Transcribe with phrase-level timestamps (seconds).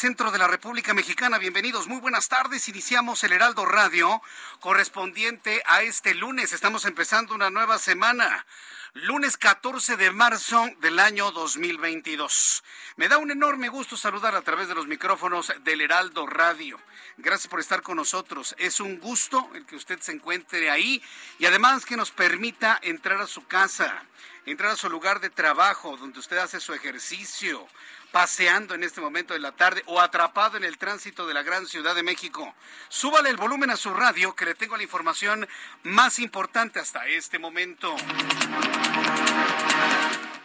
[0.00, 1.36] centro de la República Mexicana.
[1.36, 2.70] Bienvenidos, muy buenas tardes.
[2.70, 4.22] Iniciamos el Heraldo Radio
[4.58, 6.54] correspondiente a este lunes.
[6.54, 8.46] Estamos empezando una nueva semana.
[8.94, 12.64] Lunes 14 de marzo del año 2022.
[12.96, 16.80] Me da un enorme gusto saludar a través de los micrófonos del Heraldo Radio.
[17.18, 18.54] Gracias por estar con nosotros.
[18.56, 21.02] Es un gusto el que usted se encuentre ahí
[21.38, 24.02] y además que nos permita entrar a su casa,
[24.46, 27.68] entrar a su lugar de trabajo donde usted hace su ejercicio,
[28.10, 31.66] paseando en este momento de la tarde o atrapado en el tránsito de la gran
[31.66, 32.54] Ciudad de México.
[32.88, 35.48] Súbale el volumen a su radio que le tengo la información
[35.82, 37.94] más importante hasta este momento.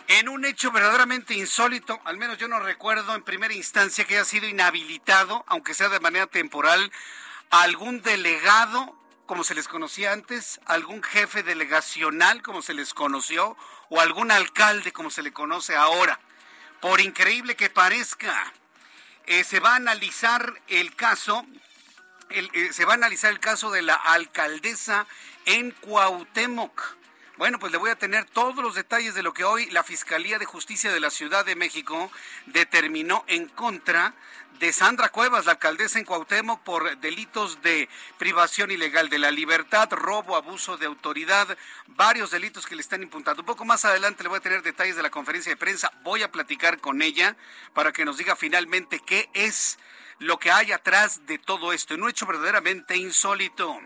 [0.08, 4.25] En un hecho verdaderamente insólito, al menos yo no recuerdo en primera instancia que haya
[4.25, 6.91] sido inhabilitado, aunque sea de manera temporal,
[7.49, 13.58] algún delegado, como se les conocía antes, algún jefe delegacional, como se les conoció,
[13.89, 16.20] o algún alcalde, como se le conoce ahora.
[16.86, 18.54] Por increíble que parezca,
[19.26, 21.44] eh, se va a analizar el caso,
[22.30, 25.08] eh, se va a analizar el caso de la alcaldesa
[25.46, 26.80] en Cuauhtémoc.
[27.38, 30.38] Bueno, pues le voy a tener todos los detalles de lo que hoy la Fiscalía
[30.38, 32.12] de Justicia de la Ciudad de México
[32.46, 34.14] determinó en contra
[34.60, 39.89] de Sandra Cuevas, la alcaldesa en Cuauhtémoc, por delitos de privación ilegal de la libertad,
[39.92, 41.58] robo, abuso de autoridad,
[41.88, 43.42] varios delitos que le están imputando.
[43.42, 45.92] Un poco más adelante le voy a tener detalles de la conferencia de prensa.
[46.04, 47.36] Voy a platicar con ella
[47.73, 49.77] para que nos diga finalmente qué es
[50.20, 53.80] lo que hay atrás de todo esto, en un hecho verdaderamente insólito.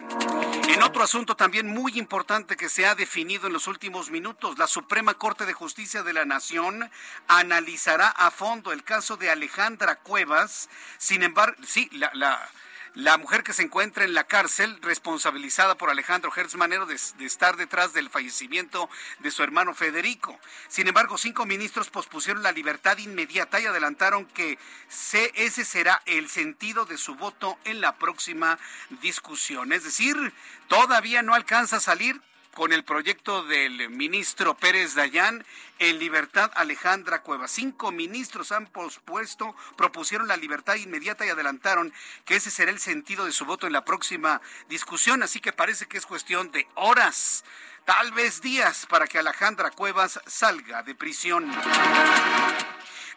[0.68, 4.68] En otro asunto también muy importante que se ha definido en los últimos minutos, la
[4.68, 6.90] Suprema Corte de Justicia de la Nación
[7.28, 10.70] analizará a fondo el caso de Alejandra Cuevas.
[10.98, 12.50] Sin embargo, sí, la, la
[12.96, 17.26] la mujer que se encuentra en la cárcel, responsabilizada por Alejandro Hertz Manero de, de,
[17.26, 18.90] estar detrás del fallecimiento
[19.20, 20.40] de su hermano Federico.
[20.68, 24.58] Sin embargo, cinco ministros pospusieron la libertad inmediata y adelantaron que
[24.88, 28.58] se, ese será el sentido de su voto en la próxima
[29.02, 29.72] discusión.
[29.74, 30.34] Es decir,
[30.68, 32.22] todavía no alcanza a salir
[32.60, 35.46] con el proyecto del ministro Pérez Dayán
[35.80, 37.52] en libertad Alejandra Cuevas.
[37.52, 41.94] Cinco ministros han pospuesto, propusieron la libertad inmediata y adelantaron
[42.26, 45.86] que ese será el sentido de su voto en la próxima discusión, así que parece
[45.86, 47.46] que es cuestión de horas,
[47.86, 51.50] tal vez días, para que Alejandra Cuevas salga de prisión.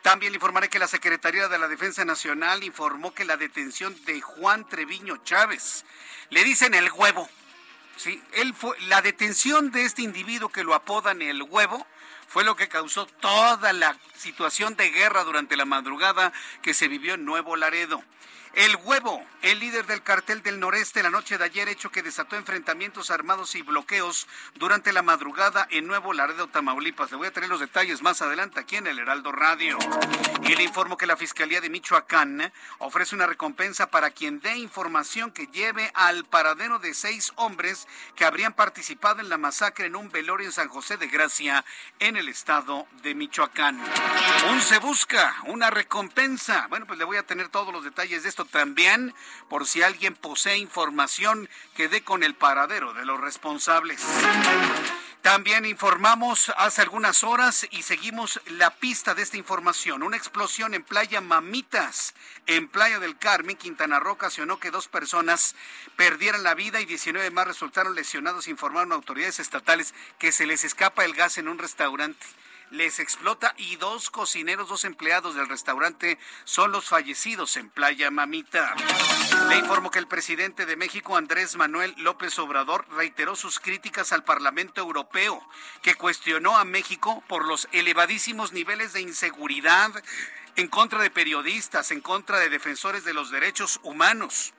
[0.03, 4.21] También le informaré que la Secretaría de la Defensa Nacional informó que la detención de
[4.21, 5.85] Juan Treviño Chávez,
[6.31, 7.29] le dicen el huevo,
[7.97, 11.87] Sí, él fue, la detención de este individuo que lo apodan el huevo
[12.29, 16.33] fue lo que causó toda la situación de guerra durante la madrugada
[16.63, 18.03] que se vivió en Nuevo Laredo.
[18.55, 22.37] El huevo, el líder del cartel del noreste la noche de ayer, hecho que desató
[22.37, 27.11] enfrentamientos armados y bloqueos durante la madrugada en Nuevo Laredo, Tamaulipas.
[27.11, 29.79] Le voy a tener los detalles más adelante aquí en el Heraldo Radio.
[30.43, 35.31] Y le informo que la Fiscalía de Michoacán ofrece una recompensa para quien dé información
[35.31, 40.11] que lleve al paradero de seis hombres que habrían participado en la masacre en un
[40.11, 41.65] velorio en San José de Gracia,
[42.01, 43.83] en el estado de Michoacán.
[44.51, 46.67] Un se busca, una recompensa.
[46.69, 49.15] Bueno, pues le voy a tener todos los detalles de esto también
[49.49, 54.03] por si alguien posee información que dé con el paradero de los responsables.
[55.23, 60.03] También informamos hace algunas horas y seguimos la pista de esta información.
[60.03, 62.15] Una explosión en Playa Mamitas,
[62.49, 65.55] en Playa del Carmen, Quintana Roo, ocasionó que dos personas
[65.95, 71.05] perdieran la vida y 19 más resultaron lesionados, informaron autoridades estatales que se les escapa
[71.05, 72.27] el gas en un restaurante.
[72.73, 78.75] Les explota y dos cocineros, dos empleados del restaurante son los fallecidos en Playa Mamita.
[79.51, 84.25] Le informo que el presidente de México, Andrés Manuel López Obrador, reiteró sus críticas al
[84.25, 85.47] Parlamento Europeo,
[85.83, 89.93] que cuestionó a México por los elevadísimos niveles de inseguridad
[90.57, 94.55] en contra de periodistas, en contra de defensores de los derechos humanos.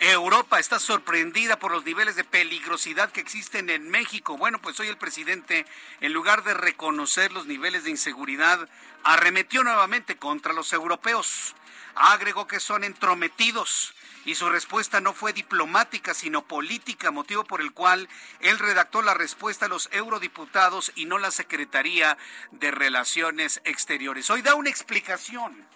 [0.00, 4.38] Europa está sorprendida por los niveles de peligrosidad que existen en México.
[4.38, 5.66] Bueno, pues hoy el presidente,
[6.00, 8.66] en lugar de reconocer los niveles de inseguridad,
[9.04, 11.54] arremetió nuevamente contra los europeos.
[11.94, 13.94] Agregó que son entrometidos
[14.24, 18.08] y su respuesta no fue diplomática, sino política, motivo por el cual
[18.40, 22.16] él redactó la respuesta a los eurodiputados y no la Secretaría
[22.52, 24.30] de Relaciones Exteriores.
[24.30, 25.68] Hoy da una explicación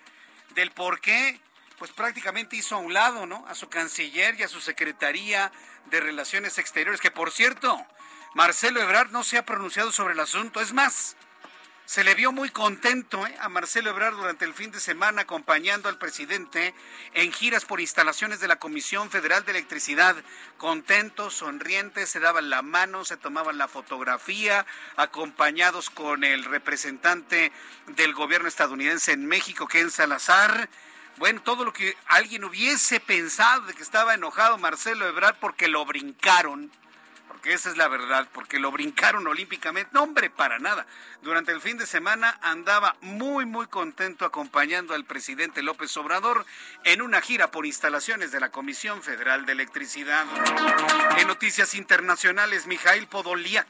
[0.55, 1.39] del por qué
[1.79, 3.45] pues prácticamente hizo a un lado, ¿no?
[3.49, 5.53] A su canciller y a su secretaría
[5.87, 7.85] de Relaciones Exteriores, que por cierto,
[8.35, 10.61] Marcelo Ebrard no se ha pronunciado sobre el asunto.
[10.61, 11.17] Es más,
[11.87, 13.37] se le vio muy contento ¿eh?
[13.41, 16.75] a Marcelo Ebrard durante el fin de semana acompañando al presidente
[17.13, 20.17] en giras por instalaciones de la Comisión Federal de Electricidad.
[20.57, 24.65] Contentos, sonrientes, se daban la mano, se tomaban la fotografía,
[24.97, 27.53] acompañados con el representante
[27.89, 30.71] del gobierno estadounidense en México, Ken Salazar
[31.17, 35.85] bueno, todo lo que alguien hubiese pensado de que estaba enojado Marcelo Ebrard porque lo
[35.85, 36.73] brincaron,
[37.29, 39.91] porque esa es la verdad, porque lo brincaron olímpicamente.
[39.93, 40.87] No, hombre, para nada.
[41.23, 46.45] Durante el fin de semana andaba muy, muy contento acompañando al presidente López Obrador
[46.85, 50.27] en una gira por instalaciones de la Comisión Federal de Electricidad.
[51.19, 53.69] En noticias internacionales, Mijail Podoliak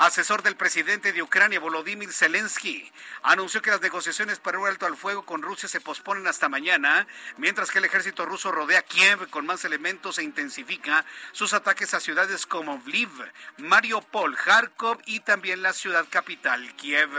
[0.00, 2.90] asesor del presidente de Ucrania, Volodymyr Zelensky,
[3.22, 7.06] anunció que las negociaciones para un alto al fuego con Rusia se posponen hasta mañana,
[7.36, 12.00] mientras que el ejército ruso rodea Kiev con más elementos e intensifica sus ataques a
[12.00, 13.10] ciudades como Vliv,
[13.58, 17.10] Mariupol, Kharkov y también la ciudad capital, Kiev.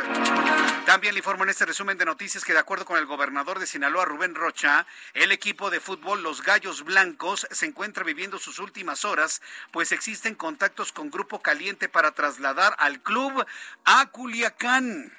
[0.88, 3.68] También le informo en este resumen de noticias que de acuerdo con el gobernador de
[3.68, 9.06] Sinaloa, Rubén Rocha, el equipo de fútbol Los Gallos Blancos se encuentra viviendo sus últimas
[9.06, 13.46] horas, pues existen contactos con Grupo Caliente para trasladar al club
[13.86, 15.18] a Culiacán.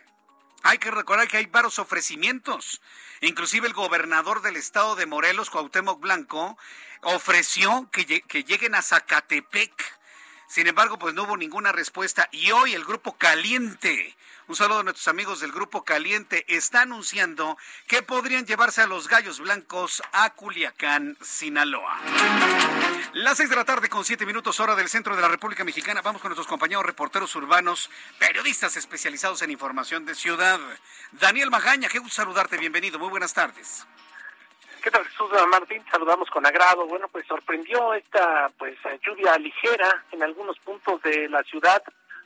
[0.63, 2.81] Hay que recordar que hay varios ofrecimientos.
[3.21, 6.57] Inclusive el gobernador del estado de Morelos, Cuauhtémoc Blanco,
[7.03, 10.02] ofreció que, que lleguen a Zacatepec.
[10.53, 12.29] Sin embargo, pues no hubo ninguna respuesta.
[12.31, 14.15] Y hoy el grupo Caliente
[14.49, 16.45] un saludo a nuestros amigos del Grupo Caliente.
[16.47, 17.57] Está anunciando
[17.87, 22.01] que podrían llevarse a los gallos blancos a Culiacán, Sinaloa.
[23.15, 26.03] Las seis de la tarde con siete minutos hora del centro de la República Mexicana.
[26.03, 27.89] Vamos con nuestros compañeros reporteros urbanos,
[28.19, 30.61] periodistas especializados en información de ciudad.
[31.13, 32.59] Daniel Magaña, qué gusto saludarte.
[32.59, 32.99] Bienvenido.
[32.99, 33.87] Muy buenas tardes.
[34.82, 35.81] ¿Qué tal, Jesús Martín?
[35.88, 36.84] Saludamos con agrado.
[36.87, 38.76] Bueno, pues sorprendió esta pues
[39.06, 41.81] lluvia ligera en algunos puntos de la ciudad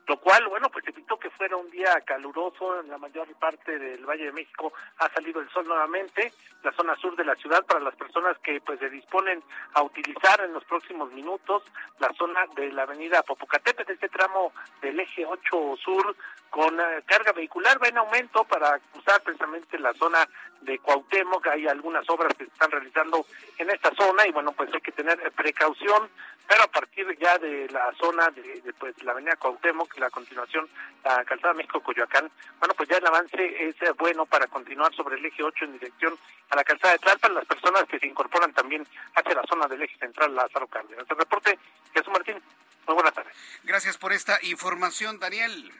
[0.07, 4.05] lo cual, bueno, pues evitó que fuera un día caluroso en la mayor parte del
[4.07, 4.73] Valle de México.
[4.99, 6.33] Ha salido el sol nuevamente,
[6.63, 9.43] la zona sur de la ciudad para las personas que pues se disponen
[9.75, 11.63] a utilizar en los próximos minutos
[11.99, 16.17] la zona de la avenida Popocatépetl, este tramo del eje 8 sur
[16.51, 20.27] con eh, carga vehicular va en aumento para cruzar precisamente la zona
[20.61, 23.27] de Cuauhtémoc, hay algunas obras que se están realizando
[23.59, 26.09] en esta zona y bueno, pues hay que tener precaución,
[26.49, 30.69] pero a partir ya de la zona de, de pues la avenida Cuauhtémoc la continuación
[31.05, 35.25] la calzada México-Coyoacán, bueno, pues ya el avance es eh, bueno para continuar sobre el
[35.25, 36.19] eje 8 en dirección
[36.51, 39.83] a la calzada de Tlalpan, las personas que se incorporan también hacia la zona del
[39.83, 41.07] eje central Lázaro Cárdenas.
[41.09, 41.59] El reporte,
[41.93, 42.43] Jesús Martín,
[42.87, 43.35] muy buenas tardes.
[43.63, 45.73] Gracias por esta información, Daniel.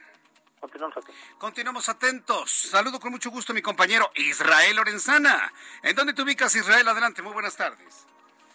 [0.59, 1.25] Continuamos atentos.
[1.37, 2.51] Continuamos atentos.
[2.51, 5.53] Saludo con mucho gusto a mi compañero Israel Lorenzana.
[5.83, 6.87] ¿En dónde te ubicas, Israel?
[6.87, 8.07] Adelante, muy buenas tardes.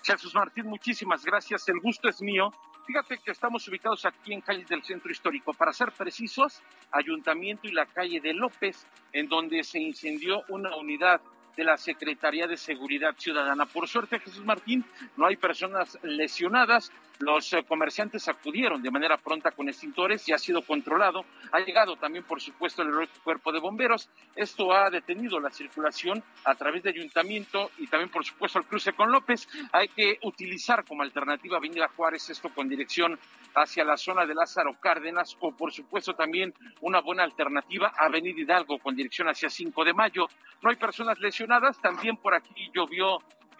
[0.03, 1.69] Jesús Martín, muchísimas gracias.
[1.69, 2.51] El gusto es mío
[2.87, 5.53] Fíjate que estamos ubicados aquí en calles del centro histórico.
[5.53, 6.61] Para ser precisos,
[6.91, 11.21] Ayuntamiento y la calle de López, en donde se incendió una unidad
[11.57, 13.67] de la Secretaría de Seguridad Ciudadana.
[13.67, 14.85] Por suerte, Jesús Martín,
[15.17, 16.91] no hay personas lesionadas.
[17.23, 21.25] Los eh, comerciantes acudieron de manera pronta con extintores y ha sido controlado.
[21.53, 24.11] Ha llegado también, por supuesto, el cuerpo de bomberos.
[24.35, 28.93] Esto ha detenido la circulación a través de ayuntamiento y también, por supuesto, el cruce
[28.95, 29.49] con López.
[29.71, 33.17] Hay que utilizar como alternativa Avenida Juárez esto con dirección
[33.55, 38.81] hacia la zona de Lázaro Cárdenas o, por supuesto, también una buena alternativa Avenida Hidalgo
[38.81, 40.27] con dirección hacia 5 de mayo.
[40.61, 41.81] No hay personas lesionadas.
[41.81, 43.19] También por aquí llovió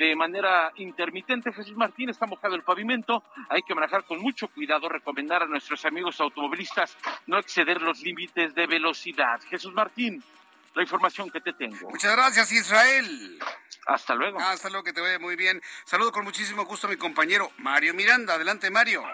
[0.09, 1.53] de manera intermitente.
[1.53, 5.85] Jesús Martín, está mojado el pavimento, hay que manejar con mucho cuidado, recomendar a nuestros
[5.85, 9.41] amigos automovilistas no exceder los límites de velocidad.
[9.49, 10.23] Jesús Martín,
[10.75, 11.91] la información que te tengo.
[11.91, 13.39] Muchas gracias, Israel.
[13.87, 14.39] Hasta luego.
[14.41, 15.61] Hasta luego, que te vaya muy bien.
[15.85, 18.35] Saludo con muchísimo gusto a mi compañero Mario Miranda.
[18.35, 19.05] Adelante, Mario.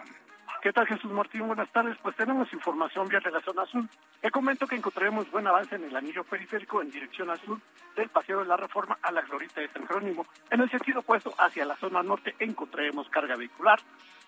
[0.61, 1.47] ¿Qué tal Jesús Martín?
[1.47, 1.97] Buenas tardes.
[2.03, 3.89] Pues tenemos información vía de la zona azul.
[4.21, 7.61] Te comento que encontraremos buen avance en el anillo periférico en dirección al sur
[7.95, 10.27] del Paseo de la Reforma a la Glorita de San Jerónimo.
[10.51, 13.79] En el sentido opuesto hacia la zona norte encontraremos carga vehicular.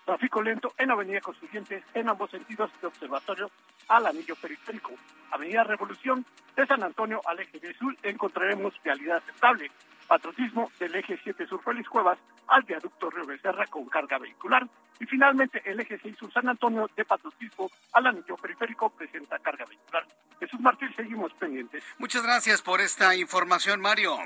[0.05, 3.51] Tráfico lento en Avenida Constituyentes en ambos sentidos de observatorio
[3.89, 4.91] al anillo periférico.
[5.31, 9.69] Avenida Revolución de San Antonio al eje de sur encontraremos vialidad estable
[10.07, 12.17] patriotismo del eje 7 Sur Félix Cuevas
[12.47, 14.67] al viaducto Río Becerra con carga vehicular.
[14.99, 19.65] Y finalmente el eje 6 Sur San Antonio de patriotismo al anillo periférico presenta carga
[19.65, 20.05] vehicular.
[20.39, 21.83] Jesús Martín, seguimos pendientes.
[21.97, 24.17] Muchas gracias por esta información, Mario.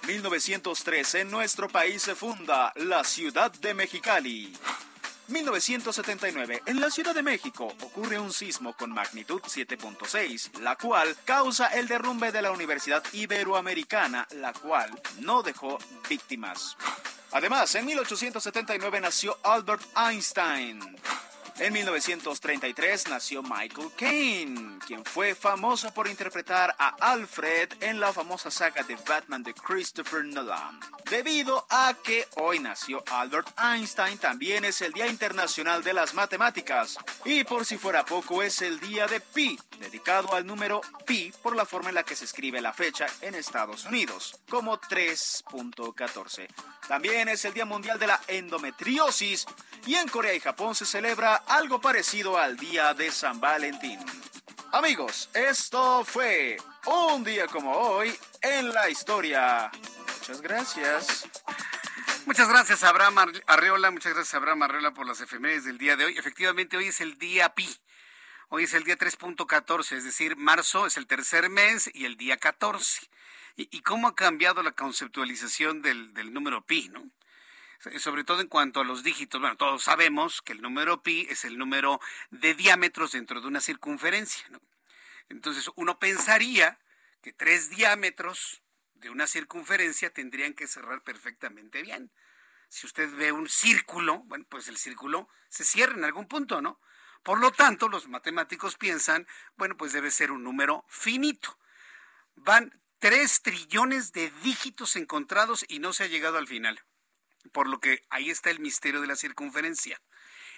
[0.08, 4.54] 1913 en nuestro país se funda la ciudad de Mexicali.
[5.30, 11.68] 1979, en la Ciudad de México ocurre un sismo con magnitud 7.6, la cual causa
[11.68, 15.78] el derrumbe de la Universidad Iberoamericana, la cual no dejó
[16.10, 16.76] víctimas.
[17.32, 20.80] Además, en 1879 nació Albert Einstein.
[21.60, 28.50] En 1933 nació Michael Caine, quien fue famoso por interpretar a Alfred en la famosa
[28.50, 30.80] saga de Batman de Christopher Nolan.
[31.10, 36.98] Debido a que hoy nació Albert Einstein, también es el Día Internacional de las Matemáticas.
[37.26, 41.58] Y por si fuera poco, es el Día de Pi, dedicado al número Pi por
[41.58, 46.48] la forma en la que se escribe la fecha en Estados Unidos, como 3.14.
[46.88, 49.46] También es el Día Mundial de la Endometriosis
[49.86, 54.00] y en Corea y Japón se celebra algo parecido al día de San Valentín.
[54.72, 59.72] Amigos, esto fue un día como hoy en la historia.
[60.20, 61.28] Muchas gracias.
[62.26, 63.90] Muchas gracias, Abraham Arreola.
[63.90, 66.18] Muchas gracias, Abraham Arreola, por las efemérides del día de hoy.
[66.18, 67.68] Efectivamente, hoy es el día pi.
[68.50, 72.38] Hoy es el día 3.14, es decir, marzo es el tercer mes y el día
[72.38, 73.10] 14.
[73.56, 77.10] ¿Y, cómo ha cambiado la conceptualización del, del número pi, no?
[77.98, 79.40] Sobre todo en cuanto a los dígitos.
[79.40, 83.62] Bueno, todos sabemos que el número pi es el número de diámetros dentro de una
[83.62, 84.46] circunferencia.
[84.50, 84.62] ¿no?
[85.30, 86.80] Entonces, uno pensaría
[87.22, 88.62] que tres diámetros
[88.96, 92.12] de una circunferencia tendrían que cerrar perfectamente bien.
[92.68, 96.80] Si usted ve un círculo, bueno, pues el círculo se cierra en algún punto, ¿no?
[97.24, 101.58] Por lo tanto, los matemáticos piensan, bueno, pues debe ser un número finito.
[102.36, 106.84] Van tres trillones de dígitos encontrados y no se ha llegado al final
[107.52, 110.02] por lo que ahí está el misterio de la circunferencia.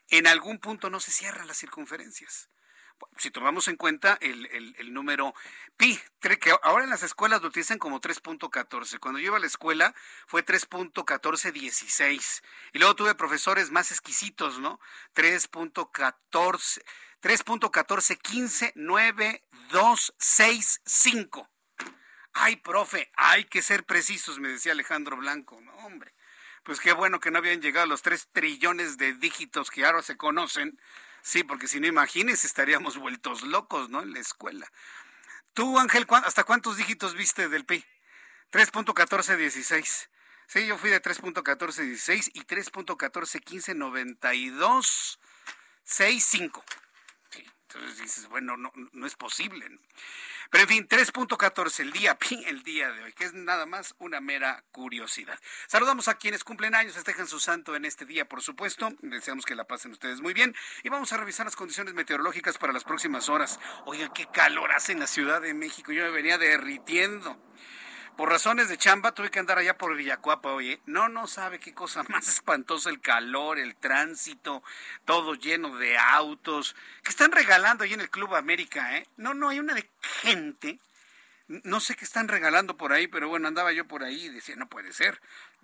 [0.09, 2.49] En algún punto no se cierran las circunferencias.
[3.17, 5.33] Si tomamos en cuenta el, número
[5.77, 8.99] pi, que ahora en las escuelas lo utilizan como 3.14.
[8.99, 9.95] Cuando yo iba a la escuela
[10.27, 12.43] fue 3.1416.
[12.73, 14.79] Y luego tuve profesores más exquisitos, ¿no?
[15.15, 16.83] 3.14,
[17.21, 21.49] 3.1415, 9, 2, 6, 5.
[22.33, 25.59] Ay, profe, hay que ser precisos, me decía Alejandro Blanco.
[25.61, 26.13] No, hombre
[26.71, 30.15] pues qué bueno que no habían llegado los tres trillones de dígitos que ahora se
[30.15, 30.79] conocen.
[31.21, 34.01] Sí, porque si no imagines estaríamos vueltos locos, ¿no?
[34.01, 34.71] En la escuela.
[35.53, 37.83] Tú, Ángel, ¿hasta cuántos dígitos viste del pi?
[38.53, 40.07] 3.1416.
[40.47, 45.17] Sí, yo fui de 3.1416 y 3.14159265.
[45.83, 46.21] Sí,
[47.75, 49.67] Entonces dices, bueno, no, no es posible.
[50.51, 54.19] Pero en fin, 3.14 el día, el día de hoy, que es nada más una
[54.19, 55.39] mera curiosidad.
[55.67, 58.91] Saludamos a quienes cumplen años, festejan su santo en este día, por supuesto.
[59.01, 60.53] Deseamos que la pasen ustedes muy bien.
[60.83, 63.59] Y vamos a revisar las condiciones meteorológicas para las próximas horas.
[63.85, 65.93] Oiga, qué calor hace en la Ciudad de México.
[65.93, 67.41] Yo me venía derritiendo.
[68.21, 70.79] Por razones de chamba tuve que andar allá por Villacuapa, oye.
[70.85, 74.61] No, no sabe qué cosa más espantosa el calor, el tránsito,
[75.05, 76.75] todo lleno de autos.
[77.01, 79.07] Que están regalando ahí en el Club América, ¿eh?
[79.17, 79.89] No, no, hay una de
[80.21, 80.77] gente.
[81.47, 84.55] No sé qué están regalando por ahí, pero bueno, andaba yo por ahí y decía,
[84.55, 85.19] no puede ser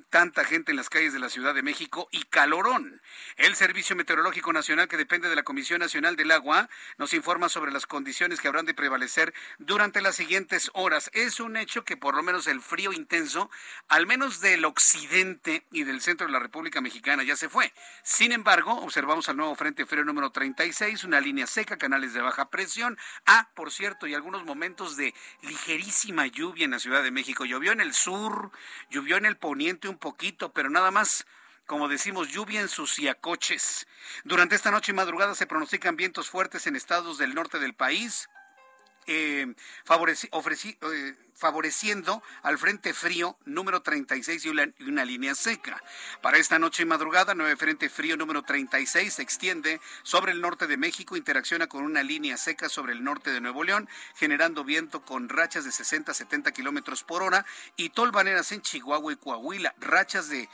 [0.10, 3.02] tanta gente en las calles de la Ciudad de México y calorón.
[3.36, 7.72] El Servicio Meteorológico Nacional, que depende de la Comisión Nacional del Agua, nos informa sobre
[7.72, 11.10] las condiciones que habrán de prevalecer durante las siguientes horas.
[11.14, 13.50] Es un hecho que por lo menos el frío intenso,
[13.88, 17.74] al menos del occidente y del centro de la República Mexicana, ya se fue.
[18.04, 22.50] Sin embargo, observamos al nuevo Frente Frío número 36, una línea seca, canales de baja
[22.50, 22.98] presión.
[23.26, 27.46] Ah, por cierto, y algunos momentos de ligerísima lluvia en la Ciudad de México.
[27.46, 28.52] Llovió en el sur,
[28.90, 31.26] llovió en el poniente un poquito, pero nada más
[31.68, 33.88] como decimos, lluvia en sus coches.
[34.24, 38.30] Durante esta noche y madrugada se pronostican vientos fuertes en estados del norte del país,
[39.08, 39.56] eh,
[40.82, 45.82] eh, favoreciendo al Frente Frío número 36 y una, y una, línea seca.
[46.22, 50.68] Para esta noche y madrugada, nueve Frente Frío número 36 se extiende sobre el norte
[50.68, 55.02] de México, interacciona con una línea seca sobre el norte de Nuevo León, generando viento
[55.04, 57.46] con rachas de 60 a 70 kilómetros por hora
[57.76, 60.50] y tolvaneras en Chihuahua y Coahuila, rachas de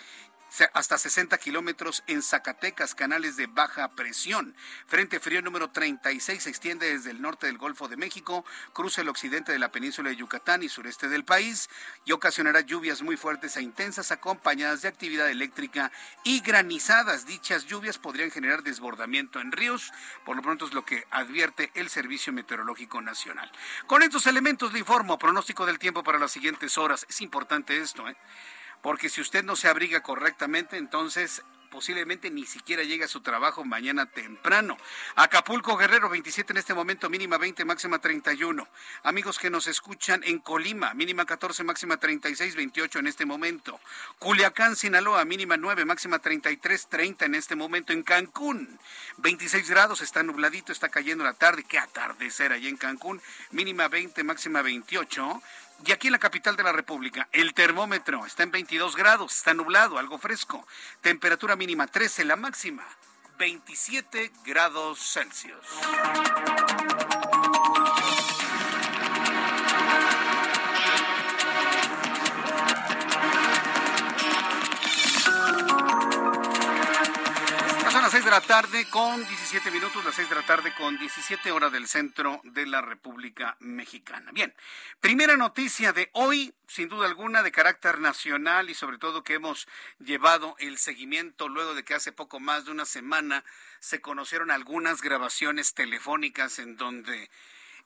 [0.73, 4.55] hasta 60 kilómetros en Zacatecas, canales de baja presión.
[4.87, 9.09] Frente frío número 36 se extiende desde el norte del Golfo de México, cruza el
[9.09, 11.69] occidente de la península de Yucatán y sureste del país
[12.05, 15.91] y ocasionará lluvias muy fuertes e intensas acompañadas de actividad eléctrica
[16.23, 17.25] y granizadas.
[17.25, 19.91] Dichas lluvias podrían generar desbordamiento en ríos,
[20.23, 23.51] por lo pronto es lo que advierte el Servicio Meteorológico Nacional.
[23.87, 27.05] Con estos elementos le informo pronóstico del tiempo para las siguientes horas.
[27.09, 28.15] Es importante esto, ¿eh?
[28.83, 33.65] Porque si usted no se abriga correctamente, entonces posiblemente ni siquiera llegue a su trabajo
[33.65, 34.77] mañana temprano.
[35.15, 38.67] Acapulco Guerrero 27 en este momento, mínima 20, máxima 31.
[39.01, 43.79] Amigos que nos escuchan en Colima, mínima 14, máxima 36, 28 en este momento.
[44.19, 47.91] Culiacán, Sinaloa, mínima 9, máxima 33, 30 en este momento.
[47.91, 48.77] En Cancún,
[49.17, 51.63] 26 grados, está nubladito, está cayendo la tarde.
[51.63, 53.19] Qué atardecer allá en Cancún,
[53.49, 55.41] mínima 20, máxima 28.
[55.85, 59.53] Y aquí en la capital de la República, el termómetro está en 22 grados, está
[59.53, 60.65] nublado, algo fresco.
[61.01, 62.85] Temperatura mínima 13, la máxima
[63.37, 65.65] 27 grados Celsius.
[78.23, 81.87] De la tarde con 17 minutos, las 6 de la tarde con 17 horas del
[81.87, 84.31] centro de la República Mexicana.
[84.31, 84.53] Bien,
[85.01, 89.67] primera noticia de hoy, sin duda alguna, de carácter nacional y sobre todo que hemos
[89.99, 93.43] llevado el seguimiento luego de que hace poco más de una semana
[93.79, 97.29] se conocieron algunas grabaciones telefónicas en donde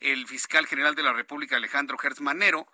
[0.01, 2.67] el fiscal general de la República, Alejandro Gertz Manero,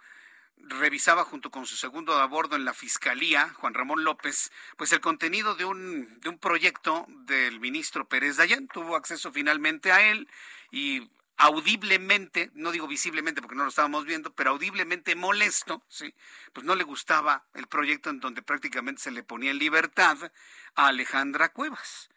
[0.57, 5.01] revisaba junto con su segundo a bordo en la Fiscalía, Juan Ramón López, pues el
[5.01, 8.67] contenido de un, de un proyecto del ministro Pérez Dayán.
[8.67, 10.27] Tuvo acceso finalmente a él
[10.71, 16.13] y audiblemente, no digo visiblemente porque no lo estábamos viendo, pero audiblemente molesto, ¿sí?
[16.53, 20.31] pues no le gustaba el proyecto en donde prácticamente se le ponía en libertad
[20.75, 22.09] a Alejandra Cuevas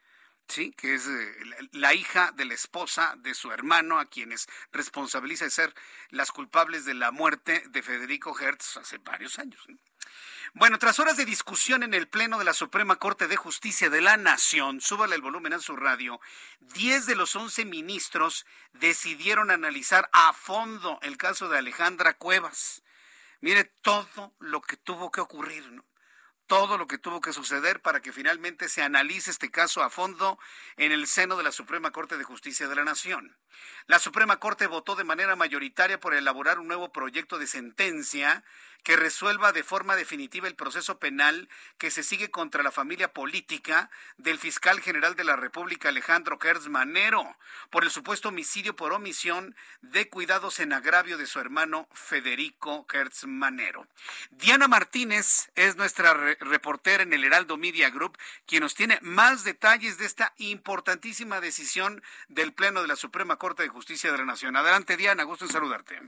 [0.48, 1.34] sí, que es eh,
[1.72, 5.74] la hija de la esposa de su hermano, a quienes responsabiliza de ser
[6.10, 9.66] las culpables de la muerte de Federico Hertz hace varios años.
[10.54, 14.00] Bueno, tras horas de discusión en el Pleno de la Suprema Corte de Justicia de
[14.00, 16.20] la Nación, súbale el volumen a su radio,
[16.60, 22.82] 10 de los 11 ministros decidieron analizar a fondo el caso de Alejandra Cuevas.
[23.40, 25.84] Mire todo lo que tuvo que ocurrir, ¿no?
[26.46, 30.38] Todo lo que tuvo que suceder para que finalmente se analice este caso a fondo
[30.76, 33.36] en el seno de la Suprema Corte de Justicia de la Nación.
[33.86, 38.44] La Suprema Corte votó de manera mayoritaria por elaborar un nuevo proyecto de sentencia
[38.86, 43.90] que resuelva de forma definitiva el proceso penal que se sigue contra la familia política
[44.16, 47.36] del fiscal general de la República Alejandro Kerz Manero
[47.70, 53.24] por el supuesto homicidio por omisión de cuidados en agravio de su hermano Federico Kerz
[53.24, 53.88] Manero.
[54.30, 59.98] Diana Martínez es nuestra reportera en el Heraldo Media Group, quien nos tiene más detalles
[59.98, 64.56] de esta importantísima decisión del Pleno de la Suprema Corte de Justicia de la Nación.
[64.56, 66.00] Adelante, Diana, gusto en saludarte.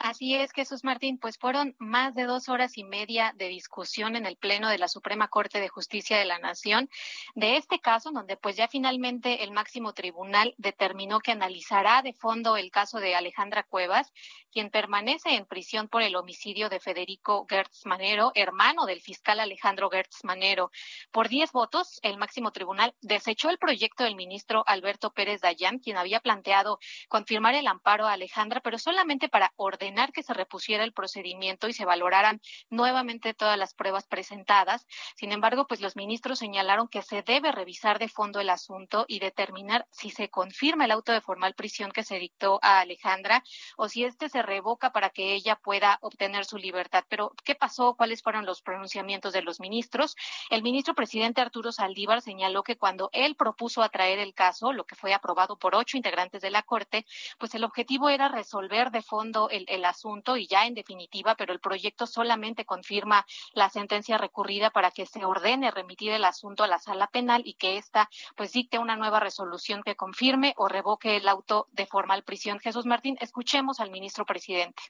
[0.00, 4.26] Así es, Jesús Martín, pues fueron más de dos horas y media de discusión en
[4.26, 6.88] el Pleno de la Suprema Corte de Justicia de la Nación
[7.34, 12.56] de este caso, donde pues ya finalmente el máximo tribunal determinó que analizará de fondo
[12.56, 14.12] el caso de Alejandra Cuevas,
[14.52, 19.90] quien permanece en prisión por el homicidio de Federico Gertz Manero, hermano del fiscal Alejandro
[19.90, 20.70] Gertz Manero.
[21.10, 25.96] Por diez votos, el máximo tribunal desechó el proyecto del ministro Alberto Pérez Dayán, quien
[25.96, 30.92] había planteado confirmar el amparo a Alejandra, pero solamente para ordenar que se repusiera el
[30.92, 34.86] procedimiento y se valoraran nuevamente todas las pruebas presentadas.
[35.16, 39.18] Sin embargo, pues los ministros señalaron que se debe revisar de fondo el asunto y
[39.18, 43.42] determinar si se confirma el auto de formal prisión que se dictó a Alejandra
[43.76, 47.04] o si este se revoca para que ella pueda obtener su libertad.
[47.08, 47.94] Pero, ¿qué pasó?
[47.94, 50.16] ¿Cuáles fueron los pronunciamientos de los ministros?
[50.50, 54.94] El ministro presidente Arturo Saldívar señaló que cuando él propuso atraer el caso, lo que
[54.94, 57.06] fue aprobado por ocho integrantes de la Corte,
[57.38, 61.52] pues el objetivo era resolver de fondo el, el asunto y ya en definitiva, pero
[61.52, 66.68] el proyecto solamente confirma la sentencia recurrida para que se ordene remitir el asunto a
[66.68, 71.16] la sala penal y que ésta pues dicte una nueva resolución que confirme o revoque
[71.16, 72.60] el auto de formal prisión.
[72.60, 74.82] Jesús Martín, escuchemos al ministro presidente.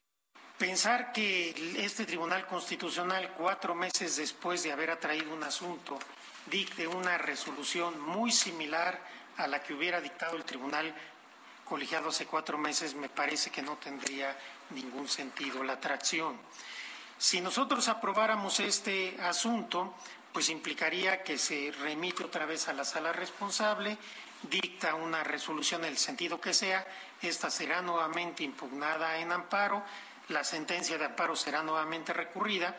[0.58, 5.98] Pensar que este Tribunal Constitucional, cuatro meses después de haber atraído un asunto,
[6.46, 9.00] dicte una resolución muy similar
[9.36, 10.92] a la que hubiera dictado el Tribunal
[11.64, 14.36] colegiado hace cuatro meses, me parece que no tendría
[14.70, 16.38] ningún sentido la atracción.
[17.18, 19.94] Si nosotros aprobáramos este asunto,
[20.32, 23.98] pues implicaría que se remite otra vez a la sala responsable,
[24.42, 26.86] dicta una resolución en el sentido que sea,
[27.20, 29.82] esta será nuevamente impugnada en amparo,
[30.28, 32.78] la sentencia de amparo será nuevamente recurrida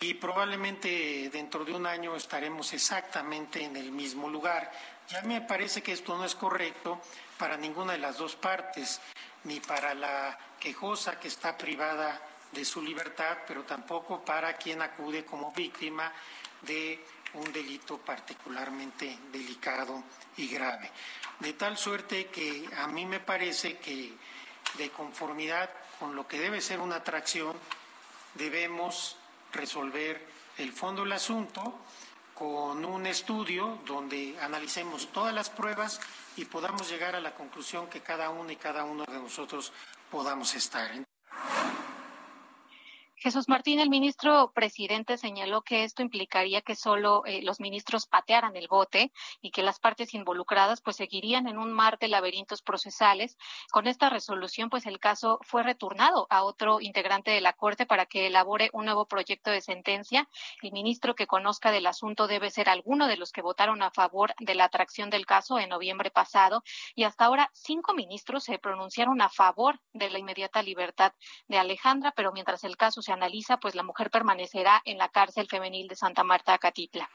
[0.00, 4.70] y probablemente dentro de un año estaremos exactamente en el mismo lugar.
[5.08, 7.00] Ya me parece que esto no es correcto
[7.42, 9.00] para ninguna de las dos partes,
[9.42, 15.24] ni para la quejosa que está privada de su libertad, pero tampoco para quien acude
[15.24, 16.12] como víctima
[16.60, 20.04] de un delito particularmente delicado
[20.36, 20.88] y grave.
[21.40, 24.14] De tal suerte que a mí me parece que
[24.78, 27.56] de conformidad con lo que debe ser una atracción,
[28.34, 29.16] debemos
[29.52, 30.24] resolver
[30.58, 31.80] el fondo del asunto
[32.42, 36.00] con un estudio donde analicemos todas las pruebas
[36.36, 39.72] y podamos llegar a la conclusión que cada uno y cada uno de nosotros
[40.10, 40.90] podamos estar.
[43.22, 48.56] Jesús Martín, el ministro presidente señaló que esto implicaría que solo eh, los ministros patearan
[48.56, 53.38] el bote y que las partes involucradas pues seguirían en un mar de laberintos procesales.
[53.70, 58.06] Con esta resolución pues el caso fue retornado a otro integrante de la Corte para
[58.06, 60.28] que elabore un nuevo proyecto de sentencia.
[60.60, 64.34] El ministro que conozca del asunto debe ser alguno de los que votaron a favor
[64.40, 66.64] de la atracción del caso en noviembre pasado
[66.96, 71.12] y hasta ahora cinco ministros se pronunciaron a favor de la inmediata libertad
[71.46, 75.48] de Alejandra, pero mientras el caso se analiza, pues la mujer permanecerá en la cárcel
[75.48, 77.10] femenil de Santa Marta, Acatitla.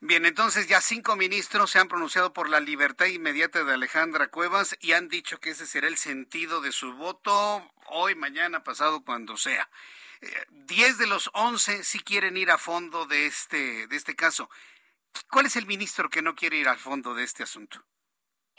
[0.00, 4.76] Bien, entonces ya cinco ministros se han pronunciado por la libertad inmediata de Alejandra Cuevas
[4.80, 9.36] y han dicho que ese será el sentido de su voto hoy, mañana, pasado, cuando
[9.36, 9.68] sea.
[10.20, 14.50] Eh, diez de los once sí quieren ir a fondo de este, de este caso.
[15.30, 17.84] ¿Cuál es el ministro que no quiere ir al fondo de este asunto?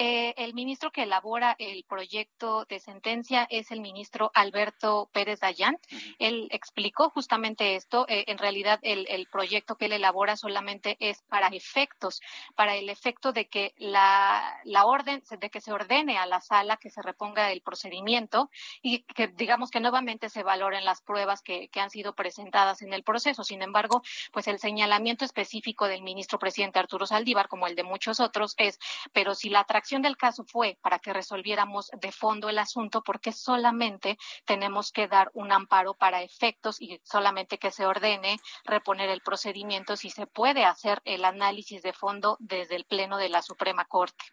[0.02, 5.78] Eh, el ministro que elabora el proyecto de sentencia es el ministro Alberto Pérez Dayán.
[6.20, 8.06] Él explicó justamente esto.
[8.08, 12.22] Eh, en realidad, el, el, proyecto que él elabora solamente es para efectos,
[12.56, 16.78] para el efecto de que la, la, orden, de que se ordene a la sala
[16.78, 18.50] que se reponga el procedimiento
[18.82, 22.94] y que digamos que nuevamente se valoren las pruebas que, que han sido presentadas en
[22.94, 23.44] el proceso.
[23.44, 28.22] Sin embargo, pues el señalamiento específico del ministro presidente Arturo Saldívar, como el de muchos
[28.22, 28.80] otros, es,
[29.12, 33.32] pero si la atracción del caso fue para que resolviéramos de fondo el asunto porque
[33.32, 39.22] solamente tenemos que dar un amparo para efectos y solamente que se ordene reponer el
[39.22, 43.86] procedimiento si se puede hacer el análisis de fondo desde el Pleno de la Suprema
[43.86, 44.26] Corte.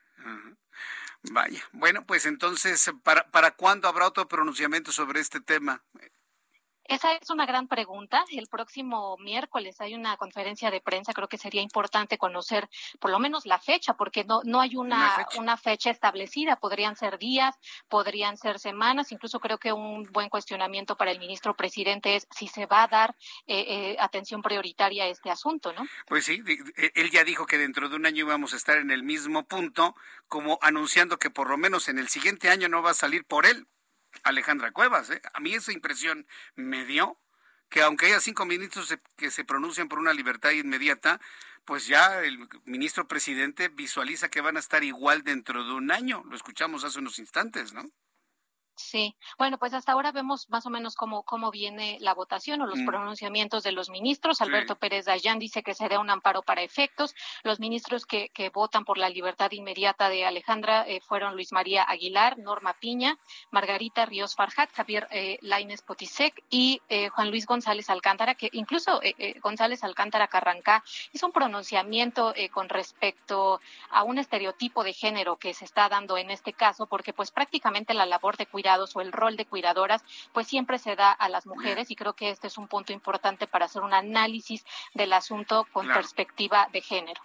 [1.31, 5.83] Vaya, bueno, pues entonces, ¿para, ¿para cuándo habrá otro pronunciamiento sobre este tema?
[6.89, 8.25] Esa es una gran pregunta.
[8.31, 11.13] El próximo miércoles hay una conferencia de prensa.
[11.13, 12.69] Creo que sería importante conocer
[13.01, 15.41] por lo menos la fecha, porque no, no hay una, fecha.
[15.41, 16.57] una fecha establecida.
[16.57, 17.55] Podrían ser días,
[17.89, 19.13] podrían ser semanas.
[19.13, 22.89] Incluso creo que un buen cuestionamiento para el ministro presidente es si se va a
[22.89, 25.87] dar eh, eh, atención prioritaria a este asunto, ¿no?
[26.07, 26.43] Pues sí,
[26.77, 29.45] e, él ya dijo que dentro de un año íbamos a estar en el mismo
[29.45, 29.95] punto,
[30.29, 33.47] como anunciando que por lo menos en el siguiente año no va a salir por
[33.47, 33.67] él.
[34.23, 35.11] Alejandra Cuevas.
[35.11, 35.21] ¿eh?
[35.35, 37.19] A mí esa impresión me dio
[37.69, 41.21] que aunque haya cinco ministros que se pronuncian por una libertad inmediata,
[41.65, 46.23] pues ya el ministro presidente visualiza que van a estar igual dentro de un año.
[46.27, 47.85] Lo escuchamos hace unos instantes, ¿no?
[48.77, 52.67] Sí, bueno, pues hasta ahora vemos más o menos cómo, cómo viene la votación o
[52.67, 52.87] los mm.
[52.87, 54.43] pronunciamientos de los ministros.
[54.43, 57.15] Alberto Pérez Dayan dice que se dé un amparo para efectos.
[57.43, 61.85] Los ministros que, que votan por la libertad inmediata de Alejandra eh, fueron Luis María
[61.85, 63.17] Aguilar, Norma Piña,
[63.51, 69.01] Margarita Ríos Farjat, Javier eh, Laines Potisek y eh, Juan Luis González Alcántara, que incluso
[69.03, 73.61] eh, González Alcántara Carrancá hizo un pronunciamiento con respecto
[73.91, 77.95] a un estereotipo de género que se está dando en este caso, porque pues prácticamente
[77.95, 80.03] la labor de cuidado o el rol de cuidadoras,
[80.33, 83.47] pues siempre se da a las mujeres y creo que este es un punto importante
[83.47, 87.23] para hacer un análisis del asunto con perspectiva de género.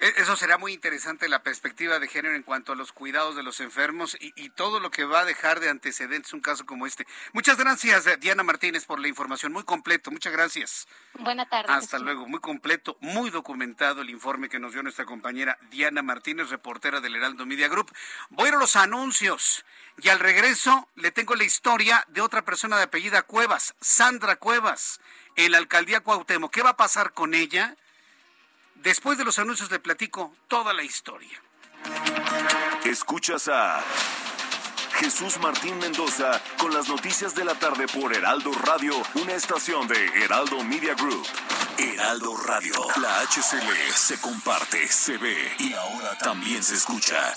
[0.00, 3.42] E, eso será muy interesante, la perspectiva de género en cuanto a los cuidados de
[3.42, 6.86] los enfermos y, y todo lo que va a dejar de antecedentes un caso como
[6.86, 7.06] este.
[7.32, 9.52] Muchas gracias, Diana Martínez, por la información.
[9.52, 10.88] Muy completo, muchas gracias.
[11.18, 11.70] Buenas tardes.
[11.70, 16.50] Hasta luego, muy completo, muy documentado el informe que nos dio nuestra compañera Diana Martínez,
[16.50, 17.92] reportera del Heraldo Media Group.
[18.30, 19.64] Voy a ir a los anuncios.
[20.00, 25.00] Y al regreso le tengo la historia de otra persona de apellida Cuevas, Sandra Cuevas,
[25.36, 26.52] en la alcaldía Cuauhtémoc.
[26.52, 27.76] ¿Qué va a pasar con ella?
[28.76, 31.42] Después de los anuncios le platico toda la historia.
[32.84, 33.82] Escuchas a
[34.98, 40.06] Jesús Martín Mendoza con las noticias de la tarde por Heraldo Radio, una estación de
[40.24, 41.26] Heraldo Media Group.
[41.78, 47.36] Heraldo Radio, la HCL se comparte, se ve y ahora también se escucha.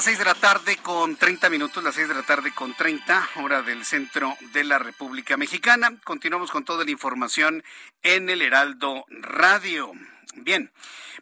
[0.00, 3.28] Las seis de la tarde con 30 minutos, las seis de la tarde con 30,
[3.34, 6.00] hora del centro de la República Mexicana.
[6.04, 7.62] Continuamos con toda la información
[8.02, 9.92] en el Heraldo Radio.
[10.36, 10.72] Bien,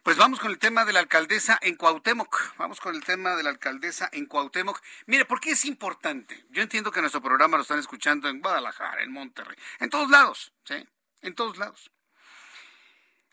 [0.01, 2.55] pues vamos con el tema de la alcaldesa en Cuauhtémoc.
[2.55, 4.81] Vamos con el tema de la alcaldesa en Cuauhtémoc.
[5.07, 6.45] Mire, ¿por qué es importante?
[6.49, 10.53] Yo entiendo que nuestro programa lo están escuchando en Guadalajara, en Monterrey, en todos lados,
[10.63, 10.87] ¿sí?
[11.21, 11.91] En todos lados.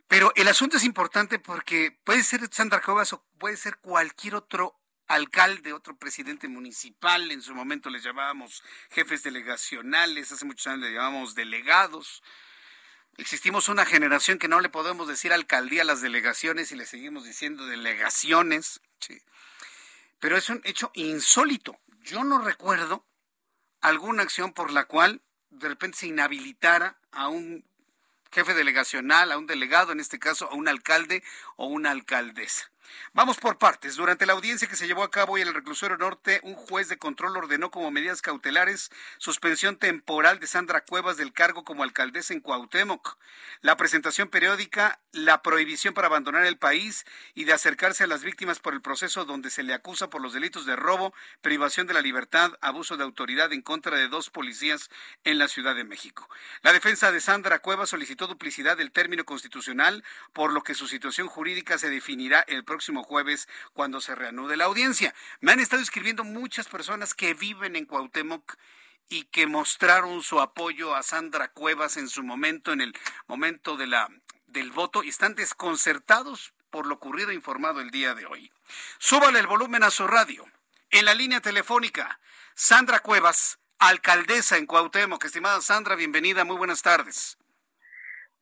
[0.08, 4.80] Pero el asunto es importante porque puede ser Sandra Cuevas o puede ser cualquier otro
[5.06, 10.94] alcalde, otro presidente municipal, en su momento les llamábamos jefes delegacionales, hace muchos años les
[10.94, 12.22] llamábamos delegados.
[13.16, 17.24] Existimos una generación que no le podemos decir alcaldía a las delegaciones y le seguimos
[17.24, 18.80] diciendo delegaciones.
[20.18, 21.78] Pero es un hecho insólito.
[22.00, 23.06] Yo no recuerdo
[23.80, 27.64] alguna acción por la cual de repente se inhabilitara a un
[28.32, 31.22] jefe delegacional, a un delegado, en este caso a un alcalde
[31.56, 32.70] o una alcaldesa.
[33.12, 33.96] Vamos por partes.
[33.96, 36.98] Durante la audiencia que se llevó a cabo en el reclusorio norte, un juez de
[36.98, 42.40] control ordenó como medidas cautelares suspensión temporal de Sandra Cuevas del cargo como alcaldesa en
[42.40, 43.18] Cuauhtémoc,
[43.60, 48.60] la presentación periódica, la prohibición para abandonar el país y de acercarse a las víctimas
[48.60, 52.02] por el proceso donde se le acusa por los delitos de robo, privación de la
[52.02, 54.90] libertad, abuso de autoridad en contra de dos policías
[55.24, 56.28] en la Ciudad de México.
[56.62, 61.28] La defensa de Sandra Cuevas solicitó duplicidad del término constitucional, por lo que su situación
[61.28, 65.14] jurídica se definirá el próximo próximo jueves cuando se reanude la audiencia.
[65.40, 68.54] Me han estado escribiendo muchas personas que viven en Cuauhtémoc
[69.08, 72.94] y que mostraron su apoyo a Sandra Cuevas en su momento, en el
[73.28, 74.10] momento de la,
[74.46, 78.52] del voto, y están desconcertados por lo ocurrido e informado el día de hoy.
[78.98, 80.44] Súbale el volumen a su radio.
[80.90, 82.20] En la línea telefónica,
[82.54, 85.24] Sandra Cuevas, alcaldesa en Cuauhtémoc.
[85.24, 87.38] Estimada Sandra, bienvenida, muy buenas tardes.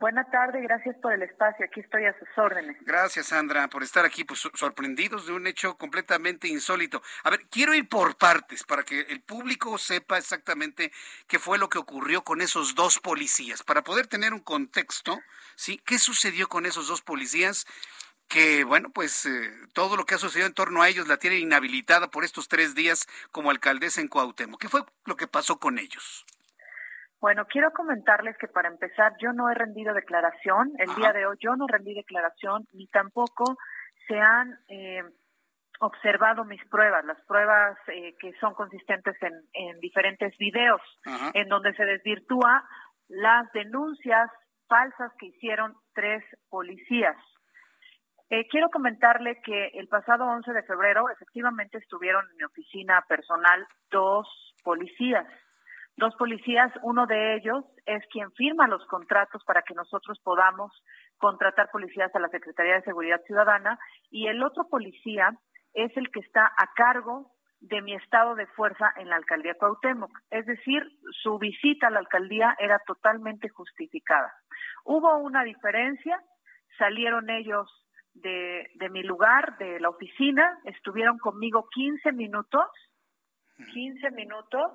[0.00, 1.64] Buenas tardes, gracias por el espacio.
[1.64, 2.76] Aquí estoy a sus órdenes.
[2.80, 7.00] Gracias, Sandra, por estar aquí, pues, sorprendidos de un hecho completamente insólito.
[7.22, 10.92] A ver, quiero ir por partes para que el público sepa exactamente
[11.28, 15.20] qué fue lo que ocurrió con esos dos policías, para poder tener un contexto,
[15.54, 15.80] ¿sí?
[15.86, 17.66] ¿Qué sucedió con esos dos policías?
[18.26, 21.36] que, bueno, pues eh, todo lo que ha sucedido en torno a ellos la tiene
[21.36, 24.60] inhabilitada por estos tres días como alcaldesa en Cuauhtémoc.
[24.60, 26.24] ¿Qué fue lo que pasó con ellos?
[27.24, 30.72] Bueno, quiero comentarles que para empezar yo no he rendido declaración.
[30.76, 33.56] El día de hoy yo no rendí declaración ni tampoco
[34.06, 35.02] se han eh,
[35.80, 40.82] observado mis pruebas, las pruebas eh, que son consistentes en, en diferentes videos,
[41.32, 42.62] en donde se desvirtúa
[43.08, 44.30] las denuncias
[44.68, 47.16] falsas que hicieron tres policías.
[48.28, 53.66] Eh, quiero comentarle que el pasado 11 de febrero efectivamente estuvieron en mi oficina personal
[53.90, 54.28] dos
[54.62, 55.26] policías.
[55.96, 60.72] Dos policías, uno de ellos es quien firma los contratos para que nosotros podamos
[61.18, 63.78] contratar policías a la Secretaría de Seguridad Ciudadana
[64.10, 65.30] y el otro policía
[65.72, 67.30] es el que está a cargo
[67.60, 70.10] de mi estado de fuerza en la alcaldía Cuauhtémoc.
[70.30, 70.82] Es decir,
[71.22, 74.32] su visita a la alcaldía era totalmente justificada.
[74.84, 76.20] Hubo una diferencia,
[76.76, 77.70] salieron ellos
[78.14, 82.66] de, de mi lugar, de la oficina, estuvieron conmigo 15 minutos,
[83.72, 84.72] 15 minutos.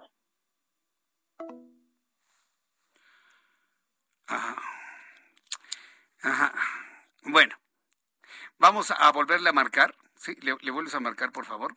[4.27, 4.55] Ajá.
[6.21, 6.53] Ajá.
[7.23, 7.55] Bueno,
[8.57, 9.95] vamos a volverle a marcar.
[10.15, 11.75] Sí, le, vuelves a marcar, por favor.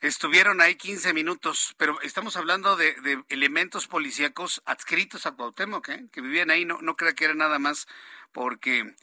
[0.00, 6.06] Estuvieron ahí 15 minutos, pero estamos hablando de, elementos policíacos adscritos a Cuauhtémoc, ¿eh?
[6.10, 7.86] que vivían ahí, no, no crea que era nada más
[8.32, 8.94] porque...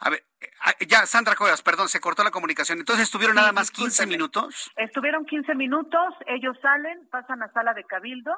[0.00, 0.22] A ver,
[0.64, 2.78] ah, ya, Sandra Cuevas, perdón, se cortó la comunicación.
[2.78, 4.72] Entonces, ¿estuvieron nada más 15 minutos?
[4.76, 8.32] Estuvieron 15 minutos, ellos salen, pasan a sala de cabildo,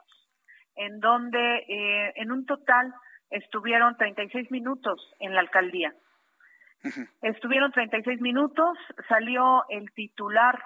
[0.75, 2.93] en donde eh, en un total
[3.31, 5.95] estuvieron 36 minutos en la alcaldía.
[7.23, 10.63] Estuvieron 36 minutos, salió el titular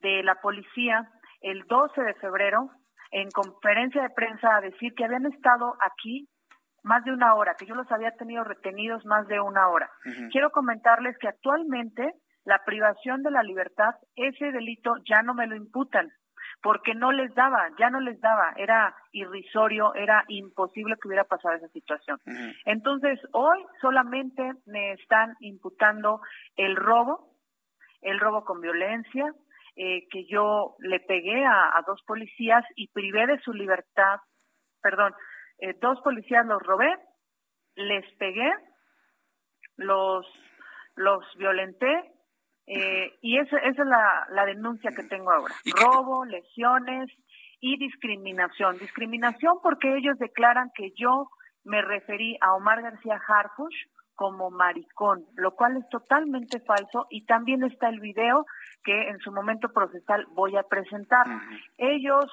[0.00, 2.70] de la policía el 12 de febrero
[3.10, 6.28] en conferencia de prensa a decir que habían estado aquí
[6.86, 9.90] más de una hora, que yo los había tenido retenidos más de una hora.
[10.30, 15.56] Quiero comentarles que actualmente la privación de la libertad, ese delito ya no me lo
[15.56, 16.12] imputan,
[16.62, 21.56] porque no les daba, ya no les daba, era irrisorio, era imposible que hubiera pasado
[21.56, 22.20] esa situación.
[22.64, 26.20] Entonces, hoy solamente me están imputando
[26.56, 27.32] el robo,
[28.00, 29.32] el robo con violencia,
[29.74, 34.20] eh, que yo le pegué a, dos policías y privé de su libertad,
[34.80, 35.12] perdón,
[35.58, 36.92] eh, dos policías los robé,
[37.74, 38.50] les pegué,
[39.76, 40.26] los,
[40.94, 42.12] los violenté,
[42.66, 45.54] eh, y esa, esa es la, la, denuncia que tengo ahora.
[45.80, 47.10] Robo, lesiones
[47.60, 48.78] y discriminación.
[48.78, 51.30] Discriminación porque ellos declaran que yo
[51.62, 53.76] me referí a Omar García Harfush
[54.16, 58.46] como maricón, lo cual es totalmente falso y también está el video
[58.82, 61.26] que en su momento procesal voy a presentar.
[61.76, 62.24] Ellos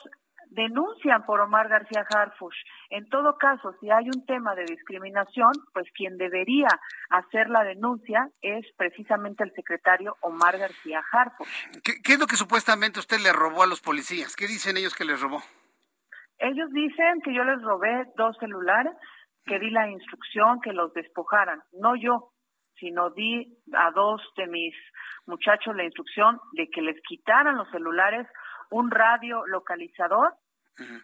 [0.54, 2.56] denuncian por Omar García Harfush.
[2.90, 6.68] En todo caso, si hay un tema de discriminación, pues quien debería
[7.10, 11.82] hacer la denuncia es precisamente el secretario Omar García Harfush.
[11.84, 14.36] ¿Qué, ¿Qué, es lo que supuestamente usted le robó a los policías?
[14.36, 15.42] ¿Qué dicen ellos que les robó?
[16.38, 18.94] Ellos dicen que yo les robé dos celulares,
[19.46, 22.32] que di la instrucción que los despojaran, no yo,
[22.80, 24.74] sino di a dos de mis
[25.26, 28.28] muchachos la instrucción de que les quitaran los celulares,
[28.72, 30.34] un radio localizador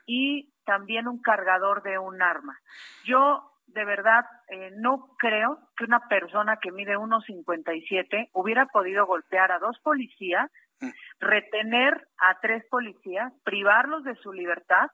[0.06, 2.60] y también un cargador de un arma.
[3.06, 9.52] Yo de verdad eh, no creo que una persona que mide 1,57 hubiera podido golpear
[9.52, 10.50] a dos policías,
[10.82, 10.90] mm.
[11.20, 14.88] retener a tres policías, privarlos de su libertad,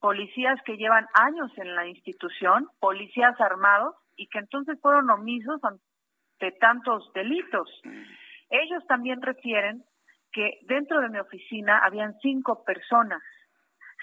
[0.00, 6.56] policías que llevan años en la institución, policías armados y que entonces fueron omisos ante
[6.58, 7.68] tantos delitos.
[7.84, 8.02] Mm.
[8.50, 9.84] Ellos también refieren
[10.32, 13.22] que dentro de mi oficina habían cinco personas,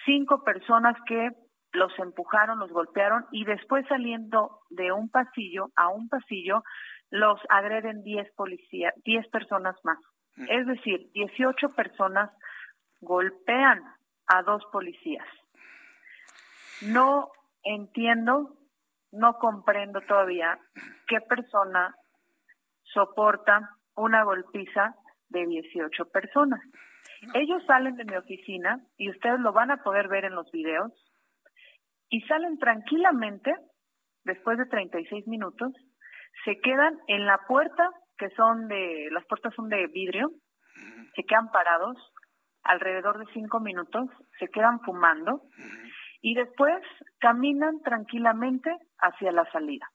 [0.05, 1.31] cinco personas que
[1.73, 6.63] los empujaron, los golpearon y después saliendo de un pasillo a un pasillo
[7.11, 9.99] los agreden diez policías, diez personas más.
[10.37, 10.45] Mm.
[10.49, 12.31] Es decir, 18 personas
[13.01, 13.83] golpean
[14.27, 15.27] a dos policías.
[16.81, 17.31] No
[17.63, 18.57] entiendo,
[19.11, 20.59] no comprendo todavía
[21.07, 21.95] qué persona
[22.83, 24.95] soporta una golpiza
[25.29, 26.61] de 18 personas.
[27.33, 30.91] Ellos salen de mi oficina y ustedes lo van a poder ver en los videos.
[32.09, 33.55] Y salen tranquilamente
[34.23, 35.73] después de 36 minutos,
[36.43, 40.31] se quedan en la puerta que son de las puertas son de vidrio,
[41.15, 41.97] se quedan parados
[42.63, 44.09] alrededor de cinco minutos,
[44.39, 45.43] se quedan fumando
[46.21, 46.81] y después
[47.19, 49.85] caminan tranquilamente hacia la salida.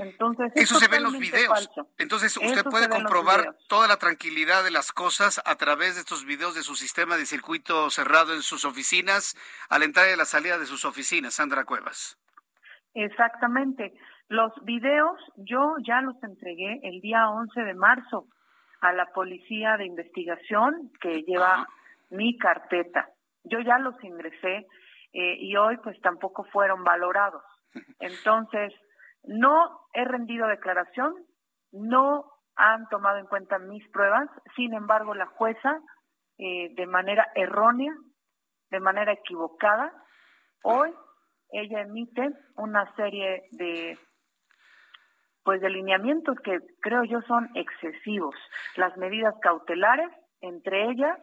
[0.00, 1.70] Entonces, eso se ve en los videos.
[1.98, 6.54] Entonces, usted puede comprobar toda la tranquilidad de las cosas a través de estos videos
[6.54, 9.36] de su sistema de circuito cerrado en sus oficinas,
[9.68, 12.18] a la entrada y a la salida de sus oficinas, Sandra Cuevas.
[12.94, 13.92] Exactamente.
[14.28, 18.26] Los videos yo ya los entregué el día 11 de marzo
[18.80, 21.66] a la policía de investigación que lleva
[22.08, 23.10] mi carpeta.
[23.44, 24.66] Yo ya los ingresé
[25.12, 27.42] eh, y hoy pues tampoco fueron valorados.
[28.00, 28.72] Entonces,
[29.24, 31.14] no he rendido declaración,
[31.72, 32.24] no
[32.56, 35.80] han tomado en cuenta mis pruebas, sin embargo la jueza,
[36.38, 37.92] eh, de manera errónea,
[38.70, 39.92] de manera equivocada,
[40.62, 40.92] hoy
[41.52, 43.98] ella emite una serie de
[45.42, 48.34] pues de lineamientos que creo yo son excesivos.
[48.76, 50.10] Las medidas cautelares,
[50.42, 51.18] entre ellas,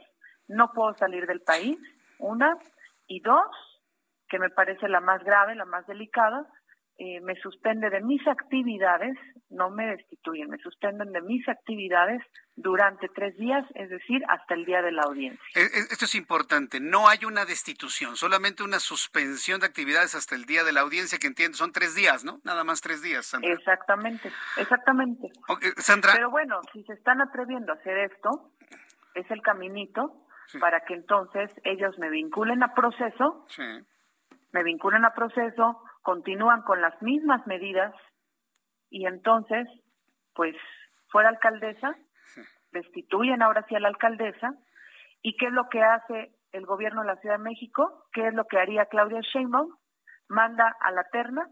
[0.47, 1.77] no puedo salir del país,
[2.19, 2.57] una,
[3.05, 3.45] y dos,
[4.27, 6.45] que me parece la más grave, la más delicada,
[6.99, 9.15] eh, me suspende de mis actividades,
[9.49, 12.21] no me destituyen, me suspenden de mis actividades
[12.55, 15.45] durante tres días, es decir, hasta el día de la audiencia.
[15.53, 20.35] E, e, esto es importante, no hay una destitución, solamente una suspensión de actividades hasta
[20.35, 22.39] el día de la audiencia, que entiendo son tres días, ¿no?
[22.43, 23.53] Nada más tres días, Sandra.
[23.53, 25.29] Exactamente, exactamente.
[25.77, 26.13] Sandra.
[26.13, 28.51] Pero bueno, si se están atreviendo a hacer esto,
[29.13, 30.23] es el caminito
[30.59, 33.45] para que entonces ellos me vinculen a proceso,
[34.51, 37.93] me vinculen a proceso, continúan con las mismas medidas
[38.89, 39.68] y entonces,
[40.34, 40.55] pues,
[41.10, 41.97] fuera alcaldesa,
[42.72, 44.53] destituyen ahora sí a la alcaldesa.
[45.22, 48.05] ¿Y qué es lo que hace el gobierno de la Ciudad de México?
[48.14, 49.76] ¿Qué es lo que haría Claudia Sheinbaum?
[50.30, 51.45] Manda a la terna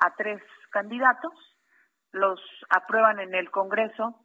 [0.00, 0.42] a tres
[0.72, 1.32] candidatos,
[2.10, 2.40] los
[2.70, 4.16] aprueban en el Congreso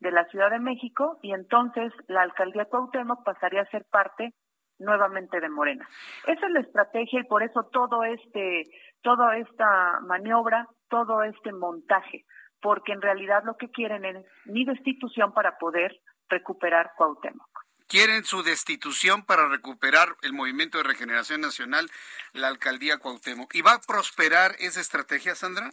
[0.00, 4.34] de la Ciudad de México y entonces la alcaldía Cuauhtémoc pasaría a ser parte
[4.78, 5.88] nuevamente de Morena.
[6.26, 8.64] Esa es la estrategia y por eso todo este,
[9.02, 12.24] toda esta maniobra, todo este montaje,
[12.60, 17.48] porque en realidad lo que quieren es mi destitución para poder recuperar Cuauhtémoc.
[17.88, 21.88] Quieren su destitución para recuperar el Movimiento de Regeneración Nacional,
[22.34, 23.54] la alcaldía Cuauhtémoc.
[23.54, 25.70] ¿Y va a prosperar esa estrategia, Sandra?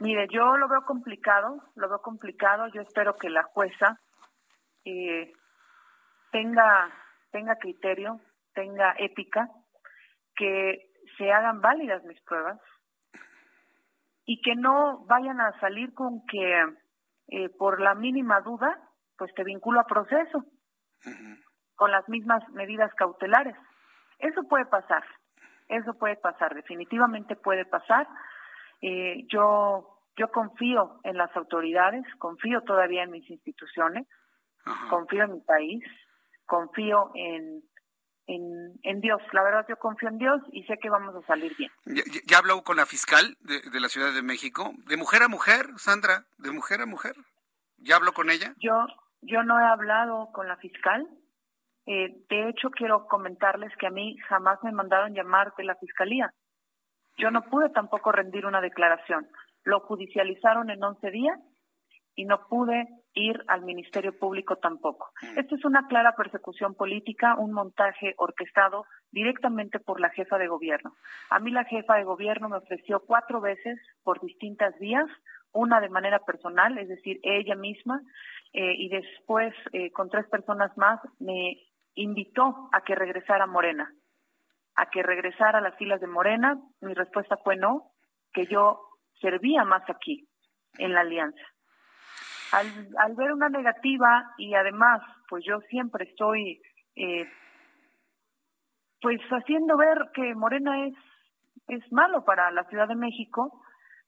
[0.00, 2.66] Mire, yo lo veo complicado, lo veo complicado.
[2.74, 4.00] Yo espero que la jueza
[4.84, 5.32] eh,
[6.30, 6.90] tenga,
[7.30, 8.20] tenga criterio,
[8.54, 9.48] tenga ética,
[10.36, 12.58] que se hagan válidas mis pruebas
[14.24, 16.64] y que no vayan a salir con que
[17.28, 18.78] eh, por la mínima duda,
[19.16, 20.44] pues te vinculo a proceso
[21.76, 23.56] con las mismas medidas cautelares.
[24.18, 25.04] Eso puede pasar,
[25.68, 28.06] eso puede pasar, definitivamente puede pasar.
[28.82, 34.06] Eh, yo, yo confío en las autoridades, confío todavía en mis instituciones,
[34.88, 35.84] confío en mi país,
[36.50, 37.62] confío en,
[38.26, 39.22] en, Dios.
[39.32, 41.70] La verdad, yo confío en Dios y sé que vamos a salir bien.
[41.86, 44.72] ¿Ya, ya habló con la fiscal de, la Ciudad de México?
[44.88, 46.24] ¿De mujer a mujer, Sandra?
[46.38, 47.14] ¿De mujer a mujer?
[47.78, 48.54] ¿Ya habló con ella?
[48.58, 48.86] Yo,
[49.22, 51.06] yo no he hablado con la fiscal.
[51.86, 56.34] Eh, de hecho, quiero comentarles que a mí jamás me mandaron llamar de la fiscalía.
[57.16, 59.28] Yo no pude tampoco rendir una declaración.
[59.62, 61.38] Lo judicializaron en 11 días
[62.16, 65.10] y no pude ir al Ministerio Público tampoco.
[65.22, 65.38] Mm.
[65.38, 70.94] Esto es una clara persecución política, un montaje orquestado directamente por la jefa de gobierno.
[71.30, 75.08] A mí la jefa de gobierno me ofreció cuatro veces por distintas vías,
[75.52, 78.00] una de manera personal, es decir, ella misma,
[78.52, 81.56] eh, y después eh, con tres personas más me
[81.94, 83.92] invitó a que regresara a Morena,
[84.76, 86.60] a que regresara a las filas de Morena.
[86.80, 87.90] Mi respuesta fue no,
[88.32, 88.80] que yo
[89.20, 90.28] servía más aquí,
[90.78, 91.42] en la alianza
[92.52, 96.60] al, al ver una negativa y además, pues yo siempre estoy,
[96.96, 97.28] eh,
[99.00, 100.94] pues haciendo ver que Morena es,
[101.68, 103.62] es malo para la Ciudad de México,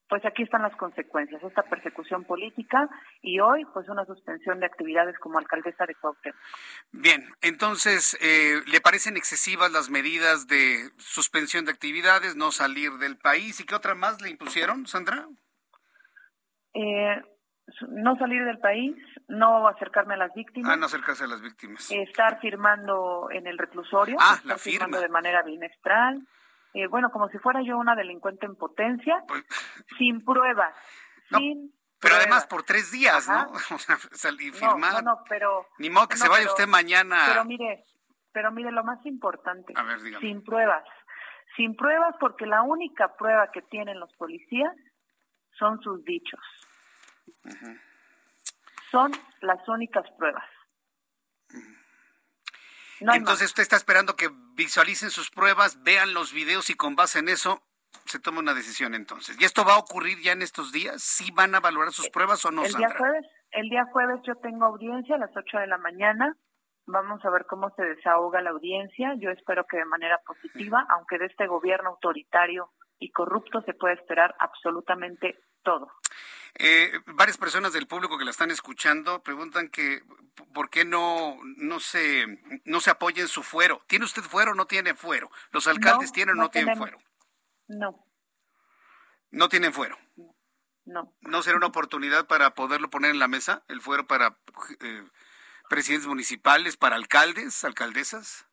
[0.08, 2.86] pues aquí están las consecuencias, esta persecución política
[3.22, 6.38] y hoy pues una suspensión de actividades como alcaldesa de Cuauhtémoc.
[6.90, 13.16] Bien, entonces, eh, ¿le parecen excesivas las medidas de suspensión de actividades, no salir del
[13.16, 15.26] país y qué otra más le impusieron, Sandra?
[16.74, 17.22] Eh,
[17.88, 18.96] no salir del país,
[19.28, 20.72] no acercarme a las víctimas.
[20.72, 21.90] Ah, no acercarse a las víctimas.
[21.90, 24.16] Estar firmando en el reclusorio.
[24.20, 24.86] Ah, la firma.
[24.86, 26.26] Firmando de manera bimestral.
[26.74, 29.44] Eh, bueno, como si fuera yo una delincuente en potencia, pues,
[29.98, 30.74] sin pruebas.
[31.28, 33.52] sin pero además por tres días, ¿no?
[33.76, 35.04] O sea, salir, firmar.
[35.04, 35.68] No, no, pero.
[35.78, 37.26] Ni modo que se vaya usted mañana.
[37.28, 37.84] Pero mire,
[38.32, 39.72] pero mire, lo más importante.
[39.76, 40.84] A ver, sin pruebas.
[41.56, 44.74] Sin pruebas, porque la única prueba que tienen los policías
[45.58, 46.40] son sus dichos.
[48.90, 50.44] Son las únicas pruebas.
[53.00, 57.28] Entonces usted está esperando que visualicen sus pruebas, vean los videos y con base en
[57.28, 57.62] eso
[58.04, 59.36] se toma una decisión entonces.
[59.40, 61.02] ¿Y esto va a ocurrir ya en estos días?
[61.02, 62.64] ¿Sí van a valorar sus pruebas o no?
[62.64, 66.36] El día jueves, el día jueves yo tengo audiencia a las 8 de la mañana.
[66.86, 69.14] Vamos a ver cómo se desahoga la audiencia.
[69.18, 73.94] Yo espero que de manera positiva, aunque de este gobierno autoritario y corrupto se puede
[73.94, 75.90] esperar absolutamente todo.
[76.54, 80.02] Eh, varias personas del público que la están escuchando preguntan que
[80.52, 82.26] por qué no no se
[82.64, 83.82] no se apoya en su fuero.
[83.86, 85.30] ¿Tiene usted fuero o no tiene fuero?
[85.50, 86.98] ¿Los alcaldes tienen o no, tienen fuero?
[87.68, 88.06] No.
[89.30, 89.98] No tienen fuero.
[90.84, 91.14] No.
[91.20, 94.38] ¿No será una oportunidad para poderlo poner en la mesa, el fuero para
[94.80, 95.04] eh,
[95.70, 98.46] presidentes municipales, para alcaldes, alcaldesas?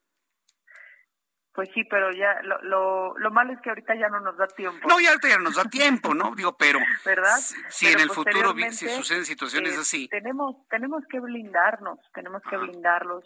[1.54, 4.48] Pues sí, pero ya lo, lo, lo, malo es que ahorita ya no nos da
[4.48, 4.88] tiempo.
[4.88, 6.36] No, ya ahorita ya no nos da tiempo, ¿no?
[6.36, 7.38] Digo, pero ¿verdad?
[7.70, 10.08] Si, en el futuro si suceden situaciones eh, así.
[10.10, 13.24] Tenemos tenemos que blindarnos, tenemos que blindarlos.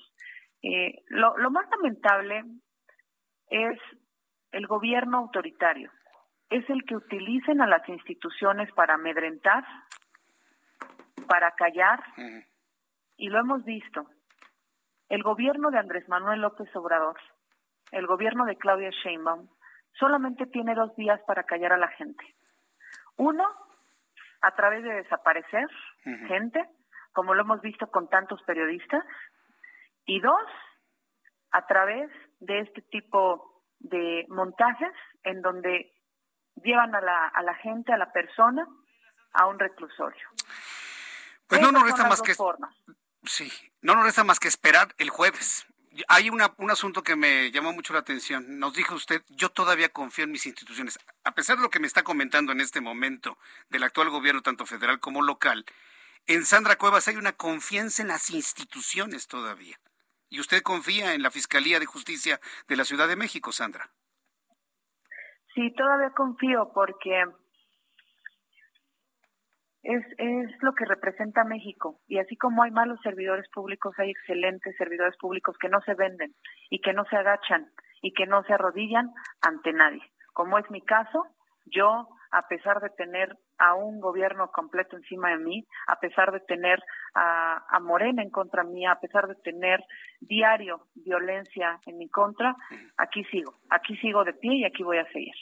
[0.61, 2.45] Eh, lo, lo más lamentable
[3.49, 3.79] es
[4.51, 5.91] el gobierno autoritario.
[6.49, 9.65] Es el que utilicen a las instituciones para amedrentar,
[11.27, 12.03] para callar,
[13.17, 14.07] y lo hemos visto.
[15.09, 17.17] El gobierno de Andrés Manuel López Obrador
[17.93, 19.47] el gobierno de Claudia Sheinbaum
[19.99, 22.23] solamente tiene dos días para callar a la gente.
[23.17, 23.47] Uno,
[24.41, 25.67] a través de desaparecer
[26.27, 26.67] gente,
[27.13, 29.03] como lo hemos visto con tantos periodistas,
[30.05, 30.47] y dos,
[31.51, 34.91] a través de este tipo de montajes
[35.23, 35.93] en donde
[36.63, 38.67] llevan a la, a la gente, a la persona,
[39.33, 40.27] a un reclusorio.
[41.47, 42.33] Pues no nos resta más que
[43.25, 45.67] sí, no nos resta más que esperar el jueves
[46.07, 48.59] hay un asunto que me llamó mucho la atención.
[48.59, 50.99] Nos dijo usted, yo todavía confío en mis instituciones.
[51.23, 53.37] A pesar de lo que me está comentando en este momento
[53.69, 55.65] del actual gobierno, tanto federal como local,
[56.25, 59.77] en Sandra Cuevas hay una confianza en las instituciones todavía.
[60.29, 63.91] ¿Y usted confía en la Fiscalía de Justicia de la Ciudad de México, Sandra?
[65.53, 67.23] Sí, todavía confío porque
[69.83, 71.99] es, es lo que representa México.
[72.07, 76.33] Y así como hay malos servidores públicos, hay excelentes servidores públicos que no se venden
[76.69, 77.69] y que no se agachan
[78.01, 79.11] y que no se arrodillan
[79.41, 80.01] ante nadie.
[80.33, 81.25] Como es mi caso,
[81.65, 86.39] yo, a pesar de tener a un gobierno completo encima de mí, a pesar de
[86.41, 86.81] tener
[87.13, 89.83] a, a Morena en contra mía, a pesar de tener
[90.19, 92.55] diario violencia en mi contra,
[92.97, 95.35] aquí sigo, aquí sigo de pie y aquí voy a seguir.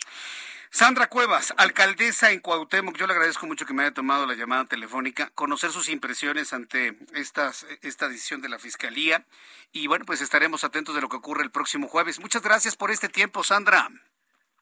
[0.74, 4.64] Sandra Cuevas, alcaldesa en Cuauhtémoc, yo le agradezco mucho que me haya tomado la llamada
[4.64, 9.26] telefónica, conocer sus impresiones ante estas, esta decisión de la Fiscalía
[9.74, 12.22] y bueno, pues estaremos atentos de lo que ocurre el próximo jueves.
[12.22, 13.90] Muchas gracias por este tiempo, Sandra.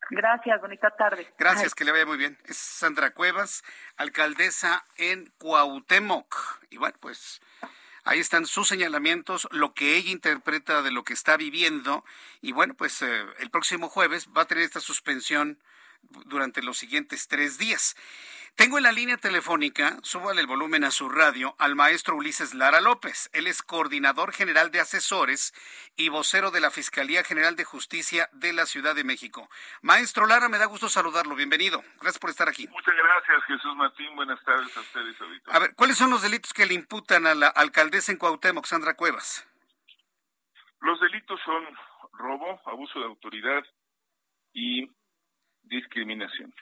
[0.09, 1.31] Gracias, bonita tarde.
[1.37, 2.39] Gracias, que le vaya muy bien.
[2.45, 3.63] Es Sandra Cuevas,
[3.95, 6.35] alcaldesa en Cuauhtémoc.
[6.71, 7.39] Y bueno, pues
[8.03, 12.03] ahí están sus señalamientos, lo que ella interpreta de lo que está viviendo.
[12.41, 15.59] Y bueno, pues eh, el próximo jueves va a tener esta suspensión
[16.25, 17.95] durante los siguientes tres días.
[18.59, 22.81] Tengo en la línea telefónica, súbale el volumen a su radio, al maestro Ulises Lara
[22.81, 23.29] López.
[23.31, 25.53] Él es coordinador general de asesores
[25.95, 29.49] y vocero de la Fiscalía General de Justicia de la Ciudad de México.
[29.81, 31.35] Maestro Lara, me da gusto saludarlo.
[31.35, 31.81] Bienvenido.
[32.01, 32.67] Gracias por estar aquí.
[32.67, 34.13] Muchas gracias, Jesús Martín.
[34.17, 35.51] Buenas tardes a ustedes ahorita.
[35.53, 38.95] A ver, ¿cuáles son los delitos que le imputan a la alcaldesa en Cuauhtémoc, Sandra
[38.95, 39.47] Cuevas?
[40.81, 41.63] Los delitos son
[42.11, 43.63] robo, abuso de autoridad
[44.51, 44.85] y
[45.69, 46.53] discriminación.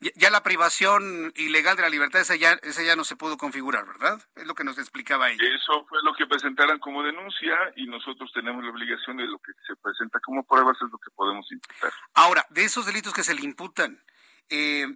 [0.00, 3.84] Ya, la privación ilegal de la libertad, esa ya, esa ya no se pudo configurar,
[3.84, 4.20] ¿verdad?
[4.36, 5.42] Es lo que nos explicaba ella.
[5.42, 9.50] Eso fue lo que presentaron como denuncia y nosotros tenemos la obligación de lo que
[9.66, 11.92] se presenta como pruebas es lo que podemos imputar.
[12.14, 14.00] Ahora, de esos delitos que se le imputan,
[14.48, 14.86] eh,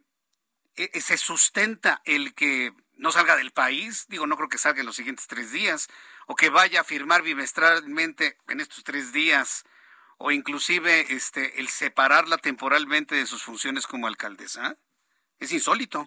[0.77, 4.07] eh, ¿se sustenta el que no salga del país?
[4.09, 5.89] Digo, no creo que salga en los siguientes tres días,
[6.27, 9.65] o que vaya a firmar bimestralmente en estos tres días
[10.25, 14.77] o inclusive este el separarla temporalmente de sus funciones como alcaldesa?
[15.41, 16.05] Es insólito.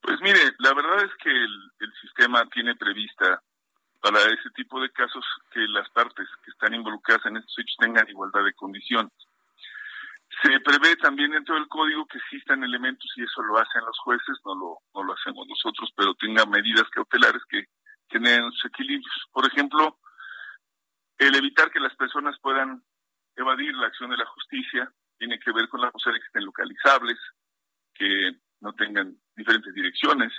[0.00, 3.40] Pues mire, la verdad es que el, sistema tiene prevista
[4.00, 8.08] para ese tipo de casos que las partes que están involucradas en estos hechos tengan
[8.08, 9.12] igualdad de condiciones.
[10.42, 14.36] Se prevé también dentro del código que existan elementos, y eso lo hacen los jueces,
[14.44, 17.66] no lo, no lo hacemos nosotros, pero tengan medidas cautelares que
[18.10, 19.28] generen sus equilibrios.
[19.30, 19.98] Por ejemplo,
[21.18, 22.82] el evitar que las personas puedan
[23.36, 26.44] evadir la acción de la justicia tiene que ver con la posibilidad de que estén
[26.44, 27.18] localizables,
[27.94, 30.32] que no tengan diferentes direcciones,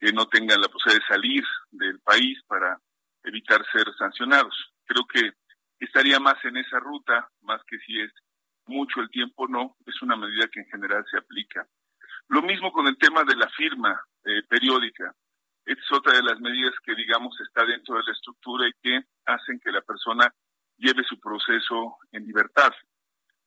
[0.00, 2.80] que no tengan la posibilidad de salir del país para
[3.24, 4.54] evitar ser sancionados.
[4.84, 5.32] Creo que
[5.78, 8.12] estaría más en esa ruta, más que si es
[8.66, 11.66] mucho el tiempo, no, es una medida que en general se aplica.
[12.28, 15.14] Lo mismo con el tema de la firma eh, periódica.
[15.68, 19.04] Esta es otra de las medidas que, digamos, está dentro de la estructura y que
[19.26, 20.32] hacen que la persona
[20.78, 22.72] lleve su proceso en libertad,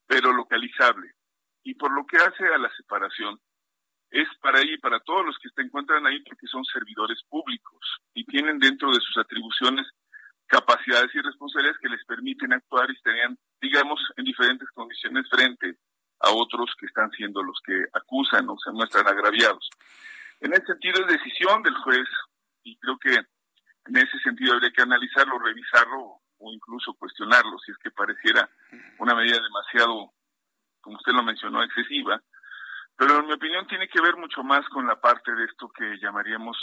[0.05, 1.13] pero localizable.
[1.63, 3.39] Y por lo que hace a la separación,
[4.11, 7.79] es para y para todos los que se encuentran ahí porque son servidores públicos
[8.13, 9.87] y tienen dentro de sus atribuciones
[10.45, 15.75] capacidades y responsabilidades que les permiten actuar y estarían, digamos, en diferentes condiciones frente
[16.19, 19.67] a otros que están siendo los que acusan o se muestran agraviados.
[20.41, 22.07] En ese sentido es decisión del juez
[22.63, 27.77] y creo que en ese sentido habría que analizarlo, revisarlo o incluso cuestionarlo si es
[27.77, 28.49] que pareciera
[28.97, 30.11] una medida demasiado,
[30.81, 32.21] como usted lo mencionó, excesiva.
[32.97, 35.97] Pero en mi opinión tiene que ver mucho más con la parte de esto que
[35.99, 36.57] llamaríamos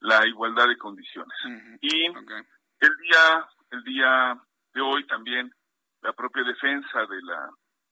[0.00, 1.36] la igualdad de condiciones.
[1.80, 4.38] Y el día el día
[4.74, 5.50] de hoy también
[6.02, 7.50] la propia defensa de la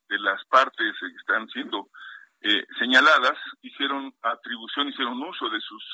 [0.09, 1.89] de las partes que están siendo
[2.43, 5.85] eh, señaladas hicieron atribución, hicieron uso de sus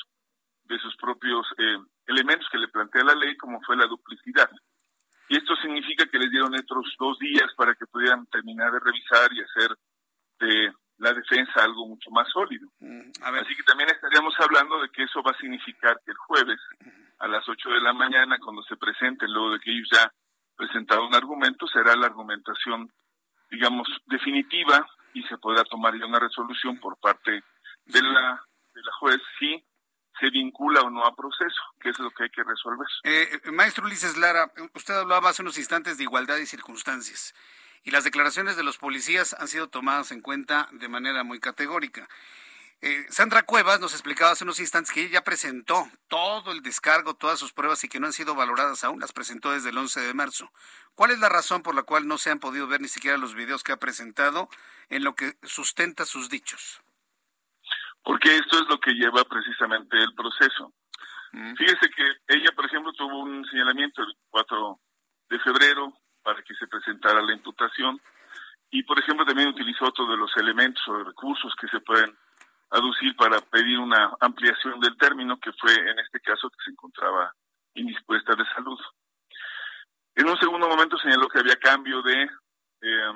[0.63, 1.77] de sus propios eh,
[2.07, 4.49] elementos que le plantea la ley, como fue la duplicidad.
[5.29, 9.31] Y esto significa que les dieron otros dos días para que pudieran terminar de revisar
[9.33, 9.77] y hacer
[10.39, 12.67] de la defensa algo mucho más sólido.
[12.79, 16.59] Mm, Así que también estaríamos hablando de que eso va a significar que el jueves
[17.19, 20.11] a las 8 de la mañana, cuando se presenten, luego de que ellos ya
[20.55, 22.91] presentaron un argumento, será la argumentación,
[23.49, 24.85] digamos, definitiva
[25.17, 27.31] y se podrá tomar ya una resolución por parte
[27.85, 28.41] de la,
[28.73, 29.63] de la juez si
[30.19, 32.87] se vincula o no a proceso, que es lo que hay que resolver.
[33.03, 37.33] Eh, maestro Ulises Lara, usted hablaba hace unos instantes de igualdad y circunstancias
[37.83, 42.09] y las declaraciones de los policías han sido tomadas en cuenta de manera muy categórica.
[42.79, 47.15] Eh, Sandra Cuevas nos explicaba hace unos instantes que ella ya presentó todo el descargo,
[47.15, 50.01] todas sus pruebas y que no han sido valoradas aún, las presentó desde el 11
[50.01, 50.51] de marzo.
[50.93, 53.33] ¿Cuál es la razón por la cual no se han podido ver ni siquiera los
[53.33, 54.47] videos que ha presentado
[54.89, 56.81] en lo que sustenta sus dichos?
[58.03, 60.71] Porque esto es lo que lleva precisamente el proceso.
[61.31, 61.55] Mm.
[61.55, 64.79] Fíjese que ella, por ejemplo, tuvo un señalamiento el 4
[65.29, 67.99] de febrero para que se presentara la imputación
[68.69, 72.15] y, por ejemplo, también utilizó otro de los elementos o recursos que se pueden
[72.69, 77.33] aducir para pedir una ampliación del término, que fue en este caso que se encontraba
[77.73, 78.79] indispuesta de salud.
[80.15, 83.13] En un segundo momento señaló que había cambio de eh,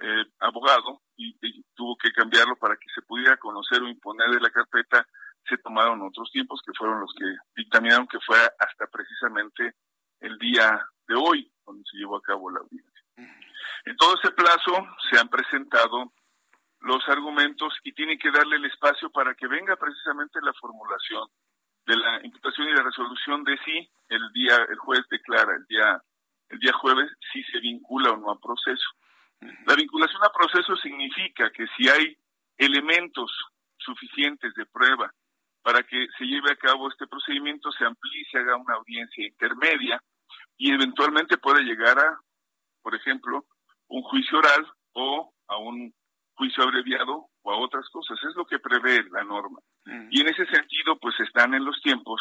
[0.00, 1.36] eh, abogado y,
[1.74, 5.06] tuvo que cambiarlo para que se pudiera conocer o imponer de la carpeta.
[5.48, 7.24] Se tomaron otros tiempos que fueron los que
[7.56, 9.76] dictaminaron que fue hasta precisamente
[10.20, 13.02] el día de hoy cuando se llevó a cabo la audiencia.
[13.86, 14.72] En todo ese plazo
[15.08, 16.12] se han presentado
[16.80, 21.28] los argumentos y tiene que darle el espacio para que venga precisamente la formulación
[21.86, 26.02] de la imputación y la resolución de si el día el juez declara el día
[26.48, 28.88] el día jueves si se vincula o no a proceso.
[29.66, 32.16] La vinculación a proceso significa que si hay
[32.58, 33.30] elementos
[33.78, 35.12] suficientes de prueba
[35.62, 40.02] para que se lleve a cabo este procedimiento, se amplíe, se haga una audiencia intermedia
[40.56, 42.20] y eventualmente puede llegar a,
[42.82, 43.44] por ejemplo,
[43.88, 45.94] un juicio oral o a un
[46.40, 48.18] juicio abreviado o a otras cosas.
[48.26, 49.58] Es lo que prevé la norma.
[49.84, 50.08] Mm.
[50.10, 52.20] Y en ese sentido, pues están en los tiempos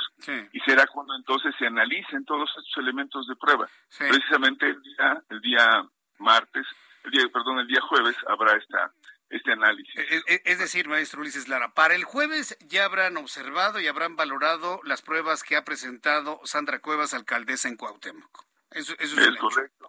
[0.51, 3.69] y será cuando entonces se analicen todos estos elementos de prueba.
[3.97, 5.83] Precisamente el día, el día
[6.19, 6.67] martes,
[7.05, 8.91] el día, perdón, el día jueves habrá esta
[9.29, 9.95] este análisis.
[9.95, 14.15] E, e, es, decir, maestro Ulises Lara, para el jueves ya habrán observado y habrán
[14.15, 18.45] valorado las pruebas que ha presentado Sandra Cuevas, alcaldesa en Cuauhtémoc.
[18.71, 19.87] Eso, es, correcto.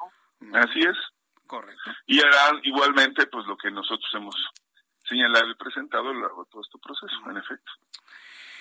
[0.52, 0.96] Así es.
[1.50, 1.90] Correcto.
[2.06, 4.36] Y harán igualmente pues lo que nosotros hemos
[5.02, 7.72] señalado y presentado a lo largo de todo este proceso, en efecto.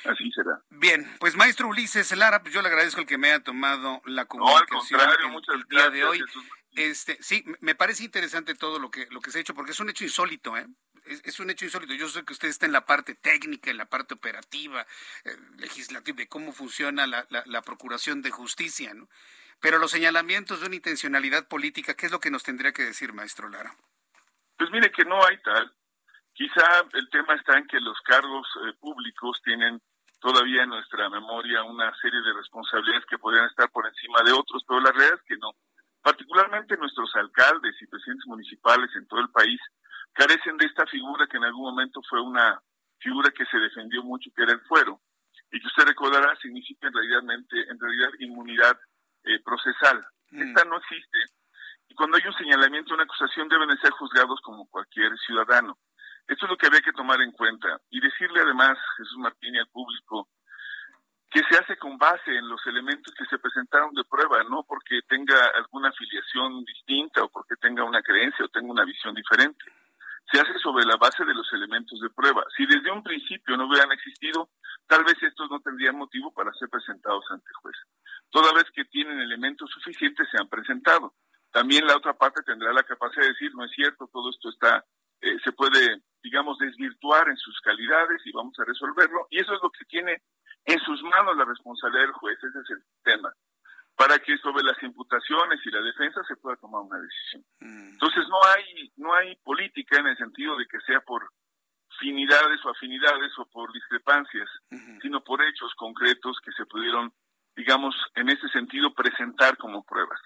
[0.06, 0.60] Así será.
[0.72, 4.26] Bien, pues maestro Ulises Lara, pues yo le agradezco el que me haya tomado la
[4.26, 5.02] comunicación
[5.54, 6.24] el, día de hoy.
[6.72, 9.80] Este, sí, me parece interesante todo lo que lo que se ha hecho porque es
[9.80, 10.66] un hecho insólito, ¿eh?
[11.06, 11.94] Es, un hecho insólito.
[11.94, 14.88] Yo sé que usted está en la parte técnica, en la parte operativa,
[15.26, 19.08] eh, legislativa, de cómo funciona la, la, la procuración de justicia, ¿no?
[19.62, 23.14] Pero los señalamientos de una intencionalidad política, ¿qué es lo que nos tendría que decir,
[23.14, 23.76] maestro Lara?
[24.58, 25.72] Pues mire que no hay tal.
[26.34, 29.82] Quizá el tema está en que los cargos eh, públicos tienen
[30.20, 34.64] todavía en nuestra memoria una serie de responsabilidades que podrían estar por encima de otros,
[34.68, 35.52] pero la realidad es que no.
[36.02, 39.60] Particularmente nuestros alcaldes y presidentes municipales en todo el país
[40.14, 42.62] carecen de esta figura que en algún momento fue una
[43.00, 45.02] figura que se defendió mucho, que era el fuero,
[45.52, 48.80] y que usted recordará significa en realidad, en realidad inmunidad
[49.24, 50.06] eh, procesal.
[50.32, 50.42] Mm.
[50.42, 51.18] Esta no existe.
[51.88, 55.78] Y cuando hay un señalamiento, una acusación, deben de ser juzgados como cualquier ciudadano.
[56.28, 57.80] Esto es lo que había que tomar en cuenta.
[57.90, 60.30] Y decirle además, Jesús Martín y al público,
[61.32, 65.02] que se hace con base en los elementos que se presentaron de prueba, no porque
[65.08, 69.66] tenga alguna afiliación distinta o porque tenga una creencia o tenga una visión diferente.
[70.32, 72.44] Se hace sobre la base de los elementos de prueba.
[72.56, 74.50] Si desde un principio no hubieran existido,
[74.86, 77.78] tal vez estos no tendrían motivo para ser presentados ante el juez
[78.32, 81.14] toda vez que tienen elementos suficientes se han presentado.
[81.70, 84.84] También la otra parte tendrá la capacidad de decir, no es cierto, todo esto está,
[85.22, 89.28] eh, se puede, digamos, desvirtuar en sus calidades y vamos a resolverlo.
[89.30, 90.20] Y eso es lo que tiene
[90.66, 93.32] en sus manos la responsabilidad del juez, ese es el tema.
[93.96, 97.44] para que sobre las imputaciones y la defensa se pueda tomar una decisión.
[97.60, 97.90] Mm.
[97.92, 101.30] Entonces no hay no hay política en el sentido de que sea por
[101.98, 104.50] afinidades o afinidades o por discrepancias,
[105.04, 107.14] sino por hechos concretos que se pudieron,
[107.56, 110.20] digamos, en ese sentido presentar como pruebas.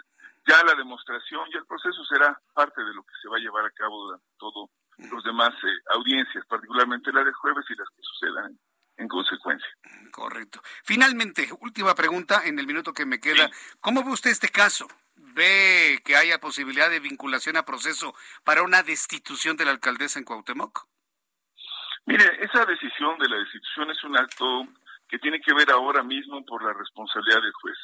[0.47, 3.65] Ya la demostración y el proceso será parte de lo que se va a llevar
[3.65, 8.01] a cabo durante todo los demás eh, audiencias, particularmente la de jueves y las que
[8.01, 8.59] sucedan
[8.97, 9.67] en consecuencia.
[10.11, 10.61] Correcto.
[10.83, 13.49] Finalmente, última pregunta en el minuto que me queda.
[13.79, 14.87] ¿Cómo ve usted este caso?
[15.15, 20.25] ¿Ve que haya posibilidad de vinculación a proceso para una destitución de la alcaldesa en
[20.25, 20.87] Cuauhtémoc?
[22.05, 24.67] Mire, esa decisión de la destitución es un acto
[25.07, 27.77] que tiene que ver ahora mismo por la responsabilidad del juez.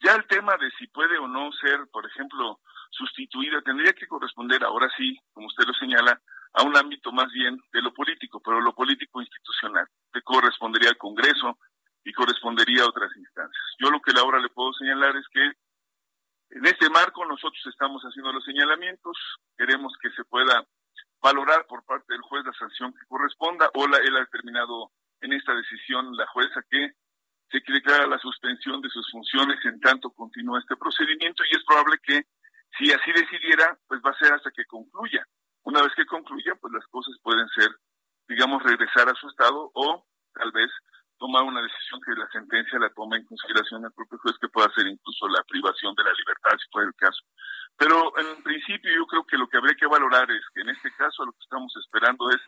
[0.00, 2.60] Ya el tema de si puede o no ser, por ejemplo,
[2.90, 6.20] sustituida, tendría que corresponder, ahora sí, como usted lo señala,
[6.54, 10.96] a un ámbito más bien de lo político, pero lo político institucional, que correspondería al
[10.96, 11.58] Congreso
[12.04, 13.67] y correspondería a otras instancias.
[13.78, 15.44] Yo lo que ahora le puedo señalar es que
[16.50, 19.16] en este marco nosotros estamos haciendo los señalamientos,
[19.56, 20.66] queremos que se pueda
[21.20, 25.32] valorar por parte del juez la sanción que corresponda o la, él ha determinado en
[25.32, 26.92] esta decisión la jueza que
[27.50, 31.98] se declara la suspensión de sus funciones en tanto continúa este procedimiento y es probable
[32.02, 32.22] que
[32.76, 35.26] si así decidiera, pues va a ser hasta que concluya.
[35.62, 37.70] Una vez que concluya, pues las cosas pueden ser,
[38.28, 40.70] digamos, regresar a su estado o tal vez
[41.18, 44.72] tomar una decisión que la sentencia la tome en consideración el propio juez, que pueda
[44.74, 47.22] ser incluso la privación de la libertad, si fuera el caso.
[47.76, 50.90] Pero en principio yo creo que lo que habría que valorar es que en este
[50.94, 52.40] caso lo que estamos esperando es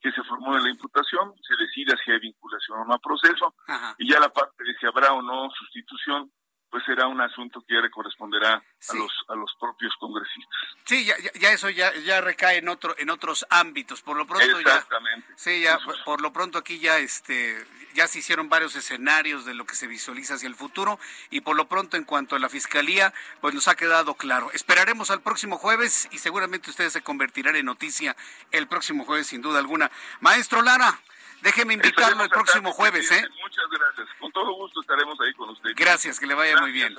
[0.00, 3.54] que se formule la imputación, se decida si hay vinculación o no a proceso,
[3.98, 6.30] y ya la parte de si habrá o no sustitución,
[6.70, 10.60] pues será un asunto que ya le corresponderá a los a los propios congresistas.
[10.84, 14.02] Sí, ya, ya, eso ya, ya recae en otro en otros ámbitos.
[14.02, 15.26] Por lo pronto Exactamente.
[15.30, 19.54] ya Sí, ya por, lo pronto aquí ya este ya se hicieron varios escenarios de
[19.54, 20.98] lo que se visualiza hacia el futuro
[21.30, 24.50] y por lo pronto en cuanto a la fiscalía, pues nos ha quedado claro.
[24.52, 28.16] Esperaremos al próximo jueves y seguramente ustedes se convertirán en noticia
[28.50, 29.90] el próximo jueves sin duda alguna.
[30.20, 31.00] Maestro Lara,
[31.42, 33.24] Déjeme invitarlo el próximo jueves, ¿eh?
[33.42, 34.08] Muchas gracias.
[34.18, 35.70] Con todo gusto estaremos ahí con usted.
[35.76, 36.94] Gracias, que le vaya muy bien.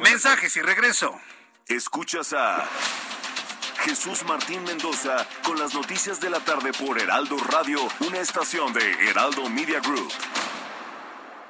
[0.00, 1.18] Mensajes y regreso.
[1.66, 2.66] Escuchas a
[3.80, 9.08] Jesús Martín Mendoza con las noticias de la tarde por Heraldo Radio, una estación de
[9.08, 10.12] Heraldo Media Group.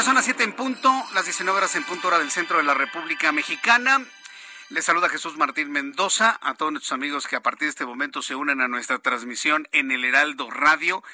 [0.00, 2.62] Ya son las 7 en punto, las 19 horas en punto hora del centro de
[2.62, 4.02] la República Mexicana.
[4.70, 8.22] Les saluda Jesús Martín Mendoza, a todos nuestros amigos que a partir de este momento
[8.22, 11.04] se unen a nuestra transmisión en el Heraldo Radio.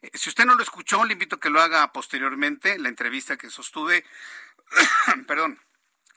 [0.00, 3.36] Eh, si usted no lo escuchó, le invito a que lo haga posteriormente, la entrevista
[3.36, 4.04] que sostuve,
[5.26, 5.58] perdón,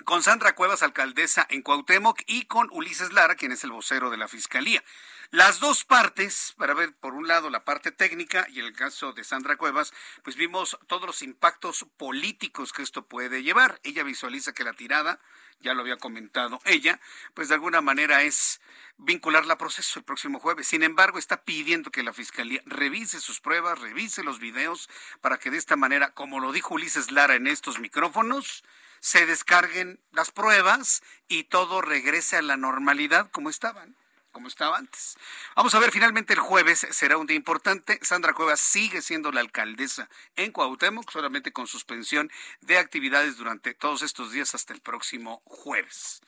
[0.06, 4.18] con Sandra Cuevas, alcaldesa en Cuauhtémoc, y con Ulises Lara, quien es el vocero de
[4.18, 4.84] la Fiscalía.
[5.32, 9.24] Las dos partes, para ver por un lado la parte técnica y el caso de
[9.24, 13.80] Sandra Cuevas, pues vimos todos los impactos políticos que esto puede llevar.
[13.84, 15.20] Ella visualiza que la tirada,
[15.60, 17.00] ya lo había comentado ella,
[17.36, 18.60] pues de alguna manera es
[18.98, 20.66] vincularla a proceso el próximo jueves.
[20.66, 24.90] Sin embargo, está pidiendo que la Fiscalía revise sus pruebas, revise los videos,
[25.22, 28.64] para que de esta manera, como lo dijo Ulises Lara en estos micrófonos,
[29.00, 33.99] se descarguen las pruebas y todo regrese a la normalidad como estaban
[34.32, 35.18] como estaba antes.
[35.56, 38.00] Vamos a ver, finalmente el jueves será un día importante.
[38.02, 44.02] Sandra Cuevas sigue siendo la alcaldesa en Cuauhtémoc, solamente con suspensión de actividades durante todos
[44.02, 46.22] estos días hasta el próximo jueves.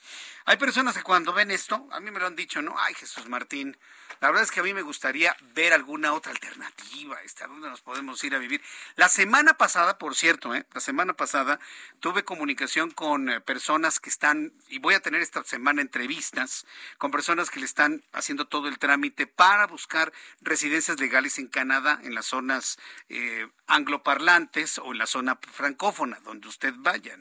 [0.45, 2.75] Hay personas que cuando ven esto, a mí me lo han dicho, ¿no?
[2.79, 3.77] Ay, Jesús Martín,
[4.19, 7.81] la verdad es que a mí me gustaría ver alguna otra alternativa, a dónde nos
[7.81, 8.61] podemos ir a vivir.
[8.95, 10.65] La semana pasada, por cierto, ¿eh?
[10.73, 11.59] la semana pasada
[11.99, 16.65] tuve comunicación con eh, personas que están, y voy a tener esta semana entrevistas
[16.97, 20.11] con personas que le están haciendo todo el trámite para buscar
[20.41, 22.77] residencias legales en Canadá, en las zonas
[23.09, 27.17] eh, angloparlantes o en la zona francófona, donde usted vaya.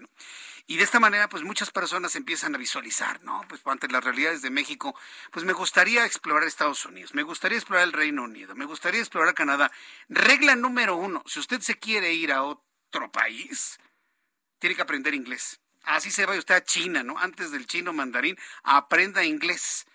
[0.66, 3.44] Y de esta manera, pues muchas personas empiezan a visualizar, ¿no?
[3.48, 4.94] Pues ante las realidades de México,
[5.32, 9.34] pues me gustaría explorar Estados Unidos, me gustaría explorar el Reino Unido, me gustaría explorar
[9.34, 9.72] Canadá.
[10.08, 13.80] Regla número uno, si usted se quiere ir a otro país,
[14.60, 15.58] tiene que aprender inglés.
[15.82, 17.18] así se va usted a China, ¿no?
[17.18, 19.86] Antes del chino mandarín, aprenda inglés.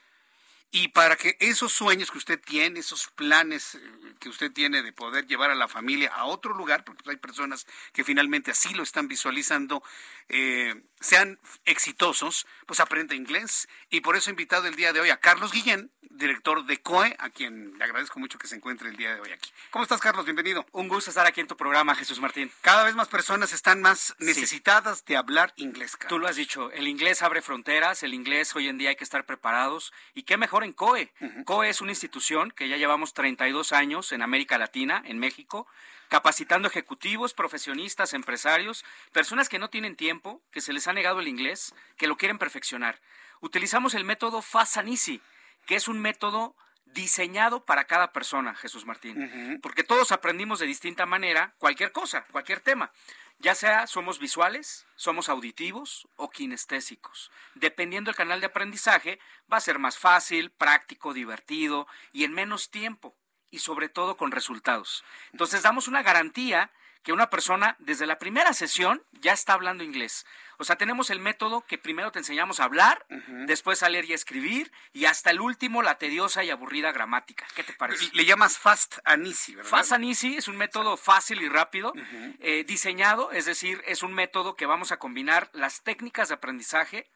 [0.71, 3.79] Y para que esos sueños que usted tiene, esos planes eh,
[4.19, 7.65] que usted tiene de poder llevar a la familia a otro lugar, porque hay personas
[7.93, 9.83] que finalmente así lo están visualizando,
[10.27, 13.67] eh, sean exitosos, pues aprenda inglés.
[13.89, 17.15] Y por eso he invitado el día de hoy a Carlos Guillén, director de COE,
[17.19, 19.51] a quien le agradezco mucho que se encuentre el día de hoy aquí.
[19.69, 20.25] ¿Cómo estás, Carlos?
[20.25, 20.65] Bienvenido.
[20.71, 22.51] Un gusto estar aquí en tu programa, Jesús Martín.
[22.61, 25.97] Cada vez más personas están más necesitadas de hablar inglés.
[25.97, 26.09] Carlos.
[26.09, 29.03] Tú lo has dicho, el inglés abre fronteras, el inglés hoy en día hay que
[29.03, 29.93] estar preparados.
[30.13, 31.11] ¿Y qué mejor en COE?
[31.45, 35.67] COE es una institución que ya llevamos 32 años en América Latina, en México,
[36.09, 41.27] capacitando ejecutivos, profesionistas, empresarios, personas que no tienen tiempo, que se les ha negado el
[41.27, 43.01] inglés, que lo quieren perfeccionar.
[43.41, 45.21] Utilizamos el método Fast and Easy
[45.65, 51.05] que es un método diseñado para cada persona, Jesús Martín, porque todos aprendimos de distinta
[51.05, 52.91] manera cualquier cosa, cualquier tema.
[53.39, 57.31] Ya sea somos visuales, somos auditivos o kinestésicos.
[57.55, 59.19] Dependiendo del canal de aprendizaje,
[59.51, 63.17] va a ser más fácil, práctico, divertido y en menos tiempo
[63.55, 65.03] y sobre todo con resultados.
[65.31, 66.69] Entonces damos una garantía
[67.03, 70.25] que una persona desde la primera sesión ya está hablando inglés.
[70.57, 73.05] O sea, tenemos el método que primero te enseñamos a hablar,
[73.45, 77.45] después a leer y escribir, y hasta el último la tediosa y aburrida gramática.
[77.55, 78.09] ¿Qué te parece?
[78.13, 79.69] Le llamas Fast and Easy, ¿verdad?
[79.69, 81.93] Fast and Easy es un método fácil y rápido,
[82.39, 87.11] eh, diseñado, es decir, es un método que vamos a combinar las técnicas de aprendizaje,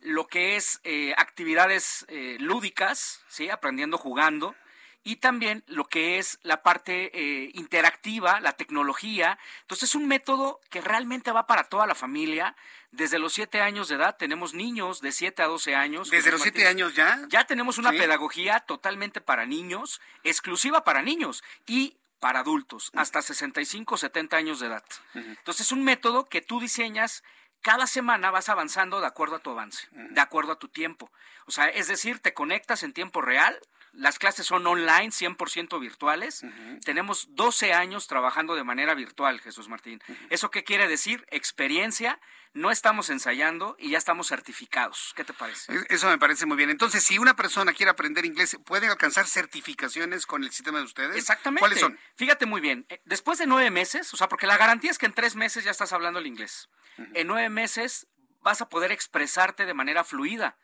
[0.00, 3.50] lo que es eh, actividades eh, lúdicas, ¿sí?
[3.50, 4.54] aprendiendo jugando,
[5.04, 9.38] y también lo que es la parte eh, interactiva, la tecnología.
[9.62, 12.56] Entonces es un método que realmente va para toda la familia.
[12.90, 16.10] Desde los siete años de edad tenemos niños de 7 a 12 años.
[16.10, 17.20] ¿Desde los siete años ya?
[17.28, 23.96] Ya tenemos una pedagogía totalmente para niños, exclusiva para niños y para adultos, hasta 65,
[23.96, 24.84] 70 años de edad.
[25.14, 27.22] Entonces es un método que tú diseñas
[27.60, 31.10] cada semana vas avanzando de acuerdo a tu avance, de acuerdo a tu tiempo.
[31.46, 33.58] O sea, es decir, te conectas en tiempo real,
[33.98, 36.42] las clases son online, 100% virtuales.
[36.84, 40.00] Tenemos 12 años trabajando de manera virtual, Jesús Martín.
[40.30, 41.26] ¿Eso qué quiere decir?
[41.30, 42.20] Experiencia.
[42.54, 45.12] No estamos ensayando y ya estamos certificados.
[45.16, 45.72] ¿Qué te parece?
[45.90, 46.70] Eso me parece muy bien.
[46.70, 51.16] Entonces, si una persona quiere aprender inglés, ¿puede alcanzar certificaciones con el sistema de ustedes?
[51.16, 51.60] Exactamente.
[51.60, 51.98] ¿Cuáles son?
[52.16, 52.86] Fíjate muy bien.
[52.88, 55.64] Eh, después de nueve meses, o sea, porque la garantía es que en tres meses
[55.64, 56.68] ya estás hablando el inglés.
[57.14, 58.06] En nueve meses
[58.40, 60.56] vas a poder expresarte de manera fluida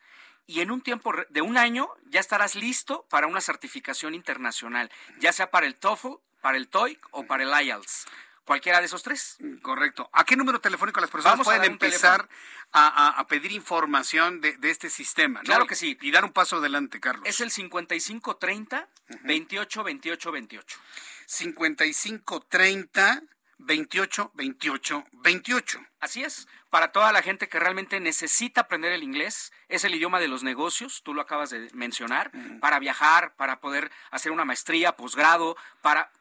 [0.47, 5.33] y en un tiempo de un año ya estarás listo para una certificación internacional, ya
[5.33, 8.05] sea para el TOEFL, para el TOEIC o para el IELTS.
[8.45, 9.37] Cualquiera de esos tres.
[9.39, 10.07] Mm, correcto.
[10.13, 12.29] ¿A qué número telefónico las personas pueden empezar
[12.71, 15.41] a, pedir información de, este sistema?
[15.41, 15.97] Claro que sí.
[16.01, 17.27] Y dar un paso adelante, Carlos.
[17.27, 18.87] Es el 5530
[19.23, 20.77] 28 28 28.
[21.25, 23.23] 5530
[23.57, 25.79] 28 28 28.
[25.99, 30.19] Así es, para toda la gente que realmente necesita aprender el inglés, es el idioma
[30.19, 34.95] de los negocios, tú lo acabas de mencionar, para viajar, para poder hacer una maestría,
[34.95, 36.11] posgrado, para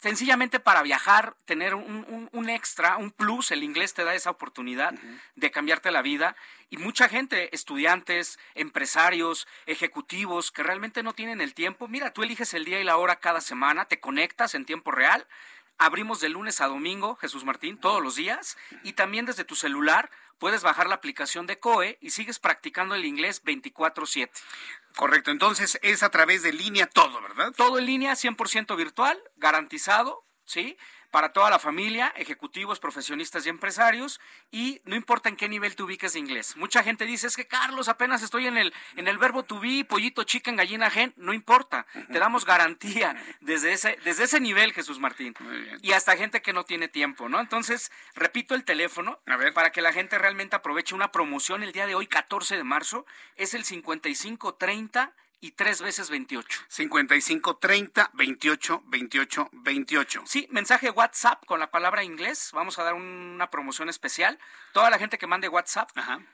[0.00, 4.94] sencillamente para viajar, tener un, extra, un plus, el inglés te da esa oportunidad
[5.36, 6.36] de cambiarte la vida.
[6.70, 12.54] Y mucha gente, estudiantes, empresarios, ejecutivos, que realmente no tienen el tiempo, mira, tú eliges
[12.54, 15.26] el día y la hora cada semana, te conectas en tiempo real
[15.80, 18.58] Abrimos de lunes a domingo, Jesús Martín, todos los días.
[18.84, 23.06] Y también desde tu celular puedes bajar la aplicación de COE y sigues practicando el
[23.06, 24.30] inglés 24/7.
[24.94, 27.54] Correcto, entonces es a través de línea todo, ¿verdad?
[27.56, 30.76] Todo en línea, 100% virtual, garantizado, ¿sí?
[31.10, 35.82] Para toda la familia, ejecutivos, profesionistas y empresarios, y no importa en qué nivel te
[35.82, 36.56] ubiques de inglés.
[36.56, 39.84] Mucha gente dice, es que Carlos, apenas estoy en el, en el verbo to be,
[39.84, 44.98] pollito, chicken, gallina, gen, no importa, te damos garantía desde ese, desde ese nivel, Jesús
[44.98, 45.34] Martín.
[45.82, 47.40] Y hasta gente que no tiene tiempo, ¿no?
[47.40, 49.20] Entonces, repito el teléfono,
[49.54, 53.06] para que la gente realmente aproveche una promoción el día de hoy, 14 de marzo,
[53.36, 56.60] es el 5530 y tres veces 28.
[56.68, 60.22] 55 30 28 28 28.
[60.26, 62.50] Sí, mensaje WhatsApp con la palabra inglés.
[62.52, 64.38] Vamos a dar una promoción especial.
[64.72, 65.90] Toda la gente que mande WhatsApp,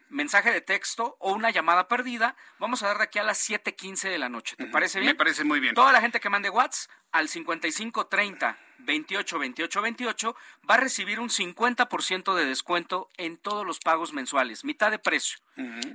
[0.09, 4.11] mensaje de texto o una llamada perdida, vamos a dar de aquí a las 7:15
[4.11, 4.57] de la noche.
[4.57, 5.13] ¿Te parece bien?
[5.13, 5.75] Me parece muy bien.
[5.75, 10.37] Toda la gente que mande WhatsApp al 55 30 28 28 28
[10.69, 15.39] va a recibir un 50% de descuento en todos los pagos mensuales, mitad de precio.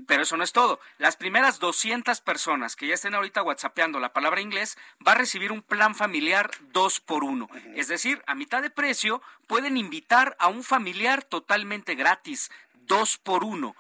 [0.08, 0.80] Pero eso no es todo.
[0.98, 5.52] Las primeras 200 personas que ya estén ahorita whatsappeando la palabra inglés va a recibir
[5.52, 7.48] un plan familiar 2 por 1.
[7.76, 13.44] Es decir, a mitad de precio pueden invitar a un familiar totalmente gratis, 2 por
[13.44, 13.76] 1.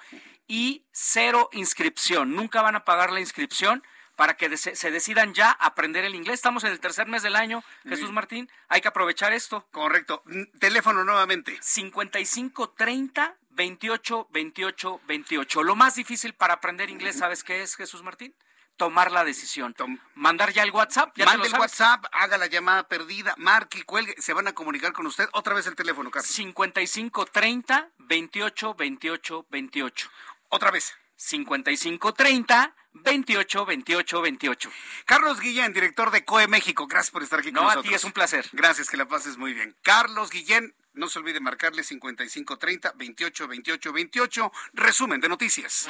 [0.47, 2.35] Y cero inscripción.
[2.35, 3.83] Nunca van a pagar la inscripción
[4.21, 6.35] para que se decidan ya aprender el inglés.
[6.35, 8.47] Estamos en el tercer mes del año, Jesús Martín.
[8.67, 9.67] Hay que aprovechar esto.
[9.71, 10.21] Correcto.
[10.59, 11.57] Teléfono nuevamente.
[11.59, 15.63] 5530 28 28 28.
[15.63, 18.35] Lo más difícil para aprender inglés, ¿sabes qué es, Jesús Martín?
[18.77, 19.75] tomar la decisión.
[20.13, 21.13] Mandar ya el WhatsApp.
[21.15, 25.07] ¿Ya Mande el WhatsApp, haga la llamada perdida, marque, cuelgue, se van a comunicar con
[25.07, 25.29] usted.
[25.33, 26.29] Otra vez el teléfono, Carlos.
[26.29, 30.09] 5530 28 28 28.
[30.49, 30.93] Otra vez.
[31.15, 34.71] 5530 28 28 28.
[35.05, 36.87] Carlos Guillén, director de COE México.
[36.87, 37.85] Gracias por estar aquí con nosotros.
[37.85, 38.49] No, a ti es un placer.
[38.51, 39.75] Gracias, que la pases muy bien.
[39.81, 44.51] Carlos Guillén, no se olvide marcarle 5530 28 28 28.
[44.73, 45.87] Resumen de noticias.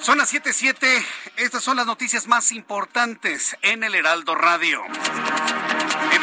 [0.00, 1.04] Son las 7:07.
[1.36, 4.82] Estas son las noticias más importantes en el Heraldo Radio.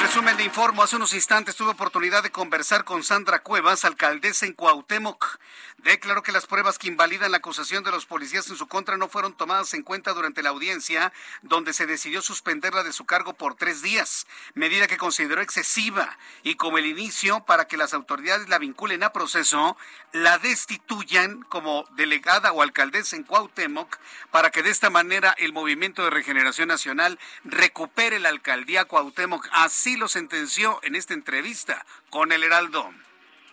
[0.08, 4.46] En resumen de informo, hace unos instantes tuve oportunidad de conversar con Sandra Cuevas, alcaldesa
[4.46, 5.38] en Cuauhtémoc.
[5.84, 9.08] Declaró que las pruebas que invalidan la acusación de los policías en su contra no
[9.08, 11.14] fueron tomadas en cuenta durante la audiencia,
[11.44, 14.26] donde se decidió suspenderla de su cargo por tres días,
[14.56, 19.14] medida que consideró excesiva y como el inicio para que las autoridades la vinculen a
[19.14, 19.78] proceso,
[20.14, 23.98] la destituyan como delegada o alcaldesa en Cuauhtémoc
[24.32, 29.48] para que de esta manera el Movimiento de Regeneración Nacional recupere la alcaldía Cuauhtémoc.
[29.52, 32.92] Así lo sentenció en esta entrevista con el Heraldo.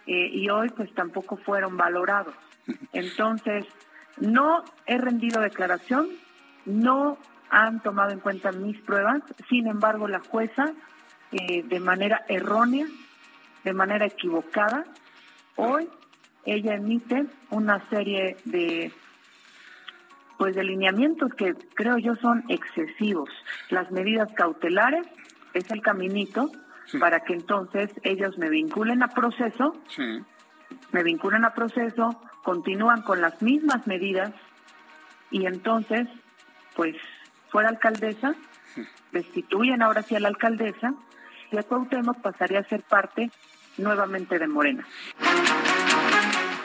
[0.06, 2.34] Eh, y hoy pues tampoco fueron valorados.
[2.92, 3.66] Entonces,
[4.18, 6.08] no he rendido declaración,
[6.66, 7.18] no
[7.50, 10.72] han tomado en cuenta mis pruebas, sin embargo la jueza
[11.32, 12.86] eh, de manera errónea,
[13.64, 14.84] de manera equivocada,
[15.56, 15.88] hoy
[16.44, 18.92] ella emite una serie de
[20.36, 23.30] pues de lineamientos que creo yo son excesivos.
[23.70, 25.06] Las medidas cautelares
[25.54, 26.50] es el caminito
[27.00, 29.76] para que entonces ellos me vinculen a proceso,
[30.92, 34.32] me vinculen a proceso, continúan con las mismas medidas
[35.30, 36.08] y entonces,
[36.76, 36.96] pues,
[37.50, 38.34] fuera alcaldesa,
[39.12, 40.94] destituyen ahora sí a la alcaldesa
[41.50, 43.30] y a Cuauhtémoc pasaría a ser parte
[43.78, 44.84] nuevamente de Morena.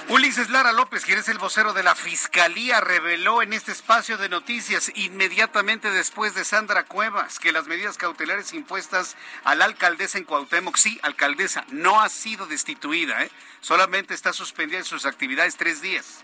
[0.10, 4.28] Ulises Lara López, quien es el vocero de la Fiscalía, reveló en este espacio de
[4.28, 10.24] noticias inmediatamente después de Sandra Cuevas que las medidas cautelares impuestas a la alcaldesa en
[10.24, 13.30] Cuauhtémoc, sí, alcaldesa, no ha sido destituida, ¿eh?
[13.62, 16.24] solamente está suspendida en sus actividades tres días.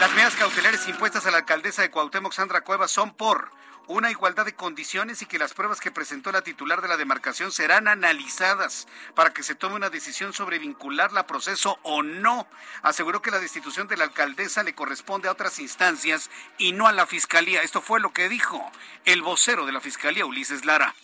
[0.00, 3.50] Las medidas cautelares impuestas a la alcaldesa de Cuauhtémoc, Sandra Cuevas, son por
[3.86, 7.52] una igualdad de condiciones y que las pruebas que presentó la titular de la demarcación
[7.52, 12.46] serán analizadas para que se tome una decisión sobre vincularla a proceso o no.
[12.82, 16.92] Aseguró que la destitución de la alcaldesa le corresponde a otras instancias y no a
[16.92, 17.62] la fiscalía.
[17.62, 18.70] Esto fue lo que dijo
[19.04, 20.94] el vocero de la fiscalía, Ulises Lara.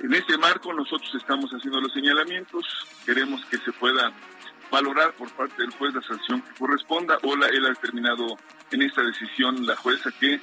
[0.00, 2.64] En este marco nosotros estamos haciendo los señalamientos,
[3.04, 4.12] queremos que se pueda
[4.70, 8.36] valorar por parte del juez la sanción que corresponda o la, él ha determinado
[8.70, 10.40] en esta decisión la jueza que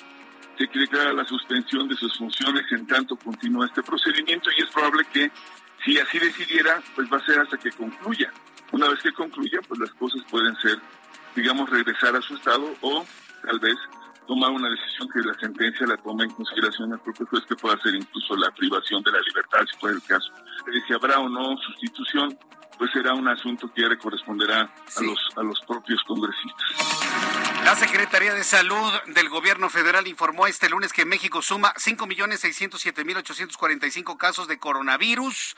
[0.58, 5.06] se declara la suspensión de sus funciones en tanto continúa este procedimiento y es probable
[5.12, 5.32] que
[5.84, 8.32] si así decidiera, pues va a ser hasta que concluya.
[8.72, 10.80] Una vez que concluya, pues las cosas pueden ser,
[11.36, 13.06] digamos, regresar a su estado o
[13.43, 13.76] tal vez
[14.28, 17.78] tomar una decisión que la sentencia la tome en consideración el propio juez, que pueda
[17.82, 20.32] ser incluso la privación de la libertad, si fuera el caso.
[20.88, 22.38] Si habrá o no sustitución,
[22.78, 26.66] pues será un asunto que ya le corresponderá a, los, a los propios congresistas.
[27.64, 34.48] La Secretaría de Salud del Gobierno Federal informó este lunes que México suma 5.607.845 casos
[34.48, 35.56] de coronavirus,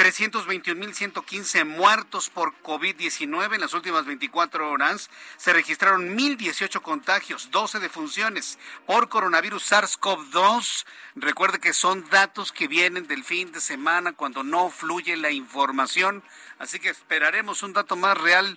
[0.00, 5.10] 321.115 muertos por COVID-19 en las últimas 24 horas.
[5.36, 10.86] Se registraron 1.018 contagios, 12 defunciones por coronavirus SARS-CoV-2.
[11.16, 16.24] Recuerde que son datos que vienen del fin de semana cuando no fluye la información.
[16.58, 18.56] Así que esperaremos un dato más real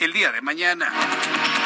[0.00, 0.90] el día de mañana.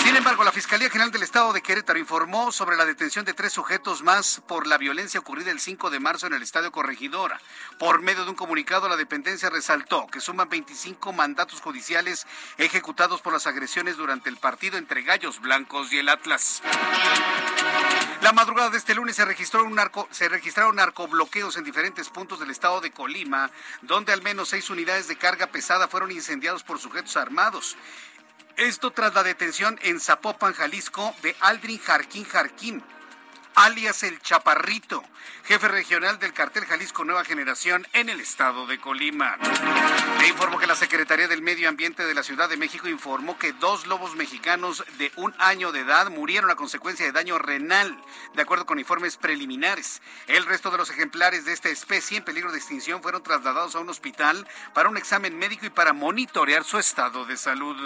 [0.03, 3.53] Sin embargo, la Fiscalía General del Estado de Querétaro informó sobre la detención de tres
[3.53, 7.41] sujetos más por la violencia ocurrida el 5 de marzo en el Estadio Corregidora.
[7.79, 12.27] Por medio de un comunicado, la dependencia resaltó que suman 25 mandatos judiciales
[12.59, 16.61] ejecutados por las agresiones durante el partido entre Gallos Blancos y el Atlas.
[18.21, 22.41] La madrugada de este lunes se, registró un narco, se registraron narcobloqueos en diferentes puntos
[22.41, 23.51] del estado de Colima,
[23.83, 27.77] donde al menos seis unidades de carga pesada fueron incendiados por sujetos armados.
[28.57, 32.85] Esto tras la detención en Zapopan, Jalisco, de Aldrin Jarquín Jarquín,
[33.55, 35.03] alias El Chaparrito,
[35.45, 39.37] jefe regional del cartel Jalisco Nueva Generación en el estado de Colima.
[40.21, 43.53] Le informo que la Secretaría del Medio Ambiente de la Ciudad de México informó que
[43.53, 47.97] dos lobos mexicanos de un año de edad murieron a consecuencia de daño renal,
[48.35, 50.03] de acuerdo con informes preliminares.
[50.27, 53.81] El resto de los ejemplares de esta especie en peligro de extinción fueron trasladados a
[53.81, 57.77] un hospital para un examen médico y para monitorear su estado de salud.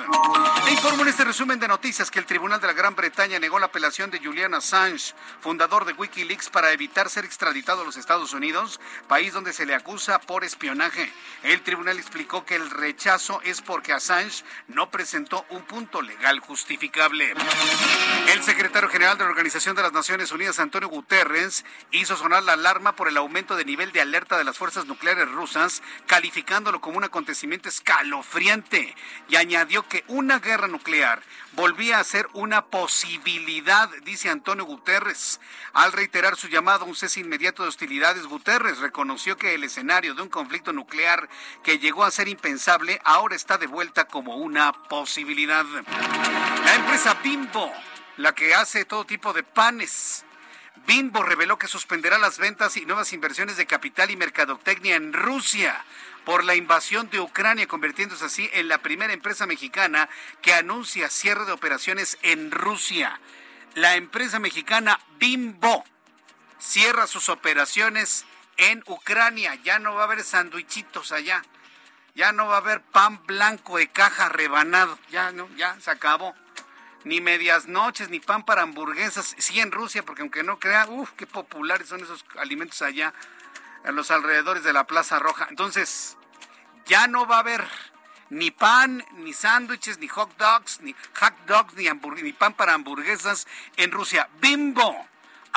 [0.64, 3.59] Le informo en este resumen de noticias que el Tribunal de la Gran Bretaña negó
[3.59, 5.14] la apelación de Julian Assange,
[5.59, 8.79] de Wikileaks para evitar ser extraditado a los Estados Unidos,
[9.09, 11.13] país donde se le acusa por espionaje.
[11.43, 17.35] El tribunal explicó que el rechazo es porque Assange no presentó un punto legal justificable.
[18.29, 22.53] El secretario general de la Organización de las Naciones Unidas, Antonio Guterres, hizo sonar la
[22.53, 26.99] alarma por el aumento de nivel de alerta de las fuerzas nucleares rusas, calificándolo como
[26.99, 28.95] un acontecimiento escalofriante
[29.29, 31.21] y añadió que una guerra nuclear
[31.59, 35.41] volvía a ser una posibilidad, dice Antonio Guterres.
[35.73, 40.15] Al reiterar su llamado a un cese inmediato de hostilidades, Guterres reconoció que el escenario
[40.15, 41.29] de un conflicto nuclear
[41.65, 45.67] que llegó a ser impensable ahora está de vuelta como una posibilidad.
[46.65, 47.73] La empresa Bimbo,
[48.19, 50.25] la que hace todo tipo de panes,
[50.89, 55.84] Bimbo reveló que suspenderá las ventas y nuevas inversiones de capital y mercadotecnia en Rusia
[56.24, 60.09] por la invasión de Ucrania, convirtiéndose así en la primera empresa mexicana
[60.41, 63.20] que anuncia cierre de operaciones en Rusia.
[63.74, 65.84] La empresa mexicana Bimbo
[66.59, 68.24] cierra sus operaciones
[68.57, 69.57] en Ucrania.
[69.57, 71.45] Ya no va a haber sandwichitos allá.
[72.14, 74.99] Ya no va a haber pan blanco de caja rebanado.
[75.11, 76.34] Ya no, ya se acabó
[77.05, 79.34] ni medias noches, ni pan para hamburguesas.
[79.38, 83.12] Sí en Rusia, porque aunque no crea, uff, qué populares son esos alimentos allá,
[83.84, 85.46] en los alrededores de la Plaza Roja.
[85.51, 86.16] Entonces,
[86.86, 87.66] ya no va a haber
[88.30, 91.88] ni pan, ni sándwiches, ni hot dogs, ni hot dogs, ni,
[92.22, 93.46] ni pan para hamburguesas
[93.76, 94.28] en Rusia.
[94.40, 95.07] ¡Bimbo!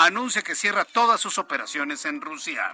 [0.06, 2.72] Anuncia que cierra todas sus operaciones en Rusia.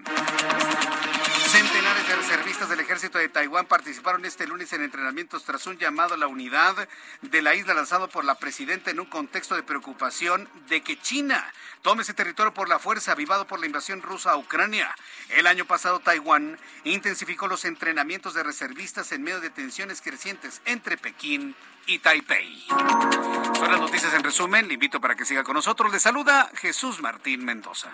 [1.48, 6.14] Centenares de reservistas del ejército de Taiwán participaron este lunes en entrenamientos tras un llamado
[6.14, 6.88] a la unidad
[7.22, 11.54] de la isla lanzado por la presidenta en un contexto de preocupación de que China
[11.82, 14.96] tome ese territorio por la fuerza avivado por la invasión rusa a Ucrania.
[15.30, 20.98] El año pasado Taiwán intensificó los entrenamientos de reservistas en medio de tensiones crecientes entre
[20.98, 21.56] Pekín
[21.86, 22.66] y Taipei.
[22.68, 24.68] Son las noticias en resumen.
[24.68, 25.92] Le invito para que siga con nosotros.
[25.92, 27.90] Le saluda Jesús Martín Mendoza.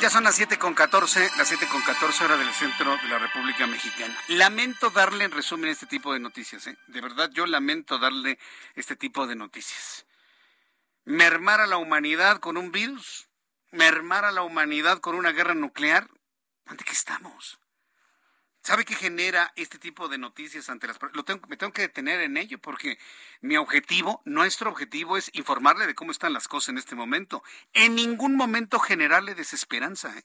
[0.00, 3.18] Ya son las 7 con 14, las 7 con 14 horas del centro de la
[3.18, 4.14] República Mexicana.
[4.28, 6.76] Lamento darle en resumen este tipo de noticias, ¿eh?
[6.88, 8.38] De verdad, yo lamento darle
[8.74, 10.06] este tipo de noticias.
[11.06, 13.28] Mermar a la humanidad con un virus,
[13.72, 16.10] mermar a la humanidad con una guerra nuclear,
[16.66, 17.58] ¿ante qué estamos?
[18.66, 22.20] ¿Sabe qué genera este tipo de noticias ante las lo tengo, me tengo que detener
[22.22, 22.98] en ello porque
[23.40, 27.44] mi objetivo, nuestro objetivo es informarle de cómo están las cosas en este momento.
[27.74, 30.18] En ningún momento generarle desesperanza.
[30.18, 30.24] ¿eh?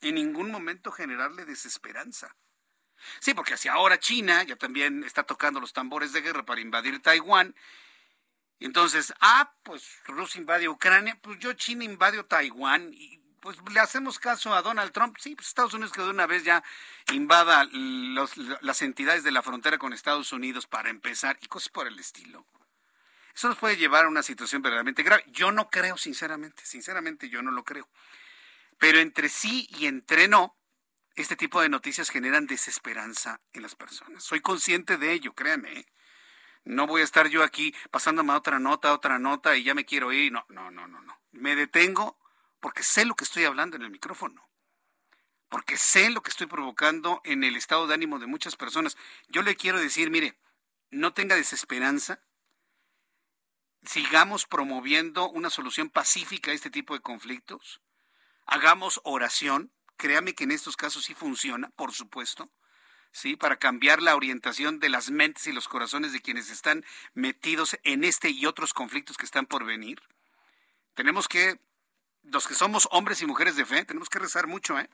[0.00, 2.34] En ningún momento generarle desesperanza.
[3.20, 7.00] Sí, porque hacia ahora China ya también está tocando los tambores de guerra para invadir
[7.00, 7.54] Taiwán.
[8.58, 14.18] Entonces, ah, pues Rusia invade Ucrania, pues yo China invade Taiwán y pues le hacemos
[14.18, 15.16] caso a Donald Trump.
[15.20, 16.64] Sí, pues Estados Unidos que de una vez ya
[17.12, 17.64] invada
[18.60, 22.44] las entidades de la frontera con Estados Unidos para empezar y cosas por el estilo.
[23.32, 25.22] Eso nos puede llevar a una situación verdaderamente grave.
[25.28, 27.88] Yo no creo, sinceramente, sinceramente yo no lo creo.
[28.78, 30.56] Pero entre sí y entre no,
[31.14, 34.24] este tipo de noticias generan desesperanza en las personas.
[34.24, 35.72] Soy consciente de ello, créanme.
[35.72, 35.86] ¿eh?
[36.64, 39.84] No voy a estar yo aquí pasándome a otra nota, otra nota y ya me
[39.84, 40.32] quiero ir.
[40.32, 41.20] No, no, no, no, no.
[41.30, 42.18] Me detengo
[42.66, 44.44] porque sé lo que estoy hablando en el micrófono,
[45.48, 48.96] porque sé lo que estoy provocando en el estado de ánimo de muchas personas.
[49.28, 50.36] Yo le quiero decir, mire,
[50.90, 52.18] no tenga desesperanza,
[53.84, 57.82] sigamos promoviendo una solución pacífica a este tipo de conflictos,
[58.46, 62.50] hagamos oración, créame que en estos casos sí funciona, por supuesto,
[63.12, 63.36] ¿sí?
[63.36, 68.02] Para cambiar la orientación de las mentes y los corazones de quienes están metidos en
[68.02, 70.02] este y otros conflictos que están por venir.
[70.94, 71.60] Tenemos que
[72.30, 74.88] los que somos hombres y mujeres de fe, tenemos que rezar mucho, ¿eh?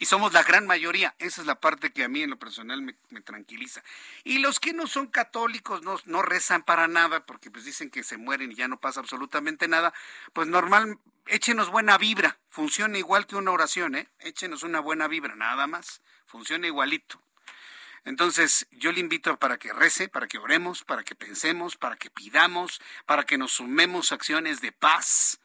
[0.00, 1.14] Y somos la gran mayoría.
[1.18, 3.82] Esa es la parte que a mí en lo personal me, tranquiliza.
[4.22, 8.04] Y los que no son católicos no, no, rezan para nada porque pues dicen que
[8.04, 9.92] se mueren y ya no pasa absolutamente nada.
[10.32, 12.38] Pues normal, échenos buena vibra.
[12.48, 14.08] Funciona igual que una oración, ¿eh?
[14.20, 16.00] Échenos una buena vibra, nada más.
[16.26, 17.20] Funciona igualito.
[18.04, 22.08] Entonces, yo le invito para que rece, para que oremos, para que pensemos, para que
[22.08, 25.40] pidamos, para que nos sumemos acciones de paz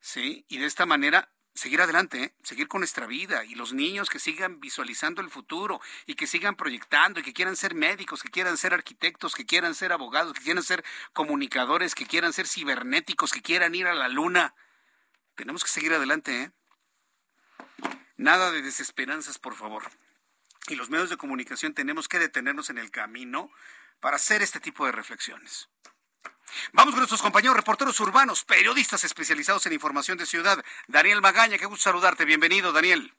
[0.00, 0.44] ¿sí?
[0.48, 2.34] Y de esta manera seguir adelante, ¿eh?
[2.42, 6.54] seguir con nuestra vida y los niños que sigan visualizando el futuro y que sigan
[6.54, 10.42] proyectando y que quieran ser médicos, que quieran ser arquitectos, que quieran ser abogados, que
[10.42, 14.54] quieran ser comunicadores, que quieran ser cibernéticos, que quieran ir a la luna.
[15.34, 16.52] Tenemos que seguir adelante, ¿eh?
[18.16, 19.90] Nada de desesperanzas, por favor.
[20.68, 23.50] Y los medios de comunicación tenemos que detenernos en el camino
[24.00, 25.68] para hacer este tipo de reflexiones.
[26.72, 30.62] Vamos con nuestros compañeros reporteros urbanos, periodistas especializados en información de ciudad.
[30.86, 32.24] Daniel Magaña, qué gusto saludarte.
[32.24, 33.12] Bienvenido, Daniel.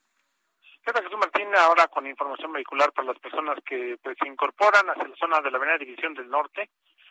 [0.85, 1.47] ¿Qué tal, Jesús Martín?
[1.55, 5.51] Ahora con información vehicular para las personas que pues, se incorporan hacia la zona de
[5.51, 6.69] la Avenida División del Norte.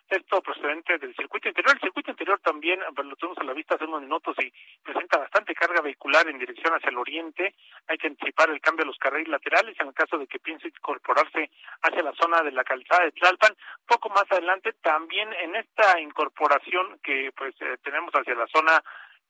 [0.09, 1.75] Esto procedente del circuito interior.
[1.75, 5.19] El circuito interior también pues, lo tuvimos a la vista hace unos minutos y presenta
[5.19, 7.53] bastante carga vehicular en dirección hacia el oriente.
[7.87, 10.67] Hay que anticipar el cambio de los carriles laterales en el caso de que piense
[10.67, 11.51] incorporarse
[11.83, 13.55] hacia la zona de la calzada de Tlalpan.
[13.85, 18.81] Poco más adelante, también en esta incorporación que pues eh, tenemos hacia la zona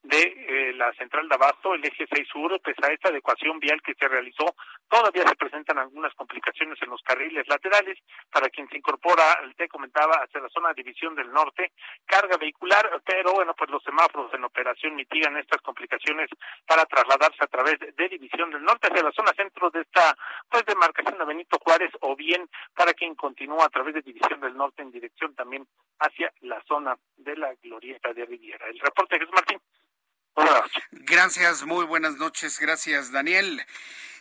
[0.03, 3.81] de eh, la central de Abasto, el eje 6 sur, pese a esta adecuación vial
[3.81, 4.55] que se realizó,
[4.87, 7.97] todavía se presentan algunas complicaciones en los carriles laterales.
[8.31, 9.23] Para quien se incorpora,
[9.57, 11.71] te comentaba, hacia la zona de división del norte,
[12.05, 16.29] carga vehicular, pero bueno, pues los semáforos en operación mitigan estas complicaciones
[16.65, 20.15] para trasladarse a través de división del norte hacia la zona centro de esta
[20.49, 24.55] pues demarcación de Benito Juárez o bien para quien continúa a través de división del
[24.55, 25.67] norte en dirección también
[25.99, 28.67] hacia la zona de la glorieta de Riviera.
[28.67, 29.59] El reporte es Martín.
[30.91, 32.59] Gracias, muy buenas noches.
[32.59, 33.65] Gracias, Daniel.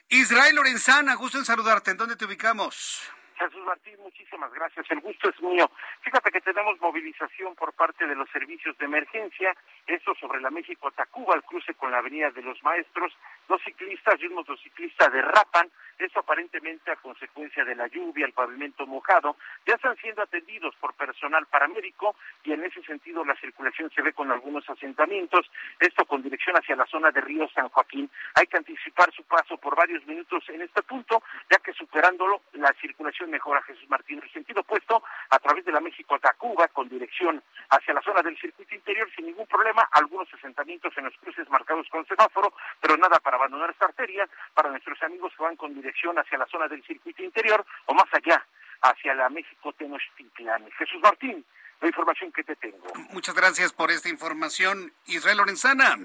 [0.09, 1.91] Israel Lorenzana, gusto en saludarte.
[1.91, 3.03] ¿En dónde te ubicamos?
[3.39, 4.85] Jesús Martín, muchísimas gracias.
[4.91, 5.71] El gusto es mío.
[6.01, 9.55] Fíjate que tenemos movilización por parte de los servicios de emergencia,
[9.87, 13.17] eso sobre la México-Tacuba, al cruce con la Avenida de los Maestros.
[13.49, 18.87] Los ciclistas y un motociclista derrapan, eso aparentemente a consecuencia de la lluvia, el pavimento
[18.87, 19.37] mojado.
[19.67, 24.13] Ya están siendo atendidos por personal paramédico y en ese sentido la circulación se ve
[24.13, 28.11] con algunos asentamientos, esto con dirección hacia la zona de Río San Joaquín.
[28.35, 32.73] Hay que anticipar su paso por varios minutos en este punto, ya que superándolo la
[32.81, 34.19] circulación mejora Jesús Martín.
[34.19, 38.39] En el sentido opuesto, a través de la México-Tacuba, con dirección hacia la zona del
[38.39, 43.19] circuito interior, sin ningún problema, algunos asentamientos en los cruces marcados con semáforo, pero nada
[43.21, 46.83] para abandonar esta arteria, para nuestros amigos que van con dirección hacia la zona del
[46.85, 48.45] circuito interior o más allá,
[48.83, 50.71] hacia la México-Tenochtitlán.
[50.79, 51.45] Jesús Martín,
[51.81, 52.87] la información que te tengo.
[53.11, 55.97] Muchas gracias por esta información, Israel Lorenzana.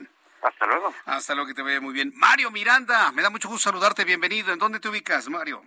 [0.42, 0.94] Hasta luego.
[1.06, 2.12] Hasta luego, que te vaya muy bien.
[2.16, 4.52] Mario Miranda, me da mucho gusto saludarte, bienvenido.
[4.52, 5.64] ¿En dónde te ubicas, Mario?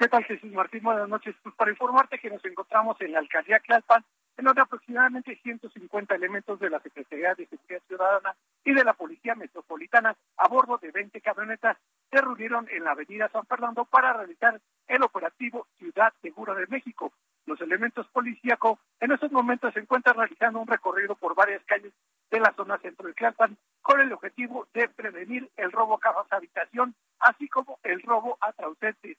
[0.00, 0.82] ¿Qué tal, Jesús Martín?
[0.82, 1.36] Buenas noches.
[1.42, 4.02] Pues para informarte que nos encontramos en la alcaldía Tlalpan,
[4.38, 9.34] en donde aproximadamente 150 elementos de la Secretaría de Seguridad Ciudadana y de la Policía
[9.34, 11.76] Metropolitana a bordo de 20 camionetas
[12.10, 14.58] se reunieron en la avenida San Fernando para realizar
[14.88, 17.12] el operativo Ciudad Segura de México.
[17.44, 21.92] Los elementos policíacos en estos momentos se encuentran realizando un recorrido por varias calles
[22.30, 26.32] de la zona centro de Tlalpan con el objetivo de prevenir el robo a casas
[26.32, 29.18] habitación, así como el robo a trautentes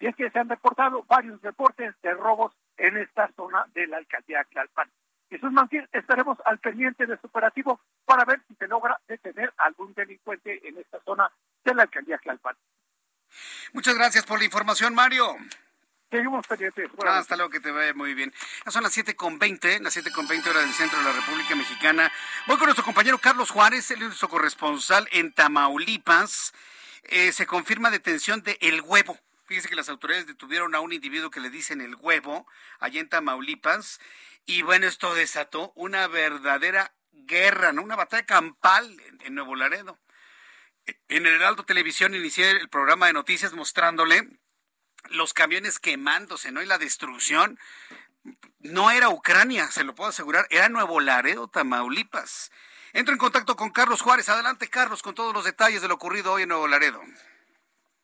[0.00, 3.96] y es que se han reportado varios reportes de robos en esta zona de la
[3.96, 4.90] alcaldía Tlalpan.
[5.30, 9.94] Jesús Martín, estaremos al pendiente de este operativo para ver si se logra detener algún
[9.94, 11.30] delincuente en esta zona
[11.64, 12.54] de la alcaldía Tlalpan.
[13.72, 15.24] Muchas gracias por la información, Mario.
[16.10, 16.90] Seguimos pendientes.
[17.06, 18.30] hasta luego, que te vaya muy bien.
[18.66, 22.12] Ya son las 7.20, las 7.20 horas del centro de la República Mexicana.
[22.46, 26.52] Voy con nuestro compañero Carlos Juárez, él es nuestro corresponsal en Tamaulipas.
[27.04, 29.16] Eh, se confirma detención de El Huevo.
[29.50, 32.46] Fíjese que las autoridades detuvieron a un individuo que le dicen el huevo,
[32.78, 33.98] allá en Tamaulipas,
[34.46, 37.82] y bueno, esto desató una verdadera guerra, ¿no?
[37.82, 39.98] Una batalla campal en, Nuevo Laredo.
[41.08, 44.28] En el Heraldo Televisión inicié el programa de noticias mostrándole
[45.08, 46.62] los camiones quemándose, ¿no?
[46.62, 47.58] Y la destrucción.
[48.60, 52.52] No era Ucrania, se lo puedo asegurar, era Nuevo Laredo, Tamaulipas.
[52.92, 54.28] Entro en contacto con Carlos Juárez.
[54.28, 57.02] Adelante, Carlos, con todos los detalles de lo ocurrido hoy en Nuevo Laredo.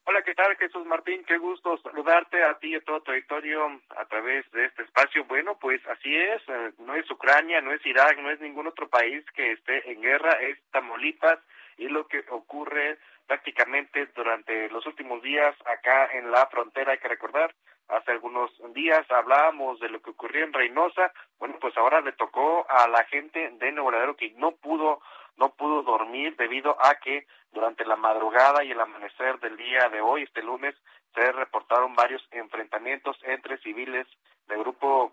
[0.09, 1.25] Hola, ¿qué tal Jesús Martín?
[1.25, 5.25] Qué gusto saludarte a ti y a todo tu auditorio a través de este espacio.
[5.25, 8.89] Bueno, pues así es, eh, no es Ucrania, no es Irak, no es ningún otro
[8.89, 11.41] país que esté en guerra, es Tamaulipas
[11.77, 17.09] y lo que ocurre prácticamente durante los últimos días acá en la frontera, hay que
[17.09, 17.53] recordar,
[17.89, 22.65] hace algunos días hablábamos de lo que ocurrió en Reynosa, bueno, pues ahora le tocó
[22.71, 25.01] a la gente de Nuevo Laredo que no pudo
[25.37, 30.01] no pudo dormir debido a que durante la madrugada y el amanecer del día de
[30.01, 30.75] hoy, este lunes,
[31.15, 34.07] se reportaron varios enfrentamientos entre civiles
[34.47, 35.13] del grupo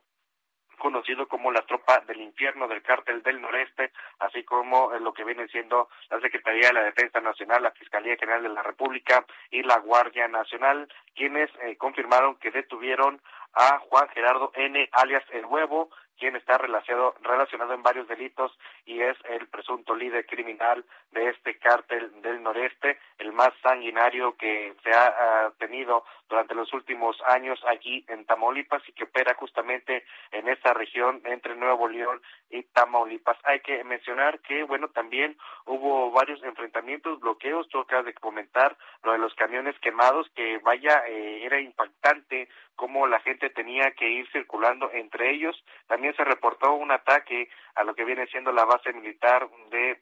[0.78, 5.48] conocido como la tropa del infierno del cártel del noreste, así como lo que viene
[5.48, 9.78] siendo la Secretaría de la Defensa Nacional, la Fiscalía General de la República y la
[9.80, 13.22] Guardia Nacional, quienes eh, confirmaron que detuvieron
[13.54, 14.90] a Juan Gerardo N.
[14.92, 20.26] alias El Huevo, quien está relacionado, relacionado en varios delitos y es el presunto líder
[20.26, 26.74] criminal de este cártel del noreste, el más sanguinario que se ha tenido durante los
[26.74, 32.22] últimos años aquí en Tamaulipas y que opera justamente en esta región entre Nuevo León
[32.50, 33.38] y Tamaulipas.
[33.44, 39.12] Hay que mencionar que, bueno, también hubo varios enfrentamientos, bloqueos, tú acabas de comentar lo
[39.12, 44.28] de los camiones quemados, que vaya, eh, era impactante cómo la gente tenía que ir
[44.32, 45.56] circulando entre ellos.
[45.88, 50.00] También se reportó un ataque a lo que viene siendo la base militar de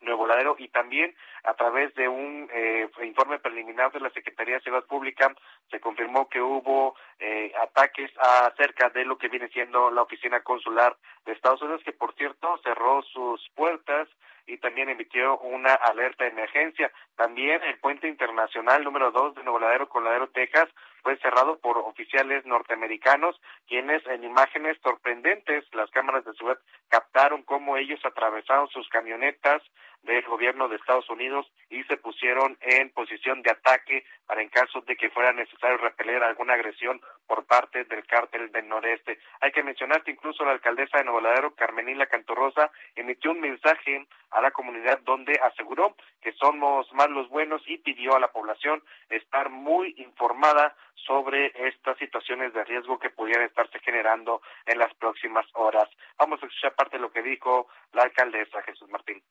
[0.00, 4.62] Nuevo Ladero y también a través de un eh, informe preliminar de la Secretaría de
[4.62, 5.34] Seguridad Pública
[5.70, 10.96] se confirmó que hubo eh, ataques acerca de lo que viene siendo la oficina consular
[11.26, 14.08] de Estados Unidos, que por cierto cerró sus puertas
[14.46, 16.90] y también emitió una alerta de emergencia.
[17.14, 20.68] También el puente internacional número 2 de Nuevo Ladero, Coladero, Texas,
[21.02, 27.76] fue cerrado por oficiales norteamericanos, quienes en imágenes sorprendentes, las cámaras de seguridad captaron cómo
[27.76, 29.62] ellos atravesaron sus camionetas
[30.02, 34.80] del gobierno de Estados Unidos y se pusieron en posición de ataque para en caso
[34.82, 39.18] de que fuera necesario repeler alguna agresión por parte del cártel del noreste.
[39.40, 41.20] Hay que mencionar que incluso la alcaldesa de Nuevo
[41.56, 47.62] Carmenila Cantorrosa, emitió un mensaje a la comunidad donde aseguró que somos más los buenos
[47.66, 53.44] y pidió a la población estar muy informada sobre estas situaciones de riesgo que pudieran
[53.44, 55.88] estarse generando en las próximas horas.
[56.18, 59.22] Vamos a escuchar parte de lo que dijo la alcaldesa Jesús Martín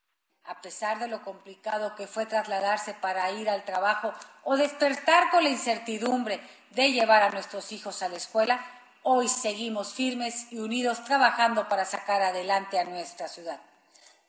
[0.49, 4.11] a pesar de lo complicado que fue trasladarse para ir al trabajo
[4.43, 8.59] o despertar con la incertidumbre de llevar a nuestros hijos a la escuela,
[9.03, 13.59] hoy seguimos firmes y unidos trabajando para sacar adelante a nuestra ciudad.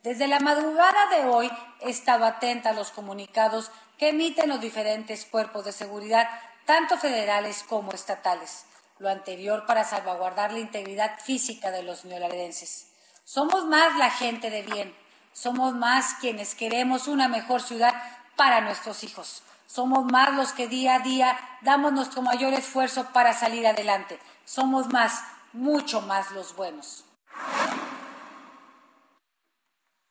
[0.02, 5.24] Desde la madrugada de hoy he estado atenta a los comunicados que emiten los diferentes
[5.24, 6.28] cuerpos de seguridad,
[6.66, 8.66] tanto federales como estatales.
[8.98, 12.88] Lo anterior para salvaguardar la integridad física de los neolaredenses.
[13.24, 14.99] Somos más la gente de bien,
[15.32, 17.94] somos más quienes queremos una mejor ciudad
[18.36, 19.42] para nuestros hijos.
[19.66, 24.18] Somos más los que día a día damos nuestro mayor esfuerzo para salir adelante.
[24.44, 27.04] Somos más, mucho más los buenos.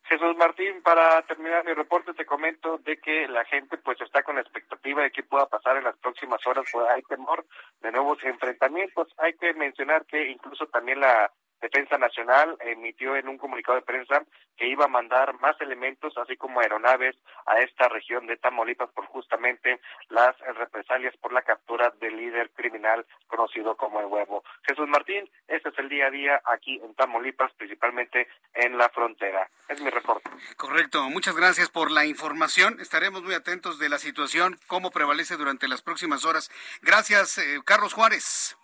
[0.09, 4.35] Jesús Martín, para terminar mi reporte te comento de que la gente pues está con
[4.35, 7.45] la expectativa de qué pueda pasar en las próximas horas, pues hay temor
[7.81, 9.13] de nuevos enfrentamientos.
[9.17, 11.31] Hay que mencionar que incluso también la
[11.61, 14.23] Defensa Nacional emitió en un comunicado de prensa
[14.57, 17.15] que iba a mandar más elementos, así como aeronaves,
[17.45, 19.79] a esta región de Tamaulipas por justamente
[20.09, 24.43] las represalias por la captura del líder criminal conocido como el huevo.
[24.67, 29.49] Jesús Martín, este es el día a día aquí en Tamaulipas, principalmente en la frontera.
[29.67, 30.29] Es mi reporte.
[30.57, 32.79] Correcto, muchas gracias por la información.
[32.79, 36.51] Estaremos muy atentos de la situación, cómo prevalece durante las próximas horas.
[36.81, 38.58] Gracias, eh, Carlos Juárez.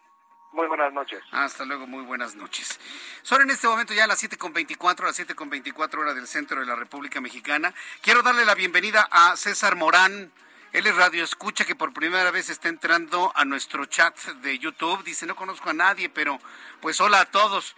[0.56, 1.22] Muy buenas noches.
[1.32, 2.80] Hasta luego, muy buenas noches.
[3.24, 7.20] Son en este momento ya las 7.24, las 7.24 horas del centro de la República
[7.20, 7.74] Mexicana.
[8.02, 10.32] Quiero darle la bienvenida a César Morán.
[10.72, 15.04] Él es Radio Escucha, que por primera vez está entrando a nuestro chat de YouTube.
[15.04, 16.40] Dice, no conozco a nadie, pero
[16.80, 17.76] pues hola a todos.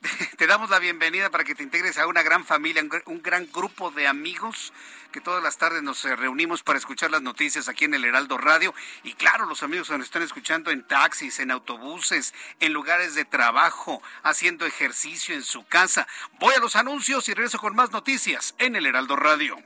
[0.36, 3.90] te damos la bienvenida para que te integres a una gran familia, un gran grupo
[3.90, 4.72] de amigos
[5.10, 8.38] que todas las tardes nos eh, reunimos para escuchar las noticias aquí en el Heraldo
[8.38, 8.74] Radio.
[9.02, 13.24] Y claro, los amigos que nos están escuchando en taxis, en autobuses, en lugares de
[13.24, 16.06] trabajo, haciendo ejercicio en su casa.
[16.38, 19.56] Voy a los anuncios y regreso con más noticias en el Heraldo Radio.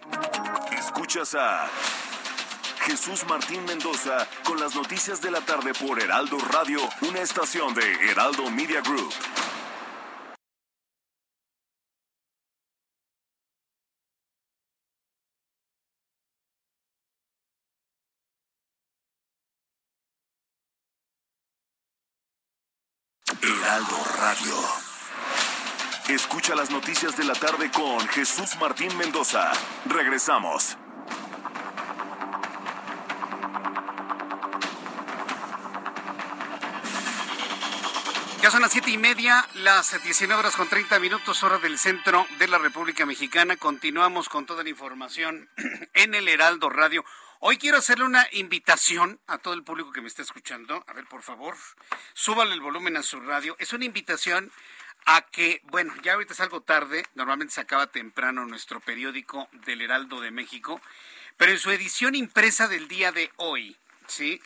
[0.70, 1.68] Escuchas a...
[2.84, 8.10] Jesús Martín Mendoza con las noticias de la tarde por Heraldo Radio, una estación de
[8.10, 9.12] Heraldo Media Group.
[26.82, 29.52] Noticias de la tarde con Jesús Martín Mendoza.
[29.84, 30.76] Regresamos.
[38.42, 42.26] Ya son las siete y media, las 19 horas con 30 minutos, hora del centro
[42.40, 43.56] de la República Mexicana.
[43.56, 45.48] Continuamos con toda la información
[45.94, 47.04] en el Heraldo Radio.
[47.38, 50.84] Hoy quiero hacerle una invitación a todo el público que me está escuchando.
[50.88, 51.54] A ver, por favor,
[52.12, 53.54] súbale el volumen a su radio.
[53.60, 54.50] Es una invitación
[55.04, 59.82] a que, bueno, ya ahorita es algo tarde, normalmente se acaba temprano nuestro periódico del
[59.82, 60.80] Heraldo de México,
[61.36, 63.76] pero en su edición impresa del día de hoy,
[64.06, 64.40] ¿sí?